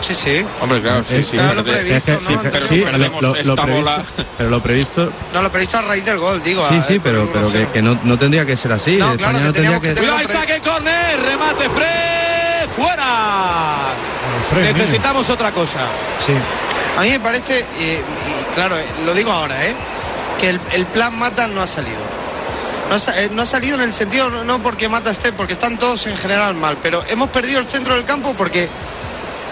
Sí, 0.00 0.14
sí. 0.14 0.44
Hombre, 0.60 0.80
claro, 0.82 1.02
sí, 1.08 1.24
sí. 1.24 1.36
claro, 1.36 1.64
pero 1.64 1.78
lo 1.78 1.82
previsto, 1.82 1.96
es 1.96 2.02
que 2.04 2.12
¿no? 2.12 2.42
si 2.42 2.48
per- 2.48 2.68
Sí, 2.68 2.80
perdemos 2.80 3.22
lo- 3.22 3.28
lo- 3.30 3.36
esta 3.36 3.54
previsto. 3.62 3.74
bola. 3.90 4.04
Pero 4.38 4.50
lo 4.50 4.62
previsto. 4.62 5.12
No, 5.32 5.42
lo 5.42 5.50
previsto 5.52 5.78
a 5.78 5.82
raíz 5.82 6.04
del 6.04 6.18
gol, 6.18 6.42
digo. 6.42 6.66
Sí, 6.68 6.80
sí, 6.86 6.94
eh, 6.94 7.00
pero, 7.02 7.30
pero 7.32 7.50
que, 7.50 7.64
1-0. 7.66 7.72
que 7.72 7.82
no, 7.82 7.98
no 8.04 8.18
tendría 8.18 8.44
que 8.46 8.56
ser 8.56 8.72
así. 8.72 8.96
No, 8.96 9.12
España 9.12 9.30
claro, 9.30 9.38
no 9.46 9.52
tendría 9.52 9.80
que. 9.80 9.94
que 9.94 10.00
Cuidado, 10.00 10.28
saque 10.28 10.60
córner, 10.60 11.20
remate 11.20 11.68
Fred, 11.70 12.68
fuera. 12.76 13.88
Fred, 14.48 14.76
Necesitamos 14.76 15.28
otra 15.30 15.50
cosa. 15.52 15.80
Sí. 16.24 16.34
A 16.96 17.02
mí 17.02 17.10
me 17.10 17.20
parece, 17.20 17.60
eh, 17.78 18.00
y 18.00 18.54
claro, 18.54 18.78
eh, 18.78 18.84
lo 19.04 19.14
digo 19.14 19.30
ahora, 19.30 19.66
¿eh? 19.66 19.74
que 20.40 20.50
el, 20.50 20.60
el 20.72 20.86
plan 20.86 21.18
Mata 21.18 21.46
no 21.46 21.60
ha 21.62 21.66
salido. 21.66 21.98
No 22.88 22.94
ha, 22.94 23.20
eh, 23.20 23.30
no 23.32 23.42
ha 23.42 23.46
salido 23.46 23.74
en 23.76 23.82
el 23.82 23.92
sentido, 23.92 24.30
no, 24.30 24.44
no 24.44 24.62
porque 24.62 24.88
Mata 24.88 25.10
esté, 25.10 25.32
porque 25.32 25.54
están 25.54 25.78
todos 25.78 26.06
en 26.06 26.16
general 26.16 26.54
mal, 26.54 26.78
pero 26.82 27.04
hemos 27.08 27.30
perdido 27.30 27.58
el 27.58 27.66
centro 27.66 27.94
del 27.94 28.04
campo 28.04 28.34
porque, 28.34 28.68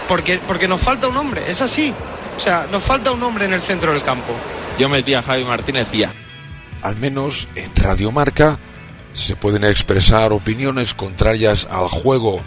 porque, 0.08 0.38
porque 0.46 0.68
nos 0.68 0.80
falta 0.80 1.08
un 1.08 1.16
hombre, 1.16 1.42
es 1.48 1.60
así. 1.60 1.94
O 2.36 2.40
sea, 2.40 2.66
nos 2.70 2.82
falta 2.82 3.12
un 3.12 3.22
hombre 3.22 3.44
en 3.44 3.52
el 3.52 3.60
centro 3.60 3.92
del 3.92 4.02
campo. 4.02 4.32
Yo 4.78 4.88
metí 4.88 5.14
a 5.14 5.22
Javi 5.22 5.44
Martínez 5.44 5.88
y 5.92 5.98
ya. 5.98 6.12
Al 6.82 6.96
menos 6.96 7.48
en 7.54 7.74
Radio 7.76 8.10
Marca 8.10 8.58
se 9.12 9.36
pueden 9.36 9.64
expresar 9.64 10.32
opiniones 10.32 10.94
contrarias 10.94 11.68
al 11.70 11.88
juego 11.88 12.40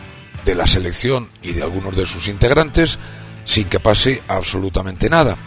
de 0.43 0.55
la 0.55 0.67
selección 0.67 1.29
y 1.41 1.53
de 1.53 1.63
algunos 1.63 1.95
de 1.95 2.05
sus 2.05 2.27
integrantes 2.27 2.99
sin 3.47 3.69
que 3.69 3.79
pase 3.79 4.21
absolutamente 4.27 5.09
nada, 5.09 5.37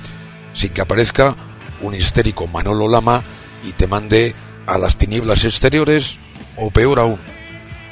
sin 0.55 0.71
que 0.71 0.81
aparezca 0.81 1.37
un 1.83 1.95
histérico 1.95 2.47
Manolo 2.47 2.89
Lama 2.89 3.23
y 3.63 3.73
te 3.73 3.87
mande 3.87 4.35
a 4.67 4.79
las 4.79 4.97
tinieblas 4.97 5.45
exteriores 5.45 6.19
o 6.57 6.71
peor 6.71 6.99
aún, 6.99 7.21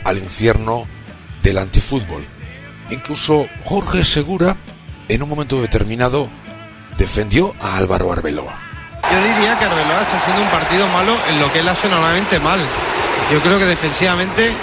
al 0.04 0.16
infierno 0.16 0.86
del 1.42 1.58
antifútbol. 1.58 2.26
Incluso 2.88 3.46
Jorge 3.64 4.02
Segura, 4.02 4.56
en 5.08 5.22
un 5.22 5.28
momento 5.28 5.60
determinado, 5.60 6.30
defendió 6.96 7.54
a 7.60 7.76
Álvaro 7.76 8.10
Arbeloa. 8.10 8.58
Yo 9.12 9.22
diría 9.22 9.58
que 9.58 9.66
Arbeloa 9.66 10.00
está 10.02 10.16
haciendo 10.16 10.42
un 10.42 10.48
partido 10.48 10.88
malo 10.88 11.16
en 11.28 11.38
lo 11.38 11.52
que 11.52 11.58
él 11.58 11.68
hace 11.68 11.86
normalmente 11.86 12.40
mal. 12.40 12.60
Yo 13.30 13.42
creo 13.42 13.58
que 13.58 13.66
defensivamente 13.66 14.54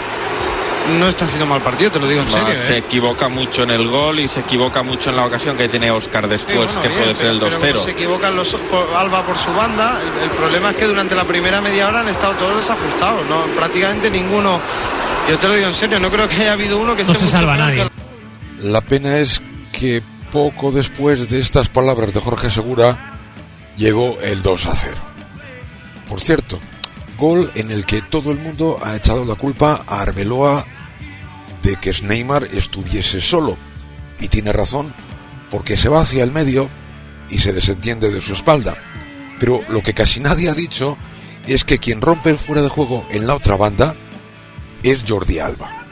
no 0.99 1.07
está 1.09 1.25
haciendo 1.25 1.45
mal 1.47 1.61
partido, 1.61 1.91
te 1.91 1.99
lo 1.99 2.07
digo 2.07 2.21
en 2.21 2.27
Va, 2.27 2.31
serio. 2.31 2.55
se 2.67 2.73
¿eh? 2.75 2.77
equivoca 2.77 3.27
mucho 3.29 3.63
en 3.63 3.71
el 3.71 3.87
gol 3.87 4.19
y 4.19 4.27
se 4.27 4.41
equivoca 4.41 4.83
mucho 4.83 5.09
en 5.09 5.15
la 5.15 5.25
ocasión 5.25 5.57
que 5.57 5.67
tiene 5.67 5.89
Oscar 5.91 6.27
después, 6.27 6.69
Sí, 6.71 6.77
bueno, 6.77 6.81
que 6.81 6.87
bien, 6.89 7.01
puede 7.01 7.15
ser 7.15 7.25
el 7.27 7.39
pero- 7.39 7.59
pero 7.59 7.79
2-0. 7.81 7.83
Se 7.85 7.91
equivocan 7.91 8.35
los 8.35 8.53
por- 8.53 8.93
Alba 8.95 9.23
por 9.23 9.37
su 9.37 9.51
banda. 9.53 9.99
El, 10.01 10.23
el 10.23 10.29
problema 10.31 10.69
es 10.71 10.75
que 10.77 10.85
durante 10.85 11.15
la 11.15 11.23
primera 11.25 11.61
media 11.61 11.87
hora 11.87 12.01
han 12.01 12.07
estado 12.09 12.33
todos 12.35 12.57
desajustados. 12.57 13.25
No, 13.27 13.43
prácticamente 13.55 14.09
ninguno. 14.11 14.59
Yo 15.29 15.39
te 15.39 15.47
lo 15.47 15.55
digo 15.55 15.67
en 15.67 15.75
serio, 15.75 15.99
no 15.99 16.11
creo 16.11 16.27
que 16.27 16.35
haya 16.35 16.53
habido 16.53 16.77
uno 16.77 16.95
que 16.95 17.01
esté 17.01 17.13
mucho 17.13 17.31
peor 17.31 17.73
que 17.73 17.81
el- 17.81 18.71
La 18.71 18.81
pena 18.81 19.17
es 19.17 19.41
que 19.71 20.03
poco 20.31 20.71
después 20.71 21.29
de 21.29 21.39
estas 21.39 21.69
palabras 21.69 22.13
de 22.13 22.19
Jorge 22.19 22.51
Segura 22.51 23.19
llegó 23.77 24.17
el 24.21 24.41
2 24.41 24.65
a 24.67 24.75
0. 24.75 24.97
Por 26.07 26.19
cierto, 26.21 26.59
gol 27.17 27.51
en 27.55 27.71
el 27.71 27.85
que 27.85 28.01
todo 28.01 28.31
el 28.31 28.39
mundo 28.39 28.79
ha 28.83 28.95
echado 28.95 29.25
la 29.25 29.35
culpa 29.35 29.83
a 29.87 30.01
Arbeloa 30.01 30.65
de 31.61 31.75
que 31.77 31.91
Neymar 32.03 32.43
estuviese 32.53 33.21
solo. 33.21 33.57
Y 34.19 34.27
tiene 34.27 34.53
razón, 34.53 34.93
porque 35.49 35.77
se 35.77 35.89
va 35.89 36.01
hacia 36.01 36.23
el 36.23 36.31
medio 36.31 36.69
y 37.29 37.39
se 37.39 37.53
desentiende 37.53 38.11
de 38.11 38.21
su 38.21 38.33
espalda. 38.33 38.75
Pero 39.39 39.61
lo 39.69 39.81
que 39.81 39.93
casi 39.93 40.19
nadie 40.19 40.49
ha 40.49 40.53
dicho 40.53 40.97
es 41.47 41.63
que 41.63 41.79
quien 41.79 42.01
rompe 42.01 42.29
el 42.29 42.37
fuera 42.37 42.61
de 42.61 42.69
juego 42.69 43.05
en 43.11 43.27
la 43.27 43.35
otra 43.35 43.55
banda 43.55 43.95
es 44.83 45.03
Jordi 45.07 45.39
Alba. 45.39 45.84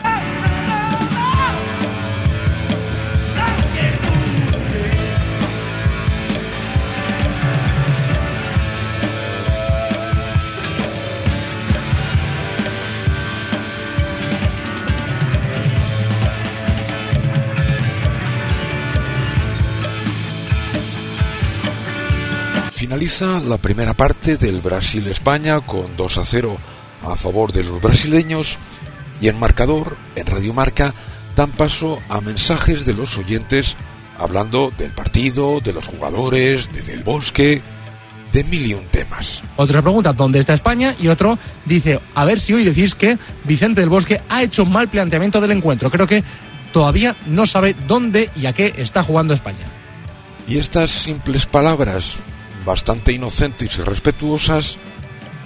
Finaliza 22.93 23.39
la 23.39 23.57
primera 23.57 23.95
parte 23.95 24.37
del 24.37 24.61
Brasil-España 24.61 25.61
con 25.61 25.95
2 25.97 26.17
a 26.19 26.25
0 26.25 26.57
a 27.01 27.15
favor 27.15 27.51
de 27.51 27.63
los 27.63 27.81
brasileños 27.81 28.59
y 29.19 29.29
en 29.29 29.39
marcador, 29.39 29.97
en 30.15 30.27
Radio 30.27 30.53
Marca, 30.53 30.93
dan 31.35 31.49
paso 31.53 31.99
a 32.07 32.21
mensajes 32.21 32.85
de 32.85 32.93
los 32.93 33.17
oyentes 33.17 33.77
hablando 34.19 34.71
del 34.77 34.91
partido, 34.91 35.59
de 35.59 35.73
los 35.73 35.87
jugadores, 35.87 36.71
de 36.71 36.83
Del 36.83 37.03
Bosque, 37.03 37.63
de 38.31 38.43
mil 38.43 38.63
y 38.63 38.75
un 38.75 38.85
temas. 38.85 39.43
Otro 39.55 39.73
se 39.73 39.81
pregunta 39.81 40.13
dónde 40.13 40.37
está 40.37 40.53
España 40.53 40.95
y 40.99 41.07
otro 41.07 41.39
dice, 41.65 41.99
a 42.13 42.25
ver 42.25 42.39
si 42.39 42.53
hoy 42.53 42.63
decís 42.63 42.93
que 42.93 43.17
Vicente 43.43 43.81
del 43.81 43.89
Bosque 43.89 44.21
ha 44.29 44.43
hecho 44.43 44.61
un 44.61 44.71
mal 44.71 44.87
planteamiento 44.91 45.41
del 45.41 45.49
encuentro. 45.49 45.89
Creo 45.89 46.05
que 46.05 46.23
todavía 46.71 47.17
no 47.25 47.47
sabe 47.47 47.75
dónde 47.87 48.29
y 48.35 48.45
a 48.45 48.53
qué 48.53 48.71
está 48.77 49.01
jugando 49.01 49.33
España. 49.33 49.65
Y 50.47 50.59
estas 50.59 50.91
simples 50.91 51.47
palabras, 51.47 52.17
bastante 52.65 53.11
inocentes 53.11 53.77
y 53.77 53.81
respetuosas, 53.81 54.77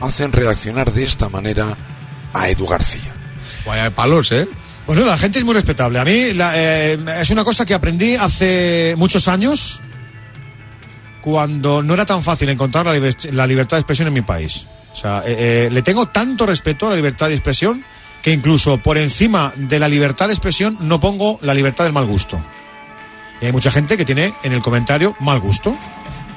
hacen 0.01 0.31
reaccionar 0.31 0.91
de 0.93 1.03
esta 1.03 1.29
manera 1.29 1.77
a 2.33 2.49
Edu 2.49 2.67
García. 2.67 3.13
Vaya 3.65 3.83
de 3.85 3.91
palos, 3.91 4.31
¿eh? 4.31 4.47
Bueno, 4.85 5.05
la 5.05 5.17
gente 5.17 5.39
es 5.39 5.45
muy 5.45 5.53
respetable. 5.53 5.99
A 5.99 6.05
mí 6.05 6.33
la- 6.33 6.53
eh, 6.55 6.97
es 7.19 7.29
una 7.29 7.43
cosa 7.43 7.65
que 7.65 7.73
aprendí 7.73 8.15
hace 8.15 8.93
muchos 8.97 9.27
años 9.27 9.81
cuando 11.21 11.81
no 11.83 11.93
era 11.93 12.05
tan 12.05 12.23
fácil 12.23 12.49
encontrar 12.49 12.85
la, 12.85 12.93
liber- 12.95 13.31
la 13.31 13.45
libertad 13.45 13.77
de 13.77 13.81
expresión 13.81 14.07
en 14.07 14.13
mi 14.13 14.21
país. 14.21 14.65
O 14.93 14.95
sea, 14.95 15.21
eh, 15.25 15.65
eh, 15.67 15.69
le 15.71 15.81
tengo 15.81 16.07
tanto 16.07 16.45
respeto 16.45 16.87
a 16.87 16.91
la 16.91 16.95
libertad 16.95 17.27
de 17.27 17.33
expresión 17.35 17.83
que 18.21 18.31
incluso 18.31 18.77
por 18.81 18.97
encima 18.97 19.53
de 19.55 19.77
la 19.79 19.87
libertad 19.87 20.27
de 20.27 20.33
expresión 20.33 20.77
no 20.81 20.99
pongo 20.99 21.37
la 21.41 21.53
libertad 21.53 21.83
del 21.83 21.93
mal 21.93 22.05
gusto. 22.05 22.39
Y 23.41 23.45
hay 23.45 23.51
mucha 23.51 23.69
gente 23.71 23.97
que 23.97 24.05
tiene 24.05 24.33
en 24.43 24.53
el 24.53 24.61
comentario 24.61 25.15
mal 25.19 25.39
gusto. 25.39 25.77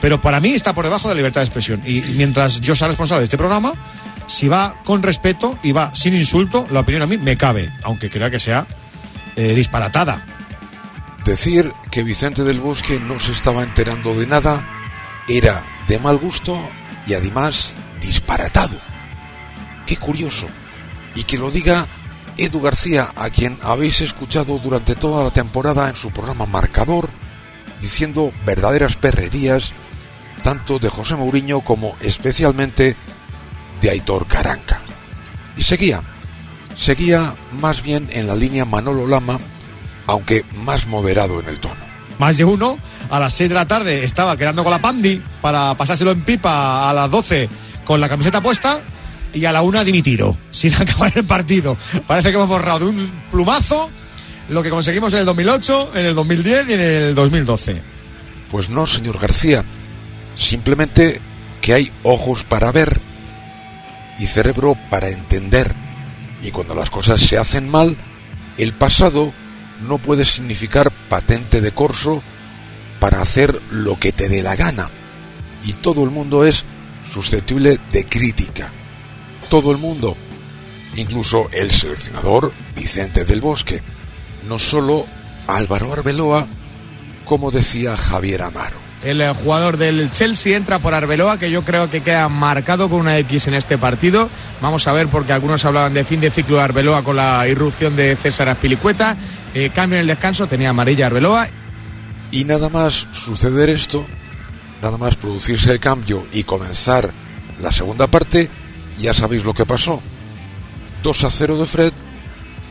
Pero 0.01 0.21
para 0.21 0.41
mí 0.41 0.51
está 0.53 0.73
por 0.73 0.85
debajo 0.85 1.09
de 1.09 1.15
la 1.15 1.19
libertad 1.19 1.43
de 1.43 1.47
expresión. 1.47 1.83
Y 1.85 2.01
mientras 2.15 2.61
yo 2.61 2.75
sea 2.75 2.89
responsable 2.89 3.21
de 3.21 3.25
este 3.25 3.37
programa, 3.39 3.73
si 4.27 4.49
va 4.49 4.83
con 4.85 5.03
respeto 5.03 5.59
y 5.63 5.73
va 5.73 5.95
sin 5.95 6.15
insulto, 6.15 6.67
la 6.71 6.81
opinión 6.81 7.03
a 7.03 7.07
mí 7.07 7.19
me 7.19 7.37
cabe, 7.37 7.73
aunque 7.83 8.09
crea 8.09 8.31
que 8.31 8.41
sea 8.41 8.67
eh, 9.37 9.55
disparatada. 9.55 10.25
Decir 11.25 11.73
que 11.91 12.03
Vicente 12.03 12.45
del 12.45 12.61
Bosque 12.61 12.99
no 12.99 13.19
se 13.19 13.33
estaba 13.33 13.63
enterando 13.63 14.15
de 14.15 14.27
nada 14.27 14.67
era 15.29 15.65
de 15.87 15.99
mal 15.99 16.17
gusto 16.17 16.59
y 17.07 17.15
además 17.15 17.77
disparatado. 18.01 18.81
Qué 19.87 19.97
curioso. 19.97 20.47
Y 21.15 21.25
que 21.25 21.39
lo 21.39 21.51
diga 21.51 21.87
Edu 22.37 22.61
García, 22.61 23.13
a 23.17 23.29
quien 23.31 23.59
habéis 23.63 24.01
escuchado 24.01 24.59
durante 24.59 24.95
toda 24.95 25.23
la 25.23 25.31
temporada 25.31 25.89
en 25.89 25.95
su 25.95 26.11
programa 26.11 26.47
Marcador, 26.47 27.11
diciendo 27.81 28.33
verdaderas 28.47 28.97
perrerías, 28.97 29.75
tanto 30.43 30.79
de 30.79 30.89
José 30.89 31.17
Mourinho 31.17 31.61
como 31.61 31.97
especialmente 32.01 32.97
de 33.81 33.91
Aitor 33.91 34.27
Caranca. 34.27 34.83
Y 35.57 35.63
seguía, 35.63 36.03
seguía 36.75 37.35
más 37.53 37.83
bien 37.83 38.09
en 38.13 38.27
la 38.27 38.35
línea 38.35 38.65
Manolo 38.65 39.07
Lama, 39.07 39.41
aunque 40.07 40.45
más 40.65 40.87
moderado 40.87 41.41
en 41.41 41.49
el 41.49 41.61
tono. 41.61 41.91
Más 42.19 42.37
de 42.37 42.45
uno 42.45 42.79
a 43.11 43.19
las 43.19 43.33
6 43.35 43.49
de 43.49 43.55
la 43.55 43.67
tarde 43.67 44.05
estaba 44.05 44.37
quedando 44.37 44.63
con 44.63 44.71
la 44.71 44.83
Pandi 44.83 45.23
para 45.41 45.77
pasárselo 45.77 46.11
en 46.11 46.23
pipa 46.23 46.89
a 46.89 46.93
las 46.93 47.11
12 47.11 47.49
con 47.85 48.01
la 48.01 48.09
camiseta 48.09 48.43
puesta 48.43 48.81
y 49.33 49.45
a 49.45 49.53
la 49.53 49.63
una 49.63 49.85
dimitido, 49.85 50.37
sin 50.51 50.75
acabar 50.75 51.13
el 51.15 51.25
partido. 51.25 51.77
Parece 52.07 52.31
que 52.31 52.37
hemos 52.37 52.49
borrado 52.49 52.81
de 52.81 52.87
un 52.87 53.11
plumazo 53.31 53.91
lo 54.51 54.63
que 54.63 54.71
conseguimos 54.71 55.13
en 55.13 55.21
el 55.21 55.27
2008, 55.27 55.93
en 55.95 56.07
el 56.07 56.15
2010 56.15 56.69
y 56.69 56.73
en 56.73 56.81
el 56.81 57.15
2012. 57.15 57.83
Pues 58.51 58.69
no, 58.69 58.87
señor 58.87 59.19
García. 59.19 59.65
Simplemente 60.41 61.21
que 61.61 61.75
hay 61.75 61.93
ojos 62.03 62.45
para 62.45 62.73
ver 62.73 62.99
y 64.19 64.27
cerebro 64.27 64.75
para 64.89 65.11
entender. 65.11 65.75
Y 66.41 66.51
cuando 66.51 66.75
las 66.75 66.89
cosas 66.89 67.21
se 67.21 67.37
hacen 67.37 67.69
mal, 67.69 67.95
el 68.57 68.73
pasado 68.73 69.35
no 69.83 69.99
puede 69.99 70.25
significar 70.25 70.91
patente 71.11 71.61
de 71.61 71.73
corso 71.73 72.23
para 73.01 73.21
hacer 73.21 73.61
lo 73.69 74.01
que 74.01 74.13
te 74.13 74.31
dé 74.31 74.43
la 74.43 74.57
gana. 74.57 74.89
Y 75.63 75.75
todo 75.75 76.05
el 76.05 76.11
mundo 76.11 76.47
es 76.47 76.65
susceptible 77.05 77.79
de 77.93 78.07
crítica. 78.07 78.73
Todo 79.51 79.73
el 79.73 79.79
mundo, 79.79 80.17
incluso 80.97 81.51
el 81.53 81.71
seleccionador 81.71 82.55
Vicente 82.75 83.27
del 83.27 83.43
Bosque. 83.43 83.83
No 84.49 84.59
solo 84.59 85.05
Álvaro 85.47 85.93
Arbeloa, 85.93 86.49
como 87.27 87.51
decía 87.51 87.95
Javier 87.95 88.41
Amaro. 88.41 88.80
El 89.03 89.21
eh, 89.23 89.33
jugador 89.33 89.79
del 89.79 90.11
Chelsea 90.13 90.57
entra 90.57 90.79
por 90.79 90.93
Arbeloa, 90.93 91.39
que 91.39 91.51
yo 91.51 91.65
creo 91.65 91.89
que 91.89 92.03
queda 92.03 92.29
marcado 92.29 92.91
con 92.91 93.01
una 93.01 93.17
X 93.19 93.49
en 93.49 93.55
este 93.55 93.79
partido. 93.79 94.29
Vamos 94.61 94.87
a 94.87 94.93
ver, 94.93 95.09
porque 95.09 95.33
algunos 95.33 95.65
hablaban 95.65 95.95
de 95.95 96.05
fin 96.05 96.21
de 96.21 96.31
ciclo 96.31 96.57
de 96.57 96.63
Arbeloa 96.63 97.03
con 97.03 97.17
la 97.17 97.49
irrupción 97.49 97.97
de 97.97 98.15
César 98.17 98.49
Aspilicueta. 98.49 99.17
Eh, 99.55 99.71
cambio 99.75 99.97
en 99.97 100.03
el 100.03 100.07
descanso, 100.07 100.47
tenía 100.47 100.71
amarilla 100.71 101.07
Arbeloa. 101.07 101.49
Y 102.31 102.45
nada 102.45 102.69
más 102.69 103.09
suceder 103.13 103.71
esto, 103.71 104.07
nada 104.83 104.99
más 104.99 105.17
producirse 105.17 105.73
el 105.73 105.81
cambio 105.81 106.27
y 106.33 106.45
comenzar 106.45 107.11
la 107.59 107.73
segunda 107.73 108.07
parte, 108.07 108.51
ya 108.99 109.15
sabéis 109.15 109.45
lo 109.45 109.55
que 109.55 109.67
pasó. 109.67 110.03
2 111.03 111.25
a 111.25 111.31
0 111.31 111.59
de 111.59 111.67
Fred, 111.67 111.93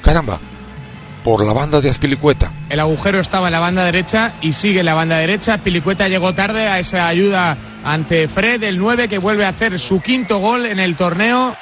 caramba, 0.04 0.40
por 1.24 1.46
la 1.46 1.54
banda 1.54 1.82
de 1.82 1.90
Azpilicueta. 1.90 2.52
El 2.70 2.80
agujero 2.80 3.20
estaba 3.20 3.48
en 3.48 3.54
la 3.54 3.60
banda 3.60 3.84
derecha 3.84 4.36
y 4.42 4.54
sigue 4.54 4.80
en 4.80 4.86
la 4.86 4.94
banda 4.94 5.18
derecha. 5.18 5.58
Pilicueta 5.58 6.08
llegó 6.08 6.34
tarde 6.34 6.68
a 6.68 6.80
esa 6.80 7.08
ayuda 7.08 7.58
ante 7.84 8.28
Fred, 8.28 8.64
el 8.64 8.78
9, 8.78 9.08
que 9.08 9.18
vuelve 9.18 9.46
a 9.46 9.50
hacer 9.50 9.80
su 9.80 10.02
quinto 10.02 10.40
gol 10.40 10.66
en 10.66 10.80
el 10.80 10.96
torneo. 10.96 11.56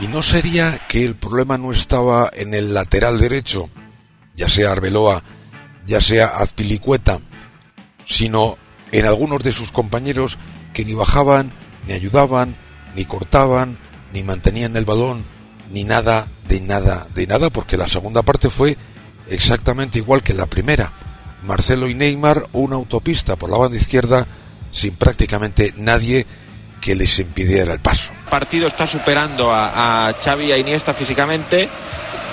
¿Y 0.00 0.08
no 0.08 0.22
sería 0.22 0.78
que 0.88 1.04
el 1.04 1.16
problema 1.16 1.58
no 1.58 1.72
estaba 1.72 2.30
en 2.32 2.54
el 2.54 2.72
lateral 2.72 3.18
derecho, 3.18 3.68
ya 4.36 4.48
sea 4.48 4.72
Arbeloa, 4.72 5.22
ya 5.86 6.00
sea 6.00 6.26
Azpilicueta, 6.26 7.18
sino 8.04 8.56
en 8.92 9.06
algunos 9.06 9.42
de 9.42 9.52
sus 9.52 9.72
compañeros 9.72 10.38
que 10.72 10.84
ni 10.84 10.94
bajaban, 10.94 11.52
ni 11.86 11.94
ayudaban, 11.94 12.56
ni 12.94 13.04
cortaban, 13.04 13.76
ni 14.12 14.22
mantenían 14.22 14.76
el 14.76 14.84
balón, 14.84 15.24
ni 15.70 15.84
nada, 15.84 16.28
de 16.46 16.60
nada, 16.60 17.06
de 17.14 17.26
nada, 17.26 17.50
porque 17.50 17.76
la 17.76 17.88
segunda 17.88 18.22
parte 18.22 18.50
fue 18.50 18.76
exactamente 19.28 19.98
igual 19.98 20.22
que 20.22 20.34
la 20.34 20.46
primera. 20.46 20.92
Marcelo 21.42 21.88
y 21.88 21.94
Neymar, 21.94 22.46
una 22.52 22.76
autopista 22.76 23.36
por 23.36 23.50
la 23.50 23.58
banda 23.58 23.76
izquierda 23.76 24.26
sin 24.70 24.96
prácticamente 24.96 25.72
nadie 25.76 26.26
que 26.80 26.94
les 26.94 27.18
impidiera 27.18 27.72
el 27.72 27.80
paso. 27.80 28.12
El 28.24 28.30
partido 28.30 28.66
está 28.66 28.86
superando 28.86 29.52
a, 29.52 30.08
a 30.08 30.14
Xavi 30.14 30.46
y 30.46 30.52
a 30.52 30.58
Iniesta 30.58 30.94
físicamente. 30.94 31.68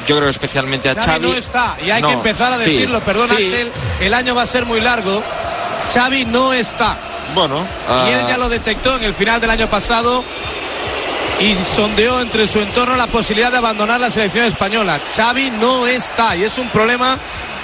Yo 0.08 0.18
creo 0.18 0.30
especialmente 0.30 0.90
a 0.90 0.94
Xavi. 0.96 1.06
Xavi 1.08 1.28
no 1.28 1.34
está, 1.34 1.78
y 1.84 1.90
hay 1.90 2.02
No, 2.02 2.10
que 2.10 2.14
empezar 2.16 2.54
a 2.54 2.64
sí, 2.64 2.72
decirlo. 2.72 3.02
Perdón, 3.02 3.30
sí. 3.36 3.46
Axel, 3.46 3.72
el 4.02 4.14
año 4.14 4.36
va 4.36 4.44
a 4.44 4.48
ser 4.48 4.66
muy 4.66 4.82
largo. 4.82 5.24
Xavi 5.94 6.26
no 6.26 6.54
está. 6.54 6.98
Bueno, 7.34 7.66
Y 8.06 8.10
él 8.12 8.20
ah, 8.24 8.28
ya 8.30 8.38
lo 8.38 8.50
detectó 8.50 8.98
en 8.98 9.04
el 9.04 9.16
final 9.16 9.42
del 9.42 9.50
año 9.50 9.68
pasado 9.68 10.24
y 11.40 11.56
sondeó 11.76 12.22
entre 12.22 12.48
su 12.48 12.60
entorno 12.60 12.96
la 12.96 13.08
posibilidad 13.08 13.52
de 13.52 13.58
abandonar 13.58 14.00
la 14.00 14.10
selección 14.10 14.46
española. 14.46 15.00
Xavi 15.14 15.52
no 15.52 15.86
está 15.88 16.36
y 16.36 16.44
es 16.44 16.58
un 16.58 16.70
problema 16.70 17.18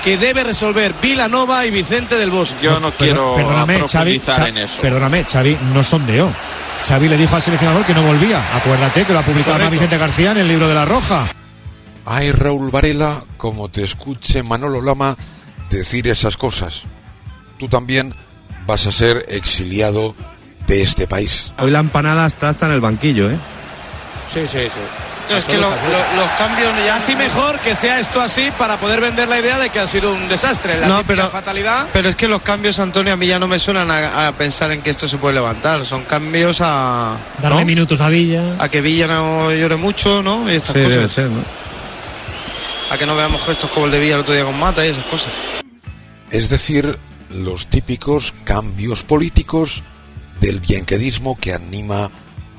que 0.03 0.17
debe 0.17 0.43
resolver 0.43 0.93
Vilanova 1.01 1.65
y 1.65 1.71
Vicente 1.71 2.17
del 2.17 2.31
Bosque. 2.31 2.57
yo 2.61 2.79
no 2.79 2.91
quiero 2.91 3.35
perdóname, 3.35 3.79
Xavi, 3.87 4.19
profundizar 4.19 4.49
en 4.49 4.57
eso. 4.57 4.81
perdóname, 4.81 5.25
Xavi 5.25 5.57
no 5.73 5.83
sondeó. 5.83 6.31
Xavi 6.83 7.07
le 7.07 7.17
dijo 7.17 7.35
al 7.35 7.41
seleccionador 7.41 7.85
que 7.85 7.93
no 7.93 8.01
volvía. 8.01 8.41
Acuérdate 8.57 9.05
que 9.05 9.13
lo 9.13 9.19
ha 9.19 9.23
publicado 9.23 9.53
Correcto. 9.53 9.71
Vicente 9.71 9.97
García 9.97 10.31
en 10.31 10.37
el 10.39 10.47
libro 10.47 10.67
de 10.67 10.73
la 10.73 10.85
Roja. 10.85 11.27
Ay, 12.05 12.31
Raúl 12.31 12.71
Varela, 12.71 13.23
como 13.37 13.69
te 13.69 13.83
escuche 13.83 14.41
Manolo 14.41 14.81
Lama 14.81 15.15
decir 15.69 16.07
esas 16.07 16.35
cosas. 16.35 16.85
Tú 17.59 17.67
también 17.67 18.13
vas 18.65 18.87
a 18.87 18.91
ser 18.91 19.23
exiliado 19.29 20.15
de 20.65 20.81
este 20.81 21.05
país. 21.05 21.53
Hoy 21.59 21.69
la 21.69 21.79
empanada 21.79 22.25
está 22.25 22.49
hasta 22.49 22.65
en 22.65 22.71
el 22.71 22.81
banquillo, 22.81 23.29
¿eh? 23.29 23.37
Sí, 24.31 24.47
sí, 24.47 24.59
sí. 24.59 25.35
Es 25.35 25.45
que 25.45 25.53
lo- 25.57 25.69
lo- 25.69 26.15
los 26.17 26.27
cambios 26.37 26.69
ya 26.85 26.95
Así 26.97 27.15
mejor 27.15 27.57
que 27.59 27.73
sea 27.73 27.99
esto 28.01 28.19
así 28.21 28.51
para 28.57 28.77
poder 28.77 28.99
vender 28.99 29.29
la 29.29 29.39
idea 29.39 29.57
de 29.59 29.69
que 29.69 29.79
ha 29.79 29.87
sido 29.87 30.13
un 30.13 30.27
desastre. 30.27 30.77
La 30.79 30.87
No, 30.87 31.03
pero- 31.05 31.29
fatalidad. 31.29 31.87
Pero 31.93 32.09
es 32.09 32.15
que 32.17 32.27
los 32.27 32.41
cambios, 32.41 32.79
Antonio, 32.79 33.13
a 33.13 33.15
mí 33.17 33.27
ya 33.27 33.39
no 33.39 33.47
me 33.47 33.57
suenan 33.59 33.89
a, 33.91 34.27
a 34.27 34.31
pensar 34.33 34.71
en 34.71 34.81
que 34.81 34.89
esto 34.89 35.07
se 35.07 35.17
puede 35.17 35.35
levantar. 35.35 35.85
Son 35.85 36.03
cambios 36.03 36.59
a. 36.61 37.15
Darle 37.41 37.59
¿no? 37.61 37.65
minutos 37.65 38.01
a 38.01 38.09
Villa. 38.09 38.55
A 38.59 38.67
que 38.67 38.81
Villa 38.81 39.07
no 39.07 39.53
llore 39.53 39.77
mucho, 39.77 40.21
¿no? 40.21 40.51
Y 40.51 40.55
estas 40.55 40.73
Sí, 40.73 40.79
debe 40.79 40.95
cosas. 40.95 41.11
ser, 41.13 41.25
¿no? 41.29 41.43
A 42.89 42.97
que 42.97 43.05
no 43.05 43.15
veamos 43.15 43.41
gestos 43.45 43.69
como 43.71 43.85
el 43.85 43.91
de 43.93 43.99
Villa 43.99 44.15
el 44.15 44.21
otro 44.21 44.33
día 44.33 44.43
con 44.43 44.59
Mata 44.59 44.85
y 44.85 44.89
esas 44.89 45.05
cosas. 45.05 45.31
Es 46.29 46.49
decir, 46.49 46.97
los 47.29 47.67
típicos 47.67 48.33
cambios 48.43 49.03
políticos 49.03 49.81
del 50.41 50.59
bienquedismo 50.59 51.37
que 51.39 51.53
anima 51.53 52.09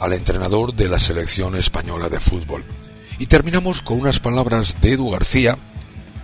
al 0.02 0.12
entrenador 0.14 0.74
de 0.74 0.88
la 0.88 0.98
selección 0.98 1.54
española 1.54 2.08
de 2.08 2.18
fútbol. 2.18 2.64
Y 3.20 3.26
terminamos 3.26 3.82
con 3.82 4.00
unas 4.00 4.18
palabras 4.18 4.78
de 4.80 4.94
Edu 4.94 5.10
García 5.10 5.56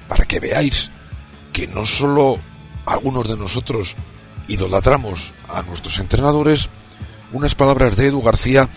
para 0.09 0.25
que 0.25 0.41
veáis 0.41 0.91
que 1.53 1.69
no 1.69 1.85
solo 1.85 2.41
algunos 2.87 3.29
de 3.29 3.37
nosotros 3.37 3.95
idolatramos 4.49 5.33
a 5.49 5.63
nuestros 5.63 6.01
entrenadores, 6.01 6.69
unas 7.33 7.55
palabras 7.55 7.97
de 7.97 8.09
Edu 8.09 8.21
García 8.21 8.69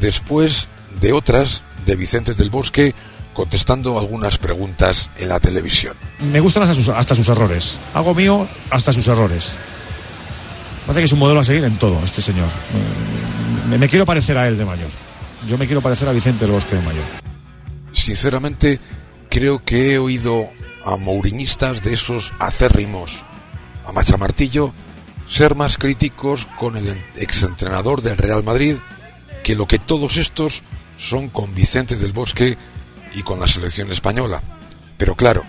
después 0.00 0.68
de 1.02 1.12
otras 1.12 1.62
de 1.84 1.96
Vicente 1.96 2.32
del 2.32 2.48
Bosque 2.48 2.94
contestando 3.34 3.98
algunas 3.98 4.38
preguntas 4.38 5.10
en 5.18 5.28
la 5.28 5.38
televisión. 5.38 5.94
Me 6.32 6.40
gustan 6.40 6.62
hasta 6.62 7.14
sus, 7.14 7.28
errores. 7.28 7.76
Hago 7.92 8.14
mío 8.14 8.48
hasta 8.70 8.94
sus 8.94 9.06
errores. 9.06 9.52
Parece 10.86 11.00
que 11.00 11.04
es 11.04 11.12
un 11.12 11.18
modelo 11.18 11.40
a 11.40 11.44
seguir 11.44 11.64
en 11.64 11.76
todo, 11.76 12.00
este 12.02 12.22
señor. 12.22 12.48
Me, 13.68 13.88
quiero 13.88 14.06
parecer 14.06 14.38
a 14.38 14.48
él 14.48 14.58
de 14.58 14.64
mayor. 14.64 14.88
Yo 15.48 15.58
me 15.58 15.66
quiero 15.66 15.80
parecer 15.80 16.08
a 16.08 16.12
Vicente 16.12 16.44
del 16.44 16.52
Bosque 16.52 16.76
de 16.76 16.82
mayor. 16.82 17.04
sinceramente 17.92 18.80
creo 19.30 19.64
que 19.64 19.92
he 19.92 19.98
oído 19.98 20.50
a 20.84 20.96
mouriñistas 20.96 21.82
de 21.82 21.94
esos 21.94 22.32
acérrimos, 22.38 23.24
a 23.84 23.92
Machamartillo, 23.92 24.72
ser 25.26 25.56
más 25.56 25.78
críticos 25.78 26.46
con 26.58 26.76
el 26.76 26.88
exentrenador 27.16 28.02
del 28.02 28.16
Real 28.16 28.44
Madrid 28.44 28.76
que 29.42 29.56
lo 29.56 29.66
que 29.66 29.78
todos 29.78 30.16
estos 30.16 30.62
son 30.96 31.28
con 31.28 31.54
Vicente 31.54 31.96
del 31.96 32.12
Bosque 32.12 32.56
y 33.14 33.22
con 33.22 33.38
la 33.38 33.46
selección 33.46 33.90
española. 33.90 34.42
Pero 34.96 35.14
claro, 35.14 35.44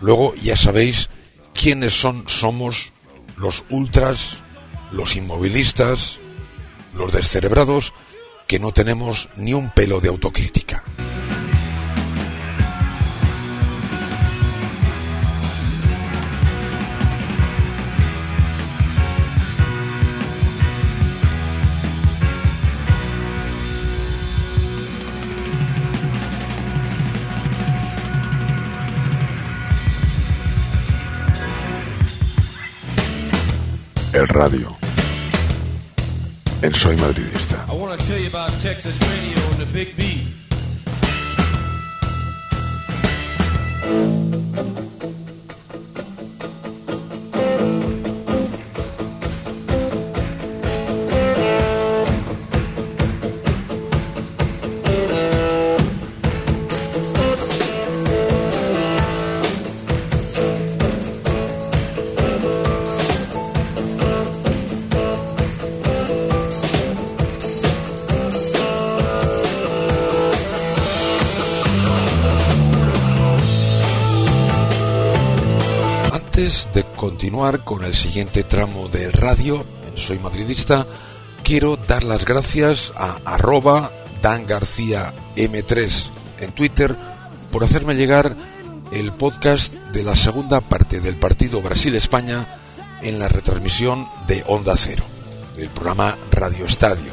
luego 0.00 0.34
ya 0.36 0.56
sabéis 0.56 1.10
quiénes 1.54 1.92
son, 1.92 2.28
somos 2.28 2.92
los 3.36 3.64
ultras, 3.70 4.42
los 4.92 5.16
inmovilistas, 5.16 6.20
los 6.98 7.12
descerebrados, 7.12 7.94
que 8.46 8.58
no 8.58 8.72
tenemos 8.72 9.28
ni 9.36 9.54
un 9.54 9.70
pelo 9.70 10.00
de 10.00 10.08
autocrítica. 10.08 10.84
El 34.12 34.26
radio. 34.26 34.87
En 36.60 36.74
Soy 36.74 36.96
Madridista. 36.96 37.64
I 37.68 37.74
con 77.38 77.84
el 77.84 77.94
siguiente 77.94 78.42
tramo 78.42 78.88
del 78.88 79.12
radio, 79.12 79.64
Soy 79.94 80.18
Madridista, 80.18 80.84
quiero 81.44 81.76
dar 81.76 82.02
las 82.02 82.24
gracias 82.24 82.92
a 82.96 83.20
arroba 83.24 83.92
Dan 84.20 84.44
García 84.44 85.14
M3 85.36 86.10
en 86.40 86.50
Twitter 86.50 86.96
por 87.52 87.62
hacerme 87.62 87.94
llegar 87.94 88.34
el 88.90 89.12
podcast 89.12 89.74
de 89.92 90.02
la 90.02 90.16
segunda 90.16 90.60
parte 90.60 91.00
del 91.00 91.14
partido 91.14 91.62
Brasil-España 91.62 92.44
en 93.02 93.20
la 93.20 93.28
retransmisión 93.28 94.08
de 94.26 94.42
Onda 94.48 94.76
Cero, 94.76 95.04
del 95.56 95.68
programa 95.68 96.18
Radio 96.32 96.64
Estadio, 96.64 97.12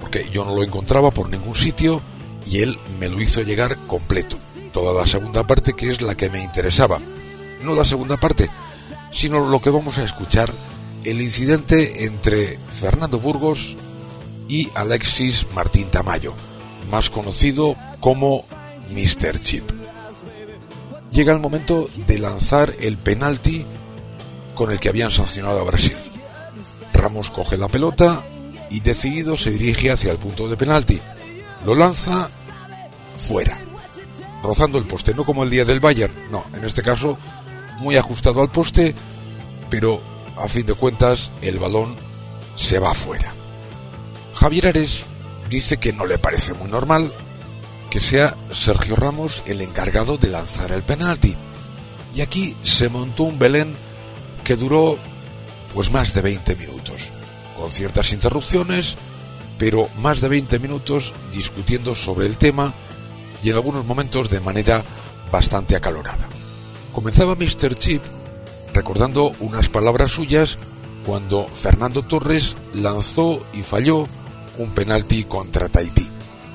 porque 0.00 0.28
yo 0.32 0.44
no 0.44 0.56
lo 0.56 0.64
encontraba 0.64 1.12
por 1.12 1.30
ningún 1.30 1.54
sitio 1.54 2.02
y 2.44 2.62
él 2.62 2.76
me 2.98 3.08
lo 3.08 3.20
hizo 3.20 3.40
llegar 3.42 3.76
completo, 3.86 4.36
toda 4.72 4.92
la 4.92 5.06
segunda 5.06 5.46
parte 5.46 5.74
que 5.74 5.90
es 5.90 6.02
la 6.02 6.16
que 6.16 6.28
me 6.28 6.42
interesaba. 6.42 6.98
No 7.62 7.74
la 7.74 7.84
segunda 7.84 8.18
parte, 8.18 8.50
sino 9.14 9.48
lo 9.48 9.60
que 9.60 9.70
vamos 9.70 9.96
a 9.98 10.04
escuchar, 10.04 10.52
el 11.04 11.22
incidente 11.22 12.04
entre 12.04 12.58
Fernando 12.68 13.20
Burgos 13.20 13.76
y 14.48 14.68
Alexis 14.74 15.46
Martín 15.54 15.88
Tamayo, 15.88 16.34
más 16.90 17.10
conocido 17.10 17.76
como 18.00 18.44
Mr. 18.90 19.40
Chip. 19.40 19.70
Llega 21.12 21.32
el 21.32 21.38
momento 21.38 21.88
de 22.08 22.18
lanzar 22.18 22.74
el 22.80 22.98
penalti 22.98 23.64
con 24.54 24.72
el 24.72 24.80
que 24.80 24.88
habían 24.88 25.12
sancionado 25.12 25.60
a 25.60 25.64
Brasil. 25.64 25.96
Ramos 26.92 27.30
coge 27.30 27.56
la 27.56 27.68
pelota 27.68 28.22
y 28.70 28.80
decidido 28.80 29.36
se 29.36 29.52
dirige 29.52 29.92
hacia 29.92 30.10
el 30.10 30.18
punto 30.18 30.48
de 30.48 30.56
penalti. 30.56 31.00
Lo 31.64 31.76
lanza 31.76 32.28
fuera, 33.16 33.58
rozando 34.42 34.76
el 34.78 34.86
poste, 34.86 35.14
no 35.14 35.24
como 35.24 35.44
el 35.44 35.50
día 35.50 35.64
del 35.64 35.80
Bayern, 35.80 36.12
no, 36.32 36.44
en 36.52 36.64
este 36.64 36.82
caso 36.82 37.16
muy 37.78 37.96
ajustado 37.96 38.40
al 38.40 38.50
poste, 38.50 38.94
pero 39.70 40.00
a 40.36 40.48
fin 40.48 40.66
de 40.66 40.74
cuentas 40.74 41.32
el 41.42 41.58
balón 41.58 41.94
se 42.56 42.78
va 42.78 42.94
fuera. 42.94 43.32
Javier 44.34 44.68
Ares 44.68 45.04
dice 45.48 45.76
que 45.76 45.92
no 45.92 46.06
le 46.06 46.18
parece 46.18 46.54
muy 46.54 46.70
normal 46.70 47.12
que 47.90 48.00
sea 48.00 48.36
Sergio 48.50 48.96
Ramos 48.96 49.44
el 49.46 49.60
encargado 49.60 50.16
de 50.16 50.28
lanzar 50.28 50.72
el 50.72 50.82
penalti. 50.82 51.36
Y 52.14 52.22
aquí 52.22 52.56
se 52.64 52.88
montó 52.88 53.22
un 53.22 53.38
Belén 53.38 53.72
que 54.42 54.56
duró 54.56 54.98
pues 55.72 55.92
más 55.92 56.12
de 56.12 56.20
20 56.20 56.56
minutos, 56.56 57.10
con 57.56 57.70
ciertas 57.70 58.12
interrupciones, 58.12 58.96
pero 59.58 59.88
más 59.98 60.20
de 60.20 60.28
20 60.28 60.58
minutos 60.58 61.14
discutiendo 61.32 61.94
sobre 61.94 62.26
el 62.26 62.36
tema 62.36 62.72
y 63.44 63.50
en 63.50 63.54
algunos 63.54 63.84
momentos 63.84 64.28
de 64.28 64.40
manera 64.40 64.82
bastante 65.30 65.76
acalorada. 65.76 66.28
Comenzaba 66.94 67.34
Mr. 67.34 67.74
Chip 67.74 68.02
recordando 68.72 69.32
unas 69.40 69.68
palabras 69.68 70.12
suyas 70.12 70.58
cuando 71.04 71.44
Fernando 71.44 72.02
Torres 72.02 72.56
lanzó 72.72 73.40
y 73.52 73.62
falló 73.62 74.06
un 74.58 74.70
penalti 74.74 75.24
contra 75.24 75.68
Tahití. 75.68 76.08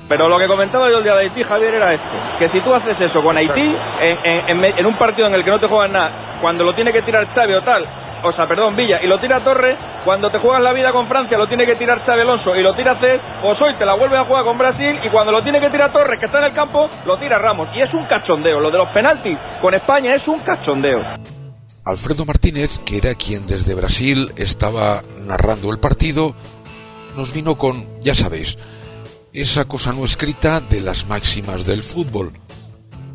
Pero 0.08 0.28
lo 0.28 0.38
que 0.38 0.48
comentaba 0.48 0.90
yo 0.90 0.98
el 0.98 1.04
día 1.04 1.14
de 1.14 1.20
Haití, 1.20 1.44
Javier, 1.44 1.74
era 1.74 1.94
esto. 1.94 2.08
Que 2.38 2.48
si 2.48 2.60
tú 2.62 2.74
haces 2.74 3.00
eso 3.00 3.22
con 3.22 3.36
Haití, 3.36 3.62
en, 4.00 4.86
un 4.86 4.98
partido 4.98 5.28
en 5.28 5.34
el 5.34 5.44
que 5.44 5.50
no 5.50 5.60
te 5.60 5.68
juegan 5.68 5.92
nada, 5.92 6.40
cuando 6.40 6.64
lo 6.64 6.74
tiene 6.74 6.92
que 6.92 7.02
tirar 7.02 7.32
Xavi 7.32 7.54
o 7.54 7.62
tal, 7.62 7.84
o 8.22 8.32
sea, 8.32 8.46
perdón, 8.46 8.76
Villa, 8.76 8.98
y 9.02 9.06
lo 9.06 9.18
tira 9.18 9.40
Torres, 9.40 9.78
cuando 10.04 10.28
te 10.28 10.38
juegas 10.38 10.62
la 10.62 10.72
vida 10.72 10.92
con 10.92 11.08
Francia, 11.08 11.38
lo 11.38 11.48
tiene 11.48 11.66
que 11.66 11.78
tirar 11.78 12.04
Xavi 12.04 12.20
Alonso 12.20 12.54
y 12.56 12.62
lo 12.62 12.74
tira 12.74 12.98
Cés, 13.00 13.20
o 13.44 13.54
Soy 13.54 13.74
te 13.74 13.86
la 13.86 13.94
vuelve 13.94 14.18
a 14.18 14.24
jugar 14.24 14.44
con 14.44 14.58
Brasil, 14.58 14.96
y 15.02 15.10
cuando 15.10 15.32
lo 15.32 15.42
tiene 15.42 15.60
que 15.60 15.70
tirar 15.70 15.92
Torres, 15.92 16.18
que 16.18 16.26
está 16.26 16.38
en 16.38 16.44
el 16.44 16.52
campo, 16.52 16.88
lo 17.06 17.18
tira 17.18 17.38
Ramos. 17.38 17.68
Y 17.74 17.80
es 17.80 17.92
un 17.94 18.06
cachondeo. 18.06 18.60
Lo 18.60 18.70
de 18.70 18.78
los 18.78 18.88
penaltis 18.92 19.38
con 19.60 19.74
España 19.74 20.14
es 20.14 20.26
un 20.28 20.38
cachondeo. 20.40 20.98
Alfredo 21.84 22.24
Martínez, 22.26 22.78
que 22.78 22.98
era 22.98 23.14
quien 23.14 23.46
desde 23.46 23.74
Brasil 23.74 24.32
estaba 24.36 25.00
narrando 25.26 25.70
el 25.72 25.78
partido, 25.78 26.34
nos 27.16 27.32
vino 27.32 27.56
con, 27.56 27.86
ya 28.02 28.14
sabéis, 28.14 28.58
esa 29.32 29.66
cosa 29.66 29.92
no 29.92 30.04
escrita 30.04 30.60
de 30.60 30.80
las 30.80 31.06
máximas 31.06 31.66
del 31.66 31.82
fútbol. 31.82 32.32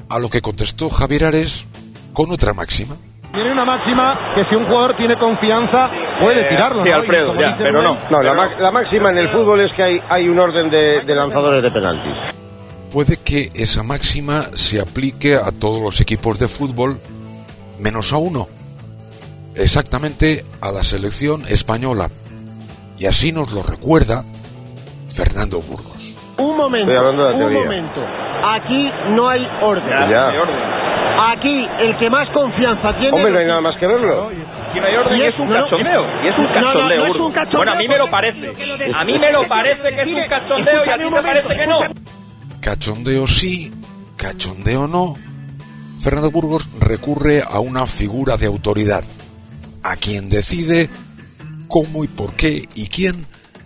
A 0.09 0.19
lo 0.19 0.29
que 0.29 0.41
contestó 0.41 0.89
Javier 0.89 1.25
Ares 1.25 1.67
con 2.13 2.31
otra 2.31 2.53
máxima. 2.53 2.95
Tiene 3.35 3.51
una 3.51 3.65
máxima 3.65 4.33
que 4.33 4.41
si 4.49 4.55
un 4.55 4.65
jugador 4.65 4.95
tiene 4.95 5.15
confianza 5.17 5.91
puede 6.23 6.47
tirarlo. 6.49 6.83
sí, 6.83 6.89
¿no? 6.89 6.95
Alfredo, 6.95 7.33
ya, 7.33 7.53
pero 7.57 7.81
no. 7.83 7.97
No, 8.09 8.23
la, 8.23 8.33
ma- 8.33 8.55
la 8.59 8.71
máxima 8.71 9.11
en 9.11 9.17
el 9.19 9.27
fútbol 9.29 9.65
es 9.65 9.73
que 9.73 9.83
hay, 9.83 9.99
hay 10.09 10.27
un 10.29 10.39
orden 10.39 10.69
de, 10.69 11.01
de 11.05 11.15
lanzadores 11.15 11.61
de 11.61 11.69
penaltis. 11.71 12.13
Puede 12.91 13.17
que 13.17 13.49
esa 13.53 13.83
máxima 13.83 14.43
se 14.53 14.79
aplique 14.79 15.35
a 15.35 15.51
todos 15.51 15.81
los 15.83 15.99
equipos 15.99 16.39
de 16.39 16.47
fútbol, 16.47 16.97
menos 17.79 18.13
a 18.13 18.17
uno, 18.17 18.47
exactamente 19.55 20.43
a 20.61 20.71
la 20.71 20.83
selección 20.83 21.43
española. 21.49 22.09
Y 22.97 23.07
así 23.07 23.33
nos 23.33 23.51
lo 23.51 23.63
recuerda 23.63 24.23
Fernando 25.09 25.61
Burgos. 25.61 26.14
Un 26.37 26.57
momento, 26.57 26.91
Estoy 26.91 26.97
hablando 26.97 27.23
de 27.25 27.29
la 27.29 27.35
un 27.35 27.39
teoría. 27.51 27.63
momento. 27.63 28.01
Aquí 28.43 28.91
no 29.11 29.29
hay 29.29 29.41
orden. 29.61 30.09
Ya. 30.09 31.31
Aquí 31.31 31.67
el 31.79 31.95
que 31.97 32.09
más 32.09 32.29
confianza 32.31 32.91
tiene. 32.93 33.13
Hombre, 33.15 33.31
no 33.31 33.39
hay 33.39 33.45
nada 33.47 33.61
más 33.61 33.77
que 33.77 33.87
verlo. 33.87 34.29
Si 34.73 34.79
no 34.79 34.85
hay 34.85 34.95
orden, 34.97 35.17
Y 35.17 35.21
es- 35.23 35.33
es 35.33 35.39
un 35.39 35.49
no, 35.49 35.57
no, 35.59 35.63
cachondeo. 35.63 36.01
Y 36.23 36.27
es 36.27 36.37
un 36.37 36.43
no, 36.43 36.49
no, 36.49 36.53
cachondeo, 36.73 36.85
no 36.87 36.93
es 37.05 37.07
Burgos. 37.07 37.27
un 37.27 37.31
cachondeo 37.33 37.57
Bueno, 37.59 37.71
a 37.71 37.75
mí 37.75 37.87
me 37.87 37.97
lo 37.97 38.07
parece. 38.09 38.93
A 38.93 39.03
mí 39.05 39.17
me 39.17 39.31
lo 39.31 39.41
parece 39.43 39.83
que 39.95 40.01
es 40.01 40.07
un 40.07 40.27
cachondeo 40.29 40.85
y 40.85 40.89
a 40.89 40.93
ti 40.95 41.15
te 41.15 41.21
parece 41.23 41.47
que 41.47 41.67
no. 41.67 41.79
Cachondeo 42.61 43.27
sí, 43.27 43.71
cachondeo 44.17 44.87
no. 44.87 45.15
Fernando 46.01 46.31
Burgos 46.31 46.69
recurre 46.79 47.41
a 47.49 47.59
una 47.59 47.85
figura 47.87 48.37
de 48.37 48.47
autoridad, 48.47 49.03
a 49.83 49.95
quien 49.95 50.29
decide 50.29 50.89
cómo 51.67 52.03
y 52.03 52.07
por 52.07 52.33
qué 52.33 52.67
y 52.75 52.87
quién 52.89 53.25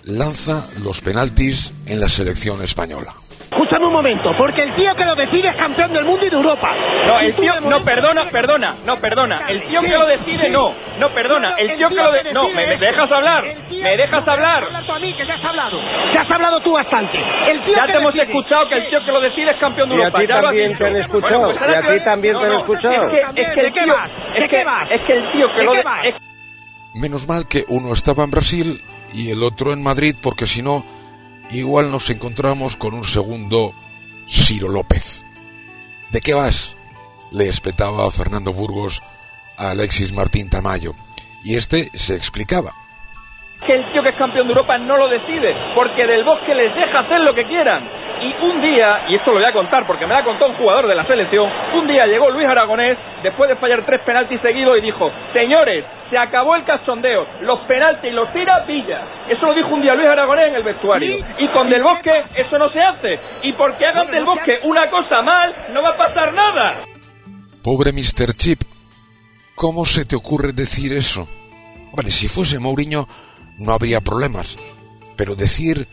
lanza 0.10 0.68
los 0.84 1.01
penaltis 1.01 1.74
en 1.88 1.99
la 1.99 2.10
selección 2.10 2.62
española. 2.64 3.10
Escúchame 3.51 3.88
un 3.88 3.93
momento, 3.93 4.32
porque 4.38 4.62
el 4.62 4.76
tío 4.76 4.93
que 4.93 5.03
lo 5.03 5.16
decide 5.16 5.47
es 5.49 5.55
campeón 5.55 5.91
del 5.91 6.05
mundo 6.05 6.24
y 6.24 6.30
de 6.30 6.36
Europa. 6.36 6.70
No, 7.07 7.20
el 7.20 7.34
tío, 7.34 7.51
no, 7.62 7.84
perdona, 7.84 8.26
perdona, 8.26 8.76
no, 8.86 8.95
perdona. 8.97 9.39
El 9.49 9.68
tío 9.68 9.82
que 9.82 9.88
lo 9.89 10.05
decide, 10.05 10.49
no. 10.51 10.72
No, 10.99 11.07
perdona. 11.16 11.49
El 11.57 11.76
tío 11.76 11.89
que 11.89 11.95
lo 11.95 12.12
decide. 12.12 12.34
No, 12.34 12.47
¿me, 12.49 12.78
dejas 12.78 13.12
hablar? 13.12 13.43
¿Me 13.72 13.97
dejas 13.97 14.28
hablar? 14.28 14.64
A 14.66 14.99
mí, 14.99 15.16
que 15.18 15.26
ya 15.26 15.34
has 15.34 15.43
hablado. 15.45 15.82
Ya 16.14 16.22
has 16.22 16.30
hablado 16.32 16.60
tú 16.60 16.74
bastante. 16.74 17.18
El 17.47 17.60
tío 17.64 17.76
Ya 17.76 17.86
que 17.88 17.93
te 17.93 17.97
hemos 17.97 18.16
escuchado 18.16 18.70
que 18.70 18.76
el 18.76 18.88
tío 18.89 18.99
que 19.03 19.12
lo 19.12 19.20
decide 19.22 19.49
es 19.51 19.57
campeón 19.57 19.89
de 19.89 19.95
Y 19.95 19.97
a 19.97 20.03
Europa. 20.03 20.20
ti 20.20 20.28
también 20.28 20.76
te 20.78 20.86
han 20.86 20.95
escuchado, 20.97 21.41
pues 21.41 21.62
y 21.62 21.74
a 21.74 21.82
que- 21.82 21.93
ti 21.99 22.03
también 22.05 22.38
te 22.39 22.45
han 22.45 22.51
escuchado. 22.53 22.93
Es 22.93 23.12
que, 23.12 23.18
es 23.20 23.34
que 23.34 23.41
el 23.41 23.55
¿De 23.55 23.72
qué 23.74 23.82
tío, 23.82 23.93
es 24.43 24.49
que, 24.49 24.64
vas? 24.66 24.91
es 24.91 25.01
que 25.07 25.14
el 25.14 25.32
tío 25.32 25.47
que 25.53 25.60
¿De 25.60 25.66
lo 25.66 25.74
es- 26.03 26.18
Menos 26.93 27.27
mal 27.27 27.47
que 27.47 27.65
uno 27.67 27.93
estaba 27.93 28.23
en 28.23 28.31
Brasil 28.31 28.83
y 29.13 29.31
el 29.31 29.43
otro 29.43 29.73
en 29.73 29.83
Madrid, 29.83 30.15
porque 30.21 30.47
si 30.47 30.61
no, 30.61 30.83
igual 31.51 31.91
nos 31.91 32.09
encontramos 32.09 32.75
con 32.75 32.93
un 32.93 33.03
segundo 33.03 33.73
Ciro 34.27 34.69
López. 34.69 35.25
¿De 36.11 36.21
qué 36.21 36.33
vas? 36.33 36.75
Le 37.31 37.47
espetaba 37.47 38.09
Fernando 38.11 38.53
Burgos 38.53 39.03
a 39.57 39.71
Alexis 39.71 40.13
Martín 40.13 40.49
Tamayo. 40.49 40.93
Y 41.43 41.55
este 41.55 41.89
se 41.93 42.15
explicaba. 42.15 42.73
que 43.65 43.75
el 43.75 43.91
tío 43.91 44.01
que 44.01 44.09
es 44.09 44.15
campeón 44.15 44.47
de 44.47 44.53
Europa 44.53 44.77
no 44.77 44.97
lo 44.97 45.07
decide, 45.07 45.53
porque 45.75 46.07
del 46.07 46.23
bosque 46.23 46.55
les 46.55 46.73
deja 46.73 46.99
hacer 47.01 47.19
lo 47.19 47.33
que 47.33 47.43
quieran. 47.43 47.87
Y 48.22 48.34
un 48.43 48.61
día, 48.61 49.05
y 49.07 49.15
esto 49.15 49.32
lo 49.32 49.39
voy 49.39 49.47
a 49.47 49.53
contar 49.53 49.88
porque 49.88 50.05
me 50.05 50.13
lo 50.13 50.20
ha 50.20 50.24
contado 50.24 50.51
un 50.51 50.57
jugador 50.57 50.88
de 50.88 50.95
la 50.95 51.05
selección, 51.05 51.49
un 51.74 51.88
día 51.88 52.05
llegó 52.05 52.30
Luis 52.30 52.45
Aragonés 52.47 52.97
después 53.24 53.49
de 53.49 53.55
fallar 53.55 53.84
tres 53.86 54.01
penaltis 54.05 54.41
seguidos 54.41 54.78
y 54.78 54.82
dijo, 54.82 55.09
señores, 55.32 55.86
se 56.09 56.17
acabó 56.17 56.55
el 56.55 56.63
cachondeo, 56.63 57.26
los 57.41 57.61
penaltis 57.61 58.11
los 58.11 58.32
tira 58.34 58.65
Villa. 58.67 58.97
Eso 59.30 59.45
lo 59.45 59.53
dijo 59.53 59.70
un 59.70 59.82
día 59.82 59.95
Luis 59.95 60.07
Aragonés 60.07 60.47
en 60.47 60.55
el 60.55 60.63
vestuario. 60.63 61.26
Y 61.38 61.47
con 61.49 61.70
Del 61.70 61.82
Bosque 61.82 62.11
eso 62.36 62.57
no 62.57 62.70
se 62.72 62.82
hace. 62.82 63.20
Y 63.43 63.53
porque 63.53 63.86
hagan 63.86 64.11
Del 64.11 64.26
Bosque 64.26 64.59
una 64.63 64.89
cosa 64.89 65.22
mal, 65.22 65.55
no 65.72 65.82
va 65.82 65.91
a 65.91 65.97
pasar 65.97 66.34
nada. 66.34 66.84
Pobre 67.63 67.93
Mr. 67.93 68.34
Chip, 68.36 68.61
¿cómo 69.55 69.86
se 69.86 70.05
te 70.05 70.17
ocurre 70.17 70.51
decir 70.51 70.91
eso? 70.93 71.26
Vale, 71.93 72.11
si 72.11 72.28
fuese 72.28 72.59
Mourinho 72.59 73.07
no 73.59 73.72
habría 73.72 74.01
problemas, 74.01 74.57
pero 75.15 75.36
decir 75.36 75.88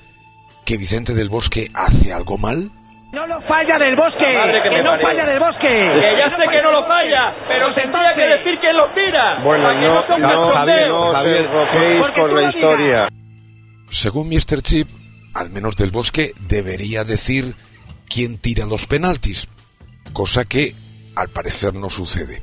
que 0.67 0.77
Vicente 0.77 1.15
del 1.15 1.29
Bosque 1.31 1.69
hace 1.75 2.13
algo 2.13 2.37
mal, 2.37 2.71
No 3.13 3.27
lo 3.27 3.41
falla 3.43 3.79
del 3.79 3.97
bosque. 3.97 4.27
Madre 4.35 4.61
que 4.63 4.69
Que 4.69 4.83
no 4.83 4.91
parió. 4.91 5.07
falla 5.09 5.25
del 5.25 5.39
bosque. 5.41 5.69
Que 5.69 6.11
ya 6.19 6.29
sé 6.37 6.45
que 6.53 6.61
no 6.61 6.71
lo 6.73 6.83
falla, 6.87 7.35
pero 7.49 7.73
tendría 7.75 8.13
que 8.15 8.27
decir 8.37 8.61
quién 8.61 8.77
lo 8.77 8.93
tira. 8.93 9.41
Bueno, 9.43 9.73
no, 9.73 9.95
no 9.95 10.19
no, 10.19 10.51
Javier, 10.51 10.89
no 10.91 11.25
enroquéis 11.25 11.99
Porque 11.99 12.21
con 12.21 12.35
la 12.35 12.49
historia. 12.51 13.09
según 13.91 14.29
Mr. 14.29 14.61
Chip, 14.61 14.89
al 15.35 15.49
menos 15.51 15.77
del 15.77 15.93
Bosque 15.93 16.33
debería 16.49 17.05
decir 17.05 17.55
quién 18.13 18.37
tira 18.39 18.67
los 18.67 18.87
penaltis, 18.87 19.49
cosa 20.13 20.45
que 20.45 20.75
al 21.17 21.29
parecer 21.29 21.73
no 21.75 21.89
sucede. 21.89 22.43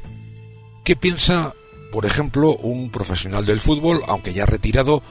¿Qué 0.83 0.95
piensa, 0.95 1.53
por 1.91 2.05
ejemplo, 2.05 2.55
un 2.55 2.89
profesional 2.89 3.45
del 3.45 3.59
fútbol, 3.59 4.01
aunque 4.07 4.33
ya 4.33 4.45
retirado, 4.47 5.03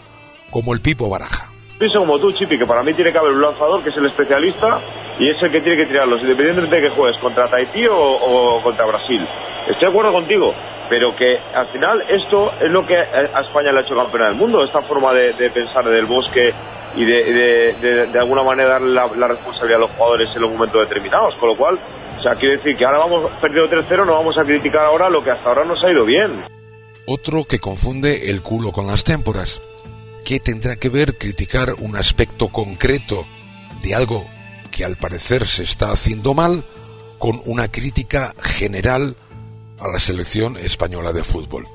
como 0.50 0.72
el 0.74 0.80
Pipo 0.80 1.08
Baraja? 1.08 1.51
Pienso 1.82 1.98
como 1.98 2.16
tú, 2.16 2.30
Chipi, 2.30 2.56
que 2.56 2.64
para 2.64 2.84
mí 2.84 2.94
tiene 2.94 3.10
que 3.10 3.18
haber 3.18 3.32
un 3.32 3.42
lanzador 3.42 3.82
que 3.82 3.90
es 3.90 3.96
el 3.96 4.06
especialista 4.06 4.80
y 5.18 5.28
es 5.28 5.42
el 5.42 5.50
que 5.50 5.60
tiene 5.62 5.78
que 5.82 5.86
tirarlos, 5.90 6.20
independientemente 6.22 6.76
de 6.76 6.82
que 6.82 6.94
juegues 6.94 7.20
contra 7.20 7.48
Tahití 7.48 7.88
o, 7.88 7.96
o 7.98 8.62
contra 8.62 8.86
Brasil. 8.86 9.20
Estoy 9.66 9.80
de 9.80 9.86
acuerdo 9.88 10.12
contigo, 10.12 10.54
pero 10.88 11.10
que 11.16 11.36
al 11.52 11.66
final 11.72 12.00
esto 12.08 12.52
es 12.60 12.70
lo 12.70 12.82
que 12.86 12.94
a 12.96 13.40
España 13.40 13.72
le 13.72 13.80
ha 13.80 13.82
hecho 13.82 13.96
campeona 13.96 14.28
del 14.28 14.36
mundo, 14.36 14.62
esta 14.62 14.80
forma 14.82 15.12
de, 15.12 15.32
de 15.32 15.50
pensar 15.50 15.84
del 15.84 16.06
bosque 16.06 16.52
y 16.94 17.04
de, 17.04 17.74
de, 17.80 18.06
de- 18.06 18.18
alguna 18.20 18.44
manera 18.44 18.74
darle 18.74 18.94
la, 18.94 19.08
la 19.16 19.26
responsabilidad 19.26 19.78
a 19.78 19.86
los 19.86 19.90
jugadores 19.96 20.28
en 20.36 20.40
los 20.42 20.52
momentos 20.52 20.88
determinados. 20.88 21.34
Con 21.40 21.48
lo 21.48 21.56
cual, 21.56 21.80
o 22.16 22.22
sea, 22.22 22.36
quiero 22.36 22.54
decir 22.54 22.76
que 22.76 22.84
ahora 22.86 22.98
vamos 22.98 23.28
perdido 23.40 23.66
3-0, 23.68 24.06
no 24.06 24.12
vamos 24.14 24.38
a 24.38 24.44
criticar 24.44 24.84
ahora 24.86 25.10
lo 25.10 25.20
que 25.24 25.32
hasta 25.32 25.48
ahora 25.48 25.64
nos 25.64 25.82
ha 25.82 25.90
ido 25.90 26.04
bien. 26.04 26.44
Otro 27.06 27.42
que 27.42 27.58
confunde 27.58 28.30
el 28.30 28.40
culo 28.40 28.70
con 28.70 28.86
las 28.86 29.02
témporas. 29.02 29.60
¿Qué 30.24 30.38
tendrá 30.38 30.76
que 30.76 30.88
ver 30.88 31.18
criticar 31.18 31.74
un 31.80 31.96
aspecto 31.96 32.48
concreto 32.48 33.26
de 33.82 33.94
algo 33.94 34.24
que 34.70 34.84
al 34.84 34.96
parecer 34.96 35.46
se 35.46 35.64
está 35.64 35.90
haciendo 35.90 36.32
mal 36.32 36.64
con 37.18 37.42
una 37.44 37.68
crítica 37.68 38.34
general 38.40 39.16
a 39.80 39.88
la 39.88 39.98
selección 39.98 40.56
española 40.56 41.12
de 41.12 41.24
fútbol? 41.24 41.66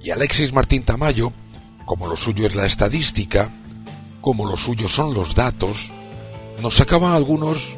Y 0.00 0.10
Alexis 0.10 0.52
Martín 0.52 0.84
Tamayo, 0.84 1.32
como 1.84 2.06
lo 2.06 2.16
suyo 2.16 2.46
es 2.46 2.54
la 2.54 2.66
estadística, 2.66 3.52
como 4.20 4.46
lo 4.46 4.56
suyo 4.56 4.88
son 4.88 5.12
los 5.12 5.34
datos, 5.34 5.92
nos 6.60 6.76
sacaba 6.76 7.16
algunos 7.16 7.76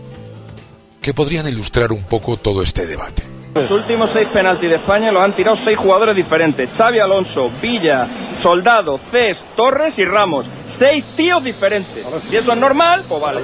que 1.01 1.15
podrían 1.15 1.49
ilustrar 1.49 1.93
un 1.93 2.05
poco 2.05 2.37
todo 2.37 2.63
este 2.63 2.87
debate. 2.87 3.34
Los 3.55 3.71
últimos 3.71 4.11
seis 4.11 4.29
penaltis 4.33 4.69
de 4.69 4.77
España 4.77 5.13
los 5.13 5.23
han 5.23 5.37
tirado 5.37 5.57
seis 5.65 5.79
jugadores 5.79 6.17
diferentes. 6.17 6.71
Xavi 6.77 6.99
Alonso, 6.99 7.53
Villa, 7.63 8.09
Soldado, 8.43 8.99
Cés, 9.13 9.39
Torres 9.55 9.95
y 9.97 10.05
Ramos. 10.05 10.45
Seis 10.77 11.05
tíos 11.17 11.45
diferentes. 11.45 12.05
Si 12.29 12.37
eso 12.37 12.53
es 12.53 12.59
normal, 12.59 13.03
pues 13.09 13.23
vale. 13.23 13.41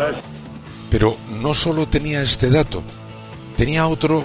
Pero 0.91 1.15
no 1.41 1.55
solo 1.55 1.87
tenía 1.87 2.23
este 2.23 2.51
dato, 2.51 2.83
tenía 3.57 3.87
otro 3.87 4.25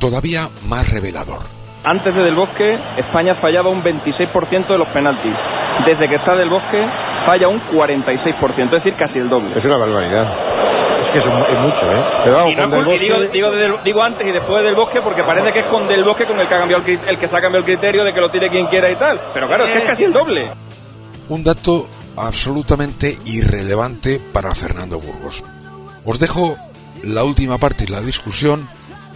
todavía 0.00 0.48
más 0.68 0.90
revelador. 0.90 1.42
Antes 1.84 2.12
de 2.12 2.22
Del 2.22 2.34
Bosque, 2.34 2.76
España 2.96 3.36
fallaba 3.36 3.70
un 3.70 3.84
26% 3.84 4.66
de 4.66 4.78
los 4.78 4.88
penaltis. 4.88 5.34
Desde 5.86 6.08
que 6.08 6.16
está 6.16 6.34
Del 6.34 6.48
Bosque, 6.48 6.84
falla 7.24 7.46
un 7.46 7.60
46%, 7.60 8.64
es 8.64 8.70
decir, 8.70 8.96
casi 8.98 9.18
el 9.18 9.28
doble. 9.28 9.56
Es 9.56 9.64
una 9.64 9.76
barbaridad. 9.76 10.54
Que 11.14 11.20
es, 11.20 11.26
es 11.26 11.60
mucho, 11.60 11.96
¿eh? 11.96 12.04
Pero 12.24 12.36
vamos, 12.38 12.52
Y, 12.52 13.08
no 13.08 13.22
es 13.22 13.32
digo, 13.84 14.02
antes 14.02 14.26
y 14.26 14.32
después 14.32 14.58
de 14.58 14.64
Del 14.64 14.74
Bosque 14.74 15.00
porque 15.00 15.22
parece 15.22 15.52
que 15.52 15.60
es 15.60 15.66
con 15.66 15.86
Del 15.86 16.02
Bosque 16.02 16.26
con 16.26 16.40
el 16.40 16.48
que, 16.48 16.54
ha 16.54 16.58
cambiado 16.58 16.82
el 16.84 17.18
que 17.18 17.28
se 17.28 17.36
ha 17.36 17.40
cambiado 17.40 17.58
el 17.58 17.64
criterio 17.64 18.02
de 18.02 18.12
que 18.12 18.20
lo 18.20 18.28
tire 18.28 18.48
quien 18.48 18.66
quiera 18.66 18.90
y 18.90 18.96
tal. 18.96 19.20
Pero 19.32 19.46
claro, 19.46 19.64
es 19.64 19.72
que 19.74 19.78
es 19.78 19.86
casi 19.86 20.02
el 20.02 20.12
doble. 20.12 20.50
Un 21.28 21.44
dato 21.44 21.86
absolutamente 22.16 23.16
irrelevante 23.26 24.20
para 24.32 24.52
Fernando 24.56 24.98
Burgos. 24.98 25.44
Os 26.04 26.18
dejo 26.18 26.56
la 27.04 27.22
última 27.22 27.58
parte 27.58 27.84
de 27.84 27.92
la 27.92 28.00
discusión 28.00 28.66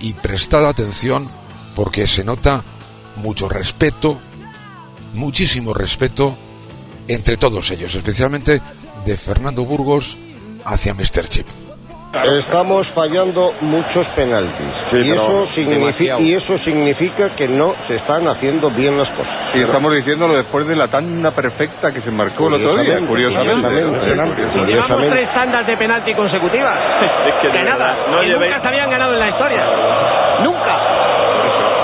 y 0.01 0.14
prestad 0.14 0.68
atención 0.68 1.28
porque 1.74 2.07
se 2.07 2.22
nota 2.22 2.62
mucho 3.16 3.49
respeto, 3.49 4.18
muchísimo 5.14 5.74
respeto 5.74 6.36
entre 7.09 7.36
todos 7.36 7.72
ellos, 7.72 7.92
especialmente 7.96 8.62
de 9.05 9.16
Fernando 9.16 9.64
Burgos 9.64 10.16
hacia 10.64 10.94
Mr. 10.94 11.28
Chip. 11.28 11.57
Estamos 12.38 12.88
fallando 12.94 13.52
muchos 13.61 14.06
penaltis. 14.09 14.66
Sí, 14.90 14.96
y, 15.04 15.11
eso 15.12 15.46
significa, 15.54 16.18
y 16.20 16.32
eso 16.32 16.59
significa 16.64 17.28
que 17.30 17.46
no 17.48 17.74
se 17.86 17.96
están 17.96 18.26
haciendo 18.28 18.70
bien 18.70 18.96
las 18.96 19.11
cosas. 19.14 19.32
Y 19.54 19.61
estamos 19.61 19.92
diciéndolo 19.92 20.34
después 20.34 20.66
de 20.66 20.74
la 20.74 20.88
tanda 20.88 21.30
perfecta 21.30 21.92
que 21.92 22.00
se 22.00 22.11
marcó 22.11 22.48
el 22.48 22.54
otro 22.54 22.78
día, 22.78 22.98
curiosamente. 23.06 23.68
Curiosamente, 23.82 24.66
Llevamos 24.66 25.11
tres 25.11 25.32
tandas 25.34 25.66
de 25.66 25.76
penalti 25.76 26.12
consecutivas. 26.14 26.78
que 27.42 27.46
de 27.48 27.59
de 27.59 27.64
nada. 27.64 27.88
verdad, 27.88 28.06
no 28.11 28.20
que 28.20 28.26
llevéis- 28.26 28.50
nunca 28.52 28.61
se 28.62 28.68
habían 28.68 28.90
ganado 28.90 29.12
en 29.12 29.18
la 29.18 29.28
historia. 29.28 29.62
Nunca. 30.42 31.07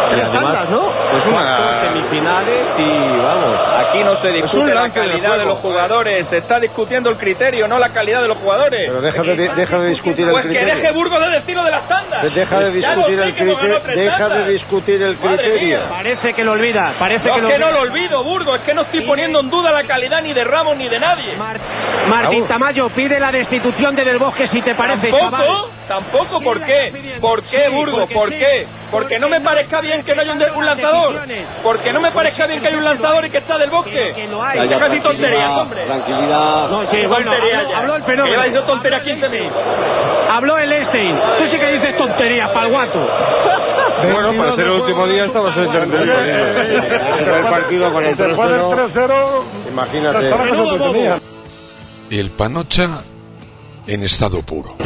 Tres 0.08 0.32
tandas, 0.32 0.68
¿no? 0.70 0.82
Pues 1.10 1.26
una... 1.26 1.80
semifinales 1.88 2.66
y 2.78 3.18
vamos, 3.18 3.58
aquí 3.78 4.04
no 4.04 4.20
se 4.20 4.28
un 4.28 4.34
discute 4.34 4.74
la 4.74 4.82
de 4.82 4.90
calidad 4.90 5.38
de, 5.38 5.44
los 5.44 5.58
jugadores, 5.58 6.26
se 6.28 6.38
está 6.38 6.60
discutiendo 6.60 7.10
el 7.10 7.16
criterio, 7.16 7.68
no 7.68 7.78
la 7.78 7.88
calidad 7.90 8.22
de 8.22 8.28
los 8.28 8.38
jugadores. 8.38 8.82
Pero 8.86 9.00
deja 9.00 9.22
de, 9.22 9.48
deja 9.48 9.78
de 9.78 9.88
discutir 9.90 10.26
el 10.26 10.32
Pues 10.32 10.44
que 10.44 10.50
criterio. 10.50 10.74
deje 10.76 10.92
Burgos 10.92 11.20
de 11.20 11.30
decirlo 11.30 11.64
de 11.64 11.70
las 11.70 11.88
tandas. 11.88 12.34
Deja 12.34 12.60
de 12.60 12.70
discutir 12.70 13.20
el 13.20 13.34
criterio. 13.34 13.80
Deja 13.94 14.28
de 14.28 14.52
discutir 14.52 15.02
el 15.02 15.16
criterio. 15.16 15.78
Parece 15.90 16.32
que 16.32 16.44
lo 16.44 16.52
olvida. 16.52 16.92
Parece 16.98 17.28
No, 17.28 17.34
que 17.34 17.38
es 17.38 17.42
lo 17.42 17.48
que 17.50 17.58
no 17.58 17.70
lo 17.72 17.80
olvido, 17.80 18.22
Burgos, 18.24 18.56
es 18.56 18.62
que 18.62 18.74
no 18.74 18.82
estoy 18.82 19.02
poniendo 19.02 19.40
en 19.40 19.50
duda 19.50 19.72
la 19.72 19.84
calidad 19.84 20.22
ni 20.22 20.32
de 20.32 20.44
Ramos 20.44 20.76
ni 20.76 20.88
de 20.88 20.98
nadie. 20.98 21.32
Martín 22.08 22.46
Tamayo 22.46 22.88
pide 22.90 23.18
la 23.18 23.32
destitución 23.32 23.94
de 23.94 24.04
Del 24.04 24.18
Bosque 24.18 24.48
si 24.48 24.60
te 24.62 24.74
parece, 24.74 25.10
chaval. 25.12 25.48
Tampoco, 25.88 26.40
¿por 26.40 26.60
qué? 26.62 26.92
¿Por 27.20 27.42
qué, 27.42 27.68
Burgos? 27.68 28.10
¿Por 28.12 28.30
qué? 28.30 28.66
Porque 28.90 29.18
no 29.18 29.28
me 29.28 29.40
parezca 29.40 29.80
bien 29.80 30.02
que 30.02 30.14
no 30.14 30.22
haya 30.22 30.32
un, 30.32 30.64
lanzador. 30.64 31.20
Porque 31.62 31.92
no 31.92 32.00
me 32.00 32.10
parezca 32.10 32.46
bien 32.46 32.60
que 32.60 32.68
haya 32.68 32.78
un 32.78 32.84
lanzador 32.84 33.26
y 33.26 33.30
que 33.30 33.38
está 33.38 33.58
del 33.58 33.70
bosque. 33.70 34.14
hay. 34.42 34.68
Ya, 34.68 34.78
casi 34.78 35.00
tonterías, 35.00 35.50
hombre. 35.50 35.84
Tranquilidad. 35.84 36.68
No, 36.68 36.90
sí, 36.90 37.06
bueno, 37.06 37.32
habló, 37.32 37.76
habló 37.76 37.96
el 37.96 38.02
Que 38.04 38.12
lleva 38.12 38.24
fenómeno. 38.24 38.36
diciendo 38.36 38.62
tonterías 38.64 39.02
15 39.02 39.28
minutos. 39.28 39.62
Habló 40.30 40.58
el 40.58 40.72
Einstein. 40.72 41.20
Tú 41.20 41.44
sí 41.50 41.58
que 41.58 41.72
dices 41.72 41.96
tonterías, 41.96 42.50
palguato. 42.50 43.08
Bueno, 44.02 44.32
para 44.34 44.56
ser 44.56 44.64
el 44.64 44.70
último 44.70 45.06
día 45.06 45.24
estaba 45.26 45.48
excelente. 45.48 45.96
el 45.96 47.44
partido 47.44 47.92
con 47.92 48.06
el 48.06 48.16
3-0. 48.16 49.42
Imagínate. 49.70 50.30
El 52.10 52.30
Panocha 52.30 53.02
en 53.86 54.02
estado 54.02 54.40
puro. 54.42 54.76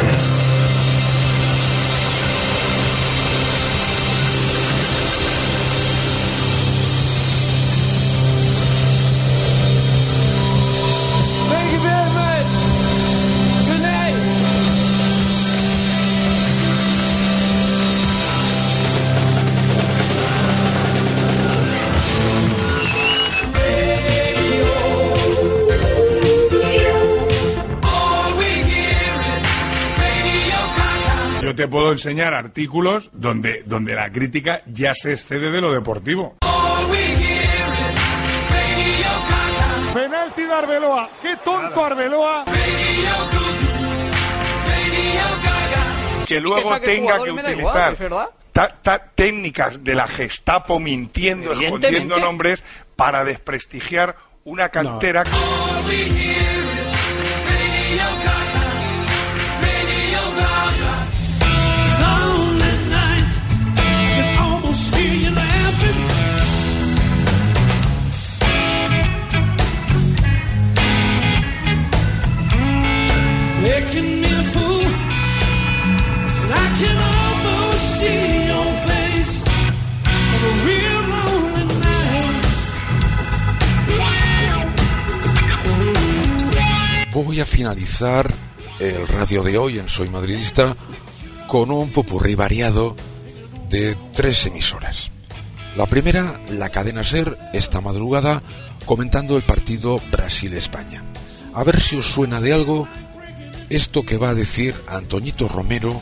Te 31.68 31.72
puedo 31.72 31.92
enseñar 31.92 32.32
artículos 32.32 33.10
donde, 33.12 33.62
donde 33.66 33.94
la 33.94 34.10
crítica 34.10 34.62
ya 34.64 34.94
se 34.94 35.12
excede 35.12 35.50
de 35.50 35.60
lo 35.60 35.70
deportivo. 35.70 36.38
Penalti 39.92 40.42
de 40.44 40.54
Arbeloa. 40.54 41.10
Qué 41.20 41.36
tonto 41.44 41.84
Arbeloa. 41.84 42.46
Que 46.26 46.40
luego 46.40 46.70
tenga 46.80 46.80
que 46.80 46.96
igual, 46.96 47.30
utilizar 47.32 47.96
ta- 48.50 48.74
ta- 48.82 49.12
técnicas 49.14 49.84
de 49.84 49.94
la 49.94 50.08
Gestapo 50.08 50.80
mintiendo, 50.80 51.52
escondiendo 51.52 52.16
nombres 52.18 52.64
para 52.96 53.24
desprestigiar 53.24 54.16
una 54.44 54.70
cantera. 54.70 55.24
Making 57.88 58.47
Voy 87.24 87.40
a 87.40 87.46
finalizar 87.46 88.32
el 88.78 89.06
radio 89.08 89.42
de 89.42 89.58
hoy 89.58 89.78
en 89.80 89.88
Soy 89.88 90.08
Madridista 90.08 90.76
con 91.48 91.72
un 91.72 91.90
popurrí 91.90 92.36
variado 92.36 92.94
de 93.68 93.96
tres 94.14 94.46
emisoras. 94.46 95.10
La 95.76 95.86
primera, 95.86 96.40
la 96.48 96.68
cadena 96.68 97.02
Ser, 97.02 97.36
esta 97.52 97.80
madrugada 97.80 98.40
comentando 98.86 99.36
el 99.36 99.42
partido 99.42 100.00
Brasil-España. 100.12 101.02
A 101.54 101.64
ver 101.64 101.80
si 101.80 101.96
os 101.96 102.06
suena 102.06 102.40
de 102.40 102.52
algo 102.52 102.86
esto 103.68 104.04
que 104.04 104.16
va 104.16 104.30
a 104.30 104.34
decir 104.34 104.76
Antoñito 104.86 105.48
Romero 105.48 106.00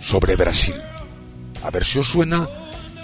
sobre 0.00 0.34
Brasil. 0.34 0.74
A 1.62 1.70
ver 1.70 1.84
si 1.84 2.00
os 2.00 2.08
suena 2.08 2.48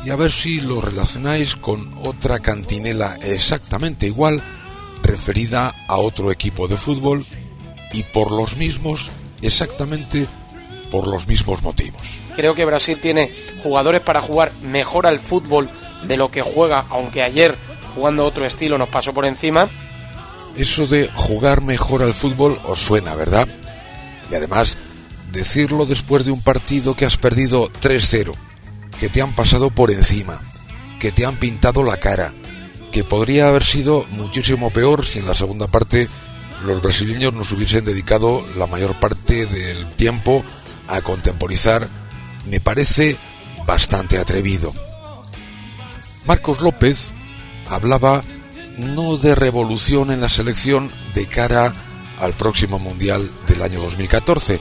y 0.04 0.10
a 0.10 0.16
ver 0.16 0.32
si 0.32 0.60
lo 0.60 0.80
relacionáis 0.80 1.54
con 1.54 1.94
otra 2.02 2.40
cantinela 2.40 3.16
exactamente 3.22 4.06
igual 4.06 4.42
referida 5.02 5.72
a 5.88 5.96
otro 5.96 6.30
equipo 6.30 6.68
de 6.68 6.76
fútbol 6.76 7.24
y 7.92 8.02
por 8.02 8.32
los 8.32 8.56
mismos, 8.56 9.10
exactamente 9.42 10.26
por 10.90 11.06
los 11.06 11.26
mismos 11.26 11.62
motivos. 11.62 12.20
Creo 12.34 12.54
que 12.54 12.64
Brasil 12.64 12.98
tiene 13.00 13.32
jugadores 13.62 14.02
para 14.02 14.20
jugar 14.20 14.52
mejor 14.62 15.06
al 15.06 15.20
fútbol 15.20 15.70
de 16.04 16.16
lo 16.16 16.30
que 16.30 16.42
juega, 16.42 16.84
aunque 16.90 17.22
ayer 17.22 17.56
jugando 17.94 18.24
otro 18.24 18.44
estilo 18.44 18.78
nos 18.78 18.88
pasó 18.88 19.12
por 19.12 19.26
encima. 19.26 19.68
Eso 20.56 20.86
de 20.86 21.08
jugar 21.14 21.62
mejor 21.62 22.02
al 22.02 22.14
fútbol 22.14 22.58
os 22.64 22.78
suena, 22.78 23.14
¿verdad? 23.14 23.48
Y 24.30 24.34
además, 24.34 24.76
decirlo 25.32 25.86
después 25.86 26.24
de 26.24 26.30
un 26.30 26.40
partido 26.40 26.94
que 26.94 27.04
has 27.04 27.16
perdido 27.16 27.68
3-0, 27.80 28.34
que 28.98 29.08
te 29.08 29.22
han 29.22 29.34
pasado 29.34 29.70
por 29.70 29.90
encima, 29.90 30.40
que 30.98 31.12
te 31.12 31.26
han 31.26 31.36
pintado 31.36 31.82
la 31.82 31.98
cara, 31.98 32.32
que 32.96 33.04
podría 33.04 33.48
haber 33.48 33.62
sido 33.62 34.06
muchísimo 34.12 34.70
peor 34.70 35.04
si 35.04 35.18
en 35.18 35.26
la 35.26 35.34
segunda 35.34 35.66
parte 35.66 36.08
los 36.64 36.80
brasileños 36.80 37.34
nos 37.34 37.52
hubiesen 37.52 37.84
dedicado 37.84 38.42
la 38.56 38.66
mayor 38.66 38.98
parte 38.98 39.44
del 39.44 39.86
tiempo 39.96 40.42
a 40.88 41.02
contemporizar, 41.02 41.90
me 42.46 42.58
parece 42.58 43.18
bastante 43.66 44.16
atrevido. 44.16 44.72
Marcos 46.24 46.62
López 46.62 47.12
hablaba 47.68 48.24
no 48.78 49.18
de 49.18 49.34
revolución 49.34 50.10
en 50.10 50.22
la 50.22 50.30
selección 50.30 50.90
de 51.12 51.26
cara 51.26 51.74
al 52.18 52.32
próximo 52.32 52.78
Mundial 52.78 53.30
del 53.46 53.60
año 53.60 53.82
2014, 53.82 54.58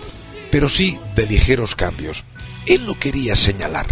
pero 0.51 0.67
sí 0.67 0.99
de 1.15 1.25
ligeros 1.25 1.73
cambios. 1.73 2.25
Él 2.65 2.85
lo 2.85 2.99
quería 2.99 3.37
señalar. 3.37 3.87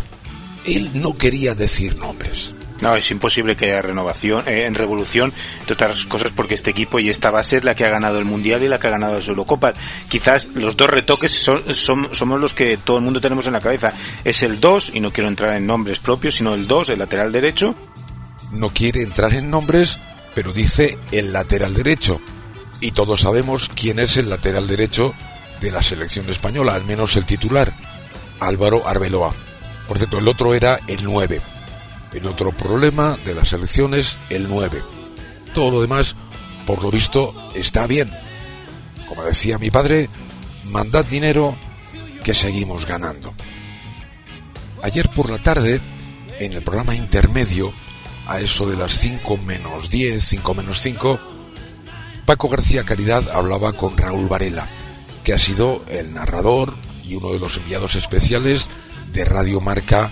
Él 0.65 0.91
no 0.95 1.15
quería 1.15 1.55
decir 1.55 1.95
nombres. 1.95 2.55
No, 2.83 2.97
es 2.97 3.09
imposible 3.11 3.55
que 3.55 3.67
haya 3.67 3.81
renovación, 3.81 4.45
eh, 4.45 4.65
en 4.65 4.75
revolución, 4.75 5.31
entre 5.61 5.75
otras 5.75 6.03
cosas 6.03 6.33
porque 6.35 6.53
este 6.53 6.71
equipo 6.71 6.99
y 6.99 7.09
esta 7.09 7.31
base 7.31 7.55
es 7.55 7.63
la 7.63 7.75
que 7.75 7.85
ha 7.85 7.89
ganado 7.89 8.19
el 8.19 8.25
Mundial 8.25 8.61
y 8.61 8.67
la 8.67 8.77
que 8.77 8.87
ha 8.87 8.89
ganado 8.89 9.13
las 9.13 9.27
Eurocopas. 9.29 9.77
Quizás 10.09 10.47
los 10.47 10.75
dos 10.75 10.89
retoques 10.89 11.31
son, 11.31 11.63
somos 11.73 12.41
los 12.41 12.53
que 12.53 12.75
todo 12.75 12.97
el 12.97 13.03
mundo 13.05 13.21
tenemos 13.21 13.47
en 13.47 13.53
la 13.53 13.61
cabeza. 13.61 13.93
Es 14.25 14.43
el 14.43 14.59
2, 14.59 14.91
y 14.95 14.99
no 14.99 15.11
quiero 15.11 15.29
entrar 15.29 15.55
en 15.55 15.65
nombres 15.65 15.99
propios, 15.99 16.35
sino 16.35 16.53
el 16.53 16.67
2, 16.67 16.89
el 16.89 16.99
lateral 16.99 17.31
derecho. 17.31 17.73
No 18.51 18.67
quiere 18.67 19.01
entrar 19.01 19.33
en 19.33 19.49
nombres, 19.49 20.01
pero 20.35 20.51
dice 20.51 20.97
el 21.13 21.31
lateral 21.31 21.73
derecho. 21.73 22.19
Y 22.81 22.91
todos 22.91 23.21
sabemos 23.21 23.71
quién 23.73 23.97
es 23.97 24.17
el 24.17 24.29
lateral 24.29 24.67
derecho 24.67 25.13
de 25.61 25.71
la 25.71 25.81
selección 25.81 26.29
española, 26.29 26.75
al 26.75 26.83
menos 26.83 27.15
el 27.15 27.25
titular, 27.25 27.73
Álvaro 28.41 28.85
Arbeloa. 28.85 29.33
Por 29.87 29.97
cierto, 29.97 30.19
el 30.19 30.27
otro 30.27 30.53
era 30.53 30.81
el 30.87 31.05
9. 31.05 31.52
El 32.13 32.27
otro 32.27 32.51
problema 32.51 33.17
de 33.25 33.33
la 33.33 33.43
selección 33.43 33.93
es 33.93 34.17
el 34.29 34.47
9. 34.47 34.81
Todo 35.53 35.71
lo 35.71 35.81
demás, 35.81 36.15
por 36.65 36.83
lo 36.83 36.91
visto, 36.91 37.33
está 37.55 37.87
bien. 37.87 38.11
Como 39.07 39.23
decía 39.23 39.57
mi 39.57 39.71
padre, 39.71 40.09
mandad 40.65 41.05
dinero 41.05 41.55
que 42.23 42.33
seguimos 42.33 42.85
ganando. 42.85 43.33
Ayer 44.83 45.09
por 45.09 45.29
la 45.29 45.39
tarde, 45.39 45.81
en 46.39 46.53
el 46.53 46.61
programa 46.61 46.95
intermedio, 46.95 47.73
a 48.27 48.39
eso 48.39 48.67
de 48.67 48.77
las 48.77 48.97
5 48.99 49.37
menos 49.37 49.89
10, 49.89 50.23
5 50.23 50.53
menos 50.53 50.81
5, 50.81 51.19
Paco 52.25 52.47
García 52.47 52.85
Caridad 52.85 53.27
hablaba 53.31 53.73
con 53.73 53.97
Raúl 53.97 54.27
Varela, 54.27 54.67
que 55.23 55.33
ha 55.33 55.39
sido 55.39 55.83
el 55.89 56.13
narrador 56.13 56.75
y 57.03 57.15
uno 57.15 57.33
de 57.33 57.39
los 57.39 57.57
enviados 57.57 57.95
especiales 57.95 58.69
de 59.11 59.25
Radio 59.25 59.59
Marca 59.59 60.11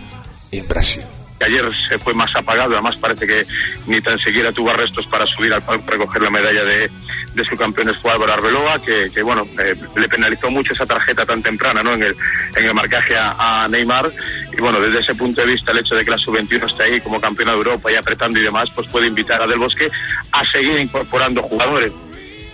en 0.52 0.68
Brasil. 0.68 1.04
Que 1.42 1.46
ayer 1.46 1.64
se 1.90 1.98
fue 1.98 2.14
más 2.14 2.30
apagado, 2.36 2.74
además 2.74 2.96
parece 3.02 3.26
que 3.26 3.44
ni 3.88 4.00
tan 4.00 4.18
siquiera 4.20 4.52
tuvo 4.52 4.70
arrestos 4.70 5.08
para 5.08 5.26
subir 5.26 5.52
al 5.52 5.64
palco 5.64 5.90
recoger 5.90 6.22
la 6.22 6.30
medalla 6.30 6.64
de, 6.64 6.92
de 7.34 7.44
su 7.50 7.58
campeón 7.58 7.92
fue 8.00 8.12
Álvaro 8.12 8.34
Arbeloa, 8.34 8.80
que, 8.80 9.10
que, 9.12 9.24
bueno, 9.24 9.48
eh, 9.60 9.76
le 9.96 10.08
penalizó 10.08 10.52
mucho 10.52 10.74
esa 10.74 10.86
tarjeta 10.86 11.26
tan 11.26 11.42
temprana 11.42 11.82
¿no? 11.82 11.94
en, 11.94 12.04
el, 12.04 12.16
en 12.56 12.66
el 12.66 12.74
marcaje 12.76 13.16
a, 13.18 13.64
a 13.64 13.68
Neymar. 13.68 14.12
Y 14.56 14.62
bueno, 14.62 14.80
desde 14.80 15.00
ese 15.00 15.16
punto 15.16 15.42
de 15.42 15.48
vista, 15.48 15.72
el 15.72 15.80
hecho 15.80 15.96
de 15.96 16.06
que 16.06 16.12
la 16.12 16.18
sub-21 16.18 16.70
esté 16.70 16.84
ahí 16.84 17.02
como 17.02 17.20
campeona 17.20 17.54
de 17.54 17.58
Europa 17.58 17.92
y 17.92 17.96
apretando 17.96 18.40
y 18.40 18.44
demás, 18.44 18.70
pues 18.76 18.88
puede 18.88 19.08
invitar 19.08 19.42
a 19.42 19.48
Del 19.48 19.58
Bosque 19.58 19.90
a 20.32 20.44
seguir 20.52 20.80
incorporando 20.80 21.42
jugadores. 21.42 21.92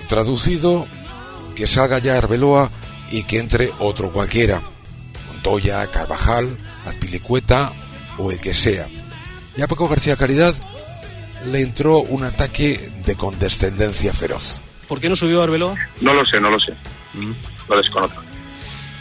Traducido, 0.08 0.88
que 1.56 1.68
salga 1.68 2.00
ya 2.00 2.18
Arbeloa 2.18 2.70
y 3.12 3.24
que 3.24 3.40
entre 3.40 3.70
otro 3.80 4.12
cualquiera. 4.12 4.62
Montoya, 5.28 5.86
Carvajal, 5.92 6.58
Azpilicueta 6.86 7.74
o 8.18 8.32
el 8.32 8.40
que 8.40 8.54
sea. 8.54 8.88
Y 9.56 9.62
a 9.62 9.68
Paco 9.68 9.88
García 9.88 10.16
Caridad 10.16 10.54
le 11.46 11.62
entró 11.62 12.00
un 12.00 12.24
ataque 12.24 12.92
de 13.06 13.16
condescendencia 13.16 14.14
feroz. 14.14 14.62
¿Por 14.88 15.00
qué 15.00 15.10
no 15.10 15.16
subió 15.16 15.42
Arbeloa? 15.42 15.76
No 16.02 16.14
lo 16.14 16.26
sé, 16.26 16.40
no 16.40 16.50
lo 16.50 16.60
sé. 16.60 16.74
Lo 17.68 17.78
desconozco. 17.78 18.22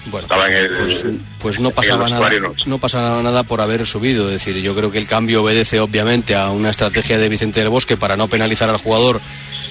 Bueno, 0.07 0.25
Estaba 0.27 0.47
en 0.47 0.53
el, 0.53 0.69
pues, 0.69 1.05
pues 1.41 1.61
no 1.61 1.73
pasaba 1.73 2.09
nada, 2.09 2.31
no 2.67 2.79
pasaba 2.79 3.21
nada 3.23 3.43
por 3.43 3.61
haber 3.61 3.85
subido. 3.87 4.27
Es 4.27 4.45
decir, 4.45 4.63
yo 4.63 4.75
creo 4.75 4.93
que 4.93 4.99
el 4.99 5.09
cambio 5.09 5.43
obedece 5.43 5.81
obviamente 5.81 6.37
a 6.37 6.51
una 6.51 6.71
estrategia 6.71 7.19
de 7.19 7.29
Vicente 7.29 7.61
del 7.61 7.71
Bosque 7.71 7.97
para 7.97 8.17
no 8.17 8.29
penalizar 8.29 8.71
al 8.71 8.77
jugador 8.77 9.21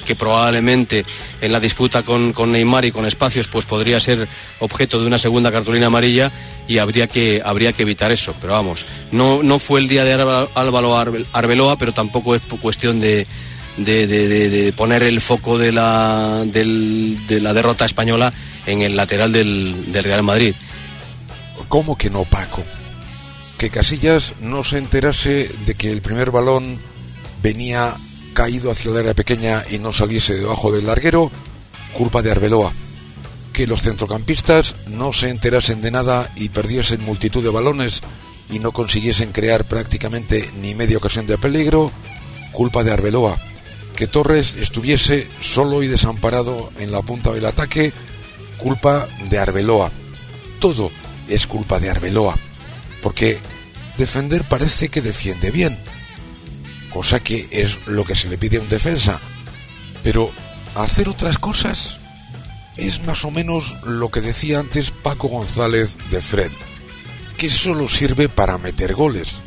que 0.06 0.16
probablemente 0.16 1.04
en 1.42 1.52
la 1.52 1.60
disputa 1.60 2.04
con, 2.04 2.32
con 2.32 2.52
Neymar 2.54 2.86
y 2.86 2.92
con 2.92 3.06
espacios 3.06 3.48
pues 3.50 3.66
podría 3.66 4.00
ser 4.00 4.26
objeto 4.60 5.02
de 5.02 5.08
una 5.08 5.18
segunda 5.18 5.52
cartulina 5.52 5.88
amarilla 5.88 6.32
y 6.68 6.78
habría 6.78 7.08
que 7.08 7.42
habría 7.44 7.74
que 7.74 7.82
evitar 7.82 8.12
eso. 8.14 8.34
Pero 8.40 8.54
vamos, 8.54 8.86
no 9.12 9.44
no 9.44 9.60
fue 9.60 9.82
el 9.82 9.88
día 9.90 10.04
de 10.06 10.14
Álvaro 10.14 10.50
Álvaro 10.56 10.96
Arbe- 10.98 11.26
Arbeloa, 11.34 11.78
pero 11.78 11.92
tampoco 11.94 12.36
es 12.36 12.42
cuestión 12.62 13.02
de- 13.02 13.28
de 13.76 14.74
poner 14.74 15.04
el 15.04 15.20
foco 15.20 15.58
de 15.58 15.74
la, 15.74 16.44
del- 16.46 17.26
de 17.28 17.42
la 17.42 17.54
derrota 17.54 17.84
española 17.84 18.32
en 18.66 18.82
el 18.82 18.96
lateral 18.96 19.34
del, 19.34 19.92
del 19.92 20.04
Real 20.06 20.24
Madrid. 20.24 20.56
¿Cómo 21.68 21.98
que 21.98 22.10
no, 22.10 22.24
Paco? 22.24 22.64
Que 23.58 23.70
Casillas 23.70 24.34
no 24.40 24.64
se 24.64 24.78
enterase 24.78 25.50
de 25.66 25.74
que 25.76 25.92
el 25.92 26.02
primer 26.02 26.32
balón 26.32 26.80
venía 27.42 27.96
caído 28.36 28.70
hacia 28.70 28.92
el 28.92 28.98
área 28.98 29.16
pequeña 29.16 29.64
y 29.72 29.80
no 29.80 29.92
saliese 29.92 30.36
debajo 30.36 30.72
del 30.72 30.86
larguero, 30.86 31.32
culpa 31.94 32.22
de 32.22 32.30
Arbeloa. 32.30 32.72
Que 33.54 33.66
los 33.66 33.82
centrocampistas 33.82 34.76
no 34.88 35.14
se 35.14 35.30
enterasen 35.30 35.82
de 35.82 35.90
nada 35.90 36.32
y 36.36 36.50
perdiesen 36.50 37.02
multitud 37.02 37.44
de 37.44 37.50
balones 37.50 38.04
y 38.52 38.60
no 38.60 38.74
consiguiesen 38.74 39.32
crear 39.32 39.66
prácticamente 39.66 40.48
ni 40.62 40.76
media 40.76 40.98
ocasión 40.98 41.26
de 41.26 41.40
peligro, 41.40 41.92
culpa 42.52 42.84
de 42.84 42.92
Arbeloa. 42.92 43.40
Que 43.96 44.08
Torres 44.08 44.56
estuviese 44.60 45.28
solo 45.40 45.82
y 45.82 45.88
desamparado 45.88 46.70
en 46.80 46.92
la 46.92 47.02
punta 47.02 47.32
del 47.32 47.46
ataque, 47.46 47.94
culpa 48.58 49.08
de 49.30 49.40
Arbeloa. 49.40 49.90
Todo 50.60 50.92
es 51.30 51.48
culpa 51.48 51.80
de 51.80 51.90
Arbeloa, 51.90 52.36
porque 53.02 53.40
defender 53.98 54.44
parece 54.44 54.90
que 54.90 55.02
defiende 55.02 55.52
bien, 55.52 55.80
cosa 56.96 57.20
que 57.20 57.50
es 57.52 57.78
lo 57.88 58.06
que 58.06 58.16
se 58.16 58.30
le 58.30 58.38
pide 58.38 58.56
a 58.56 58.62
un 58.62 58.70
defensa, 58.70 59.20
pero 60.02 60.32
hacer 60.76 61.10
otras 61.10 61.38
cosas 61.38 62.00
es 62.78 63.04
más 63.04 63.26
o 63.26 63.32
menos 63.32 63.76
lo 63.84 64.10
que 64.10 64.22
decía 64.22 64.62
antes 64.62 64.92
Paco 64.92 65.28
González 65.28 65.98
de 66.10 66.22
Fred, 66.22 66.52
que 67.36 67.50
solo 67.50 67.90
sirve 67.90 68.30
para 68.30 68.58
meter 68.58 68.96
goles. 68.96 69.42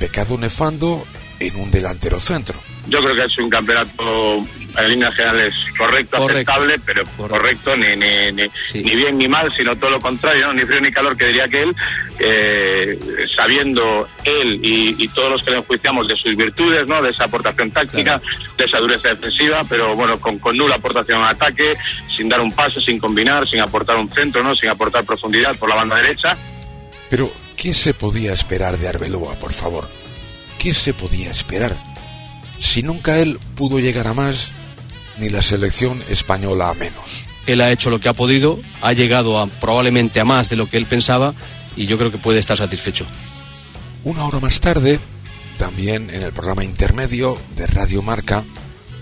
Pecado 0.00 0.36
nefando 0.36 1.04
en 1.38 1.54
un 1.60 1.70
delantero 1.70 2.18
centro. 2.18 2.58
Yo 2.86 3.00
creo 3.00 3.14
que 3.14 3.22
ha 3.22 3.24
hecho 3.24 3.42
un 3.42 3.50
campeonato 3.50 4.44
en 4.76 4.88
líneas 4.88 5.14
generales 5.14 5.54
correcto, 5.78 6.16
Correcto. 6.18 6.52
aceptable, 6.52 6.74
pero 6.84 7.04
correcto, 7.16 7.76
ni, 7.76 7.94
ni, 7.96 8.32
ni, 8.32 8.82
ni 8.82 8.96
bien 8.96 9.16
ni 9.16 9.28
mal, 9.28 9.52
sino 9.56 9.74
todo 9.76 9.90
lo 9.90 10.00
contrario, 10.00 10.48
¿no? 10.48 10.54
ni 10.54 10.62
frío 10.62 10.80
ni 10.80 10.90
calor, 10.92 11.16
que 11.16 11.26
diría 11.26 11.44
que 11.48 11.62
él, 11.62 11.74
eh, 12.18 12.98
sabiendo 13.36 14.08
él 14.24 14.58
y, 14.62 15.02
y 15.02 15.08
todos 15.08 15.30
los 15.30 15.42
que 15.44 15.52
le 15.52 15.58
enjuiciamos 15.58 16.08
de 16.08 16.16
sus 16.16 16.36
virtudes, 16.36 16.86
¿no? 16.88 17.00
de 17.02 17.10
esa 17.10 17.24
aportación 17.24 17.70
táctica, 17.70 18.20
de 18.58 18.64
esa 18.64 18.78
dureza 18.78 19.08
defensiva, 19.10 19.62
pero 19.68 19.94
bueno, 19.94 20.18
con, 20.18 20.38
con 20.38 20.56
nula 20.56 20.76
aportación 20.76 21.22
al 21.22 21.30
ataque, 21.34 21.74
sin 22.16 22.28
dar 22.28 22.40
un 22.40 22.50
paso, 22.50 22.80
sin 22.80 22.98
combinar, 22.98 23.48
sin 23.48 23.60
aportar 23.60 23.96
un 23.96 24.10
centro, 24.10 24.42
¿no? 24.42 24.54
sin 24.56 24.70
aportar 24.70 25.04
profundidad 25.04 25.56
por 25.56 25.68
la 25.68 25.76
banda 25.76 25.96
derecha. 25.96 26.36
Pero, 27.08 27.32
¿qué 27.56 27.72
se 27.74 27.94
podía 27.94 28.32
esperar 28.32 28.76
de 28.76 28.88
Arbeloa, 28.88 29.38
por 29.38 29.52
favor? 29.52 29.88
¿Qué 30.58 30.74
se 30.74 30.94
podía 30.94 31.30
esperar? 31.30 31.76
Si 32.58 32.82
nunca 32.82 33.18
él 33.18 33.38
pudo 33.56 33.78
llegar 33.78 34.06
a 34.06 34.14
más, 34.14 34.52
ni 35.18 35.28
la 35.28 35.42
selección 35.42 36.02
española 36.08 36.70
a 36.70 36.74
menos. 36.74 37.28
Él 37.46 37.60
ha 37.60 37.70
hecho 37.70 37.90
lo 37.90 38.00
que 38.00 38.08
ha 38.08 38.14
podido, 38.14 38.60
ha 38.80 38.92
llegado 38.92 39.40
a, 39.40 39.46
probablemente 39.46 40.20
a 40.20 40.24
más 40.24 40.48
de 40.48 40.56
lo 40.56 40.68
que 40.68 40.76
él 40.76 40.86
pensaba 40.86 41.34
y 41.76 41.86
yo 41.86 41.98
creo 41.98 42.10
que 42.10 42.18
puede 42.18 42.38
estar 42.38 42.56
satisfecho. 42.56 43.06
Una 44.04 44.24
hora 44.24 44.40
más 44.40 44.60
tarde, 44.60 44.98
también 45.58 46.10
en 46.10 46.22
el 46.22 46.32
programa 46.32 46.64
intermedio 46.64 47.38
de 47.56 47.66
Radio 47.66 48.02
Marca, 48.02 48.44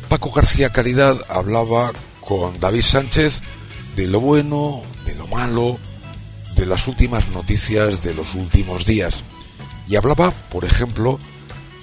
Paco 0.09 0.31
García 0.31 0.71
Caridad 0.71 1.19
hablaba 1.29 1.93
con 2.21 2.59
David 2.59 2.83
Sánchez 2.83 3.43
de 3.97 4.07
lo 4.07 4.21
bueno, 4.21 4.83
de 5.05 5.15
lo 5.15 5.27
malo, 5.27 5.79
de 6.55 6.67
las 6.67 6.87
últimas 6.89 7.29
noticias 7.29 8.03
de 8.03 8.15
los 8.15 8.35
últimos 8.35 8.85
días. 8.85 9.23
Y 9.89 9.97
hablaba, 9.97 10.31
por 10.31 10.65
ejemplo, 10.65 11.19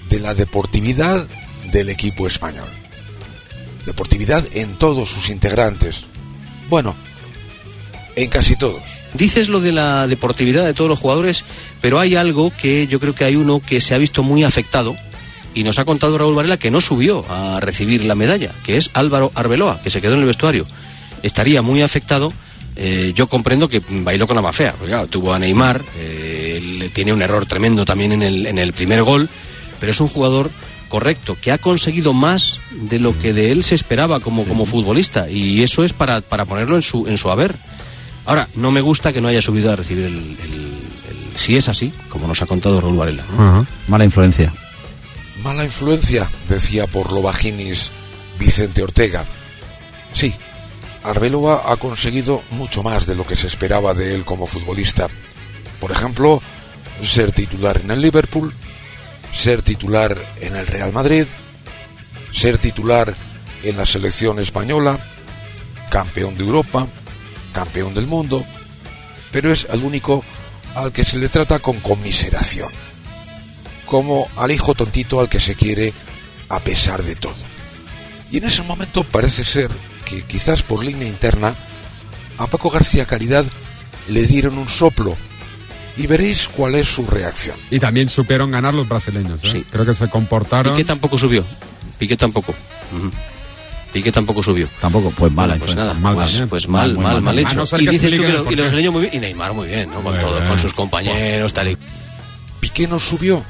de 0.10 0.20
la 0.20 0.34
deportividad 0.34 1.28
del 1.72 1.90
equipo 1.90 2.28
español. 2.28 2.70
Deportividad 3.86 4.46
en 4.54 4.74
todos 4.76 5.10
sus 5.10 5.30
integrantes. 5.30 6.06
Bueno, 6.70 6.96
en 8.16 8.30
casi 8.30 8.56
todos. 8.56 8.82
Dices 9.14 9.50
lo 9.50 9.60
de 9.60 9.72
la 9.72 10.08
deportividad 10.08 10.66
de 10.66 10.74
todos 10.74 10.90
los 10.90 11.00
jugadores, 11.00 11.46
pero 11.82 12.00
hay 12.00 12.16
algo 12.16 12.52
que 12.56 12.88
yo 12.88 13.00
creo 13.00 13.16
que 13.16 13.26
hay 13.26 13.36
uno 13.36 13.60
que 13.60 13.82
se 13.82 13.96
ha 13.96 13.98
visto 13.98 14.22
muy 14.24 14.44
afectado 14.44 14.96
y 15.56 15.64
nos 15.64 15.80
ha 15.80 15.86
contado 15.86 16.18
Raúl 16.18 16.36
Varela 16.36 16.58
que 16.58 16.70
no 16.72 16.80
subió 16.80 17.26
a 17.30 17.60
recibir 17.60 18.06
la 18.06 18.16
medalla, 18.16 18.54
que 18.64 18.78
es 18.78 18.92
Álvaro 18.94 19.32
Arbeloa, 19.34 19.82
que 19.82 19.90
se 19.90 20.02
quedó 20.02 20.14
en 20.14 20.22
el 20.22 20.28
vestuario. 20.28 20.66
Estaría 21.24 21.62
muy 21.62 21.82
afectado. 21.82 22.32
eh, 22.76 23.14
yo 23.16 23.28
comprendo 23.28 23.68
que 23.68 23.82
bailó 23.90 24.28
con 24.28 24.36
la 24.36 24.52
claro, 24.52 25.08
tuvo 25.08 25.34
a 25.34 25.40
Neymar, 25.40 25.84
eh, 25.98 26.90
tiene 26.94 27.12
un 27.12 27.22
error 27.22 27.46
tremendo 27.46 27.84
también 27.84 28.12
en 28.12 28.22
el, 28.22 28.46
en 28.46 28.58
el 28.58 28.74
primer 28.74 29.04
gol, 29.04 29.28
pero 29.80 29.92
es 29.92 30.00
un 30.00 30.08
jugador 30.08 30.52
correcto, 30.90 31.38
que 31.42 31.52
ha 31.52 31.58
conseguido 31.58 32.14
más 32.14 32.58
de 32.72 33.00
lo 33.00 33.18
que 33.18 33.32
de 33.34 33.52
él 33.52 33.64
se 33.64 33.76
esperaba 33.76 34.20
como, 34.20 34.46
como 34.46 34.66
futbolista, 34.66 35.30
y 35.30 35.64
eso 35.64 35.84
es 35.86 35.94
para, 35.94 36.20
para 36.22 36.46
ponerlo 36.46 36.76
en 36.76 36.82
su, 36.82 37.08
en 37.08 37.18
su 37.18 37.30
haber. 37.32 37.56
Ahora, 38.26 38.48
no 38.56 38.72
me 38.72 38.82
gusta 38.82 39.14
que 39.14 39.22
no 39.22 39.28
haya 39.28 39.42
subido 39.42 39.72
a 39.72 39.76
recibir 39.76 40.06
el, 40.06 40.14
el- 40.16 40.38
el- 40.44 41.40
si 41.40 41.56
es 41.56 41.70
así, 41.70 41.94
como 42.10 42.28
nos 42.28 42.42
ha 42.42 42.46
contado 42.48 42.82
Raúl 42.82 42.98
Varela. 42.98 43.24
¿no? 43.32 43.66
Mala 43.88 44.04
influencia. 44.04 44.54
Mala 45.44 45.64
influencia, 45.64 46.30
decía 46.50 46.86
por 46.86 47.14
lo 47.14 47.22
bajinis 47.22 47.92
Vicente 48.38 48.84
Ortega. 48.84 49.24
Sí, 50.12 50.34
Arbeloa 51.04 51.64
ha 51.72 51.78
conseguido 51.78 52.44
mucho 52.52 52.84
más 52.84 53.06
de 53.06 53.16
lo 53.16 53.26
que 53.26 53.38
se 53.38 53.48
esperaba 53.48 53.94
de 53.94 54.16
él 54.16 54.26
como 54.26 54.48
futbolista. 54.48 55.08
Por 55.80 55.92
ejemplo, 55.92 56.42
ser 57.02 57.32
titular 57.32 57.80
en 57.82 57.92
el 57.92 58.02
Liverpool, 58.02 58.54
ser 59.34 59.62
titular 59.62 60.18
en 60.42 60.56
el 60.56 60.68
Real 60.68 60.92
Madrid, 60.92 61.26
ser 62.32 62.58
titular 62.58 63.16
en 63.64 63.78
la 63.78 63.86
selección 63.86 64.40
española, 64.40 64.98
campeón 65.90 66.38
de 66.38 66.44
Europa, 66.44 66.88
campeón 67.54 67.94
del 67.94 68.08
mundo, 68.08 68.44
pero 69.32 69.52
es 69.52 69.68
el 69.72 69.84
único 69.84 70.24
al 70.76 70.92
que 70.92 71.06
se 71.06 71.18
le 71.18 71.30
trata 71.30 71.60
con 71.60 71.80
conmiseración, 71.80 72.70
como 73.86 74.28
al 74.38 74.52
hijo 74.52 74.76
tontito 74.76 75.20
al 75.20 75.30
que 75.30 75.40
se 75.40 75.56
quiere 75.56 75.94
a 76.50 76.60
pesar 76.60 77.04
de 77.04 77.16
todo. 77.16 77.36
Y 78.32 78.38
en 78.38 78.46
ese 78.46 78.62
momento 78.64 79.04
parece 79.04 79.44
ser 79.44 79.72
que 80.06 80.24
quizás 80.24 80.64
por 80.64 80.84
línea 80.84 81.08
interna 81.08 81.56
a 82.38 82.48
Paco 82.48 82.70
García 82.70 83.06
Caridad 83.06 83.46
le 84.08 84.26
dieron 84.26 84.58
un 84.58 84.70
soplo 84.70 85.18
y 86.00 86.08
veréis 86.08 86.48
cuál 86.48 86.76
es 86.76 86.88
su 86.88 87.06
reacción. 87.06 87.56
Y 87.70 87.80
también 87.80 88.08
supieron 88.10 88.52
ganar 88.52 88.74
los 88.74 88.88
brasileños. 88.88 89.42
¿eh? 89.54 89.64
Creo 89.70 89.86
que 89.86 89.94
se 89.94 90.10
comportaron. 90.10 90.74
Piqué 90.74 90.86
tampoco 90.86 91.18
subió. 91.18 91.44
Piqué 91.98 92.16
tampoco. 92.16 92.54
Ujú. 92.96 93.12
Piqué 93.92 94.12
tampoco 94.12 94.42
subió. 94.44 94.68
Tampoco, 94.80 95.12
pues 95.12 95.32
mal. 95.34 95.58
Pues 95.60 95.76
nada, 95.76 95.94
mal 95.96 96.16
pues, 96.16 96.44
pues 96.48 96.68
mal, 96.68 96.94
mal, 96.96 97.04
mal, 97.04 97.14
mal, 97.22 97.36
mal. 97.36 97.40
hecho. 97.40 97.56
No 97.56 97.64
y 97.80 97.88
dices 97.88 98.10
tú 98.10 98.16
expliquen 98.16 98.20
que, 98.22 98.28
el 98.28 98.34
lo- 98.46 98.52
y 98.52 98.56
los 98.56 98.66
brasileños 98.66 98.94
muy 98.94 99.02
bien, 99.02 99.14
y 99.16 99.20
Neymar 99.20 99.54
muy 99.54 99.68
bien, 99.68 99.90
¿no? 99.90 100.02
Con 100.02 100.18
todo, 100.20 100.48
con 100.48 100.60
sus 100.60 100.74
compañeros, 100.74 101.54
tal 101.54 101.68
y 101.70 101.78
Piqué 102.60 102.88
nos 102.88 103.04
subió. 103.04 103.44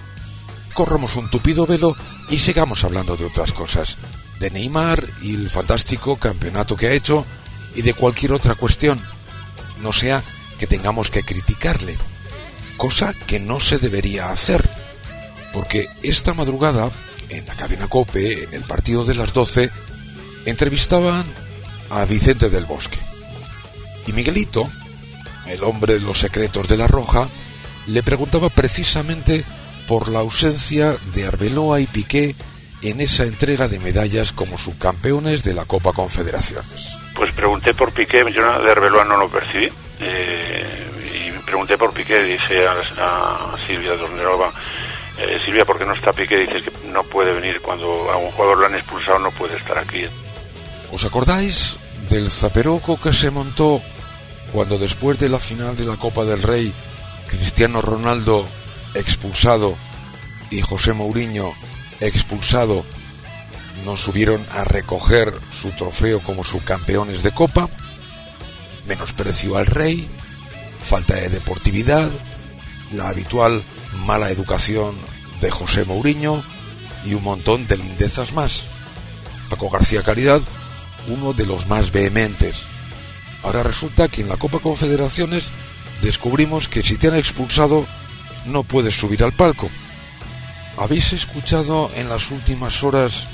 Corramos 0.74 1.16
un 1.18 1.30
tupido 1.30 1.66
velo 1.68 1.96
y 2.30 2.38
sigamos 2.40 2.84
hablando 2.84 3.18
de 3.18 3.26
otras 3.26 3.52
cosas. 3.52 3.98
De 4.40 4.50
Neymar 4.50 5.04
y 5.22 5.36
el 5.36 5.50
fantástico 5.50 6.16
campeonato 6.16 6.76
que 6.78 6.88
ha 6.88 6.94
hecho 6.94 7.26
y 7.76 7.82
de 7.82 7.94
cualquier 7.94 8.32
otra 8.32 8.56
cuestión. 8.56 9.00
No 9.82 9.92
sea 9.92 10.24
que 10.58 10.68
tengamos 10.68 11.10
que 11.10 11.24
criticarle. 11.24 11.98
Cosa 12.80 13.14
que 13.28 13.42
no 13.42 13.60
se 13.60 13.78
debería 13.78 14.32
hacer. 14.32 14.68
Porque 15.52 15.90
esta 16.02 16.34
madrugada, 16.34 16.90
en 17.28 17.46
la 17.46 17.54
cadena 17.56 17.90
Cope, 17.90 18.46
en 18.46 18.54
el 18.54 18.64
partido 18.64 19.04
de 19.04 19.16
las 19.16 19.34
12, 19.34 19.70
entrevistaban 20.46 21.26
a 21.90 22.06
Vicente 22.06 22.50
del 22.50 22.64
Bosque. 22.64 22.98
Y 24.08 24.14
Miguelito, 24.14 24.72
el 25.48 25.62
hombre 25.66 25.96
de 25.96 26.00
los 26.00 26.20
secretos 26.20 26.70
de 26.70 26.78
la 26.78 26.88
Roja, 26.88 27.28
le 27.88 28.02
preguntaba 28.02 28.50
precisamente 28.50 29.44
por 29.86 30.08
la 30.08 30.20
ausencia 30.20 30.96
de 31.14 31.28
Arbeloa 31.28 31.82
y 31.82 31.86
Piqué 31.86 32.34
en 32.82 33.02
esa 33.02 33.24
entrega 33.24 33.68
de 33.68 33.80
medallas 33.80 34.32
como 34.32 34.58
subcampeones 34.58 35.44
de 35.44 35.54
la 35.54 35.66
Copa 35.66 35.92
Confederaciones. 35.92 36.98
Pues 37.14 37.34
pregunté 37.34 37.74
por 37.74 37.92
Piqué, 37.92 38.24
yo 38.34 38.62
de 38.64 38.72
Arbeloa 38.72 39.04
no 39.04 39.18
lo 39.18 39.28
percibí. 39.28 39.70
eh, 40.00 40.59
pregunté 41.50 41.80
por 41.80 41.92
Piqué, 41.92 42.20
dice 42.20 42.68
a, 42.68 43.54
a 43.54 43.58
Silvia 43.66 43.96
Dornerova, 43.96 44.54
eh, 45.18 45.40
Silvia, 45.44 45.66
¿por 45.66 45.80
qué 45.80 45.86
no 45.86 45.94
está 45.94 46.14
Piqué? 46.14 46.38
Dice 46.38 46.62
que 46.62 46.72
no 46.92 47.04
puede 47.04 47.34
venir 47.34 47.60
cuando 47.60 48.12
a 48.12 48.18
un 48.18 48.32
jugador 48.32 48.60
lo 48.60 48.66
han 48.68 48.76
expulsado, 48.76 49.18
no 49.18 49.32
puede 49.32 49.58
estar 49.58 49.78
aquí. 49.80 50.06
¿Os 50.92 51.04
acordáis 51.06 51.78
del 52.08 52.30
zaperoco 52.30 53.00
que 53.00 53.14
se 53.14 53.32
montó 53.32 53.82
cuando 54.54 54.78
después 54.78 55.18
de 55.18 55.30
la 55.30 55.40
final 55.40 55.76
de 55.76 55.86
la 55.86 55.98
Copa 55.98 56.24
del 56.24 56.44
Rey, 56.44 56.72
Cristiano 57.28 57.82
Ronaldo 57.82 58.46
expulsado 58.94 59.76
y 60.52 60.62
José 60.62 60.94
Mourinho 60.94 61.52
expulsado 62.00 62.86
nos 63.86 64.02
subieron 64.02 64.46
a 64.52 64.66
recoger 64.66 65.34
su 65.52 65.72
trofeo 65.72 66.20
como 66.22 66.44
subcampeones 66.44 67.24
de 67.24 67.32
Copa? 67.32 67.68
Menosprecio 68.86 69.58
al 69.58 69.66
rey, 69.66 70.08
falta 70.82 71.16
de 71.16 71.30
deportividad, 71.30 72.10
la 72.92 73.10
habitual 73.10 73.64
mala 74.06 74.30
educación 74.30 74.96
de 75.42 75.52
José 75.52 75.86
Mourinho 75.86 76.44
y 77.06 77.14
un 77.14 77.24
montón 77.24 77.68
de 77.68 77.78
lindezas 77.78 78.34
más. 78.34 78.64
Paco 79.50 79.70
García 79.70 80.04
Caridad, 80.04 80.42
uno 81.08 81.34
de 81.34 81.46
los 81.46 81.68
más 81.68 81.92
vehementes. 81.92 82.66
Ahora 83.44 83.64
resulta 83.64 84.08
que 84.08 84.22
en 84.22 84.30
la 84.30 84.38
Copa 84.38 84.60
Confederaciones 84.60 85.50
descubrimos 86.02 86.68
que 86.68 86.84
si 86.84 86.98
te 86.98 87.08
han 87.08 87.16
expulsado 87.16 87.86
no 88.46 88.64
puedes 88.64 88.98
subir 88.98 89.24
al 89.24 89.34
palco. 89.34 89.70
¿Habéis 90.78 91.14
escuchado 91.14 91.92
en 91.96 92.10
las 92.10 92.32
últimas 92.32 92.84
horas 92.84 93.28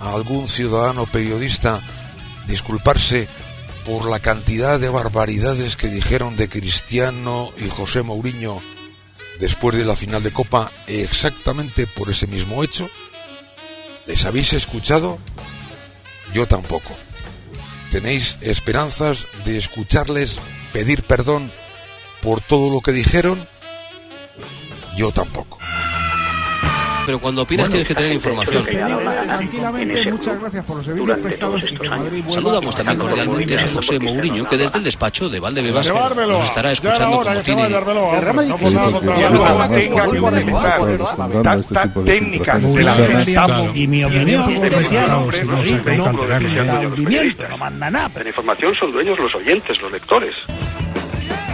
a 0.00 0.14
algún 0.14 0.48
ciudadano 0.48 1.06
periodista 1.06 1.80
disculparse 2.46 3.28
por 3.88 4.10
la 4.10 4.20
cantidad 4.20 4.78
de 4.78 4.90
barbaridades 4.90 5.76
que 5.76 5.88
dijeron 5.88 6.36
de 6.36 6.50
Cristiano 6.50 7.50
y 7.56 7.70
José 7.70 8.02
Mourinho 8.02 8.60
después 9.40 9.78
de 9.78 9.86
la 9.86 9.96
final 9.96 10.22
de 10.22 10.30
Copa 10.30 10.70
exactamente 10.86 11.86
por 11.86 12.10
ese 12.10 12.26
mismo 12.26 12.62
hecho? 12.62 12.90
¿Les 14.04 14.26
habéis 14.26 14.52
escuchado? 14.52 15.18
Yo 16.34 16.46
tampoco. 16.46 16.94
¿Tenéis 17.90 18.36
esperanzas 18.42 19.26
de 19.44 19.56
escucharles 19.56 20.38
pedir 20.74 21.02
perdón 21.04 21.50
por 22.20 22.42
todo 22.42 22.70
lo 22.70 22.82
que 22.82 22.92
dijeron? 22.92 23.48
Yo 24.98 25.12
tampoco. 25.12 25.58
Pero 27.08 27.20
cuando 27.20 27.40
opinas 27.40 27.70
tienes 27.70 27.88
que 27.88 27.94
tener 27.94 28.12
información. 28.12 28.62
Tranquilamente, 28.62 30.12
muchas 30.12 30.38
gracias 30.40 30.62
por 30.66 30.76
los 30.76 30.84
servicios 30.84 31.18
prestados 31.20 31.62
y 31.62 31.74
que 31.74 31.88
Madrid 31.88 32.22
vuelva 32.22 32.34
Saludamos 32.34 32.76
también 32.76 32.98
cordialmente 32.98 33.58
a 33.58 33.68
José 33.68 33.98
Mourinho, 33.98 34.46
que 34.46 34.58
desde 34.58 34.76
el 34.76 34.84
despacho 34.84 35.30
de 35.30 35.40
Valdebebas 35.40 35.90
nos 35.90 36.44
estará 36.44 36.70
escuchando 36.70 37.22
como 37.22 37.40
tiene. 37.40 37.66
Técnicas 42.04 42.74
de 42.74 42.82
la 42.82 42.92
Gestapo 42.92 43.70
Y 43.74 43.86
mi 43.86 44.04
opinión 44.04 44.44
no 44.44 45.30
¿eh? 47.10 47.34
manda 47.58 47.90
nada. 47.90 48.10
La 48.22 48.28
información 48.28 48.74
son 48.74 48.92
dueños 48.92 49.18
los 49.18 49.34
oyentes, 49.34 49.80
los 49.80 49.90
lectores. 49.90 50.34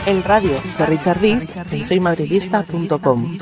En 0.07 0.24
radio 0.24 0.61
de 0.78 0.86
Richard 0.86 1.24
en 1.24 1.84
soymadridista.com. 1.84 3.38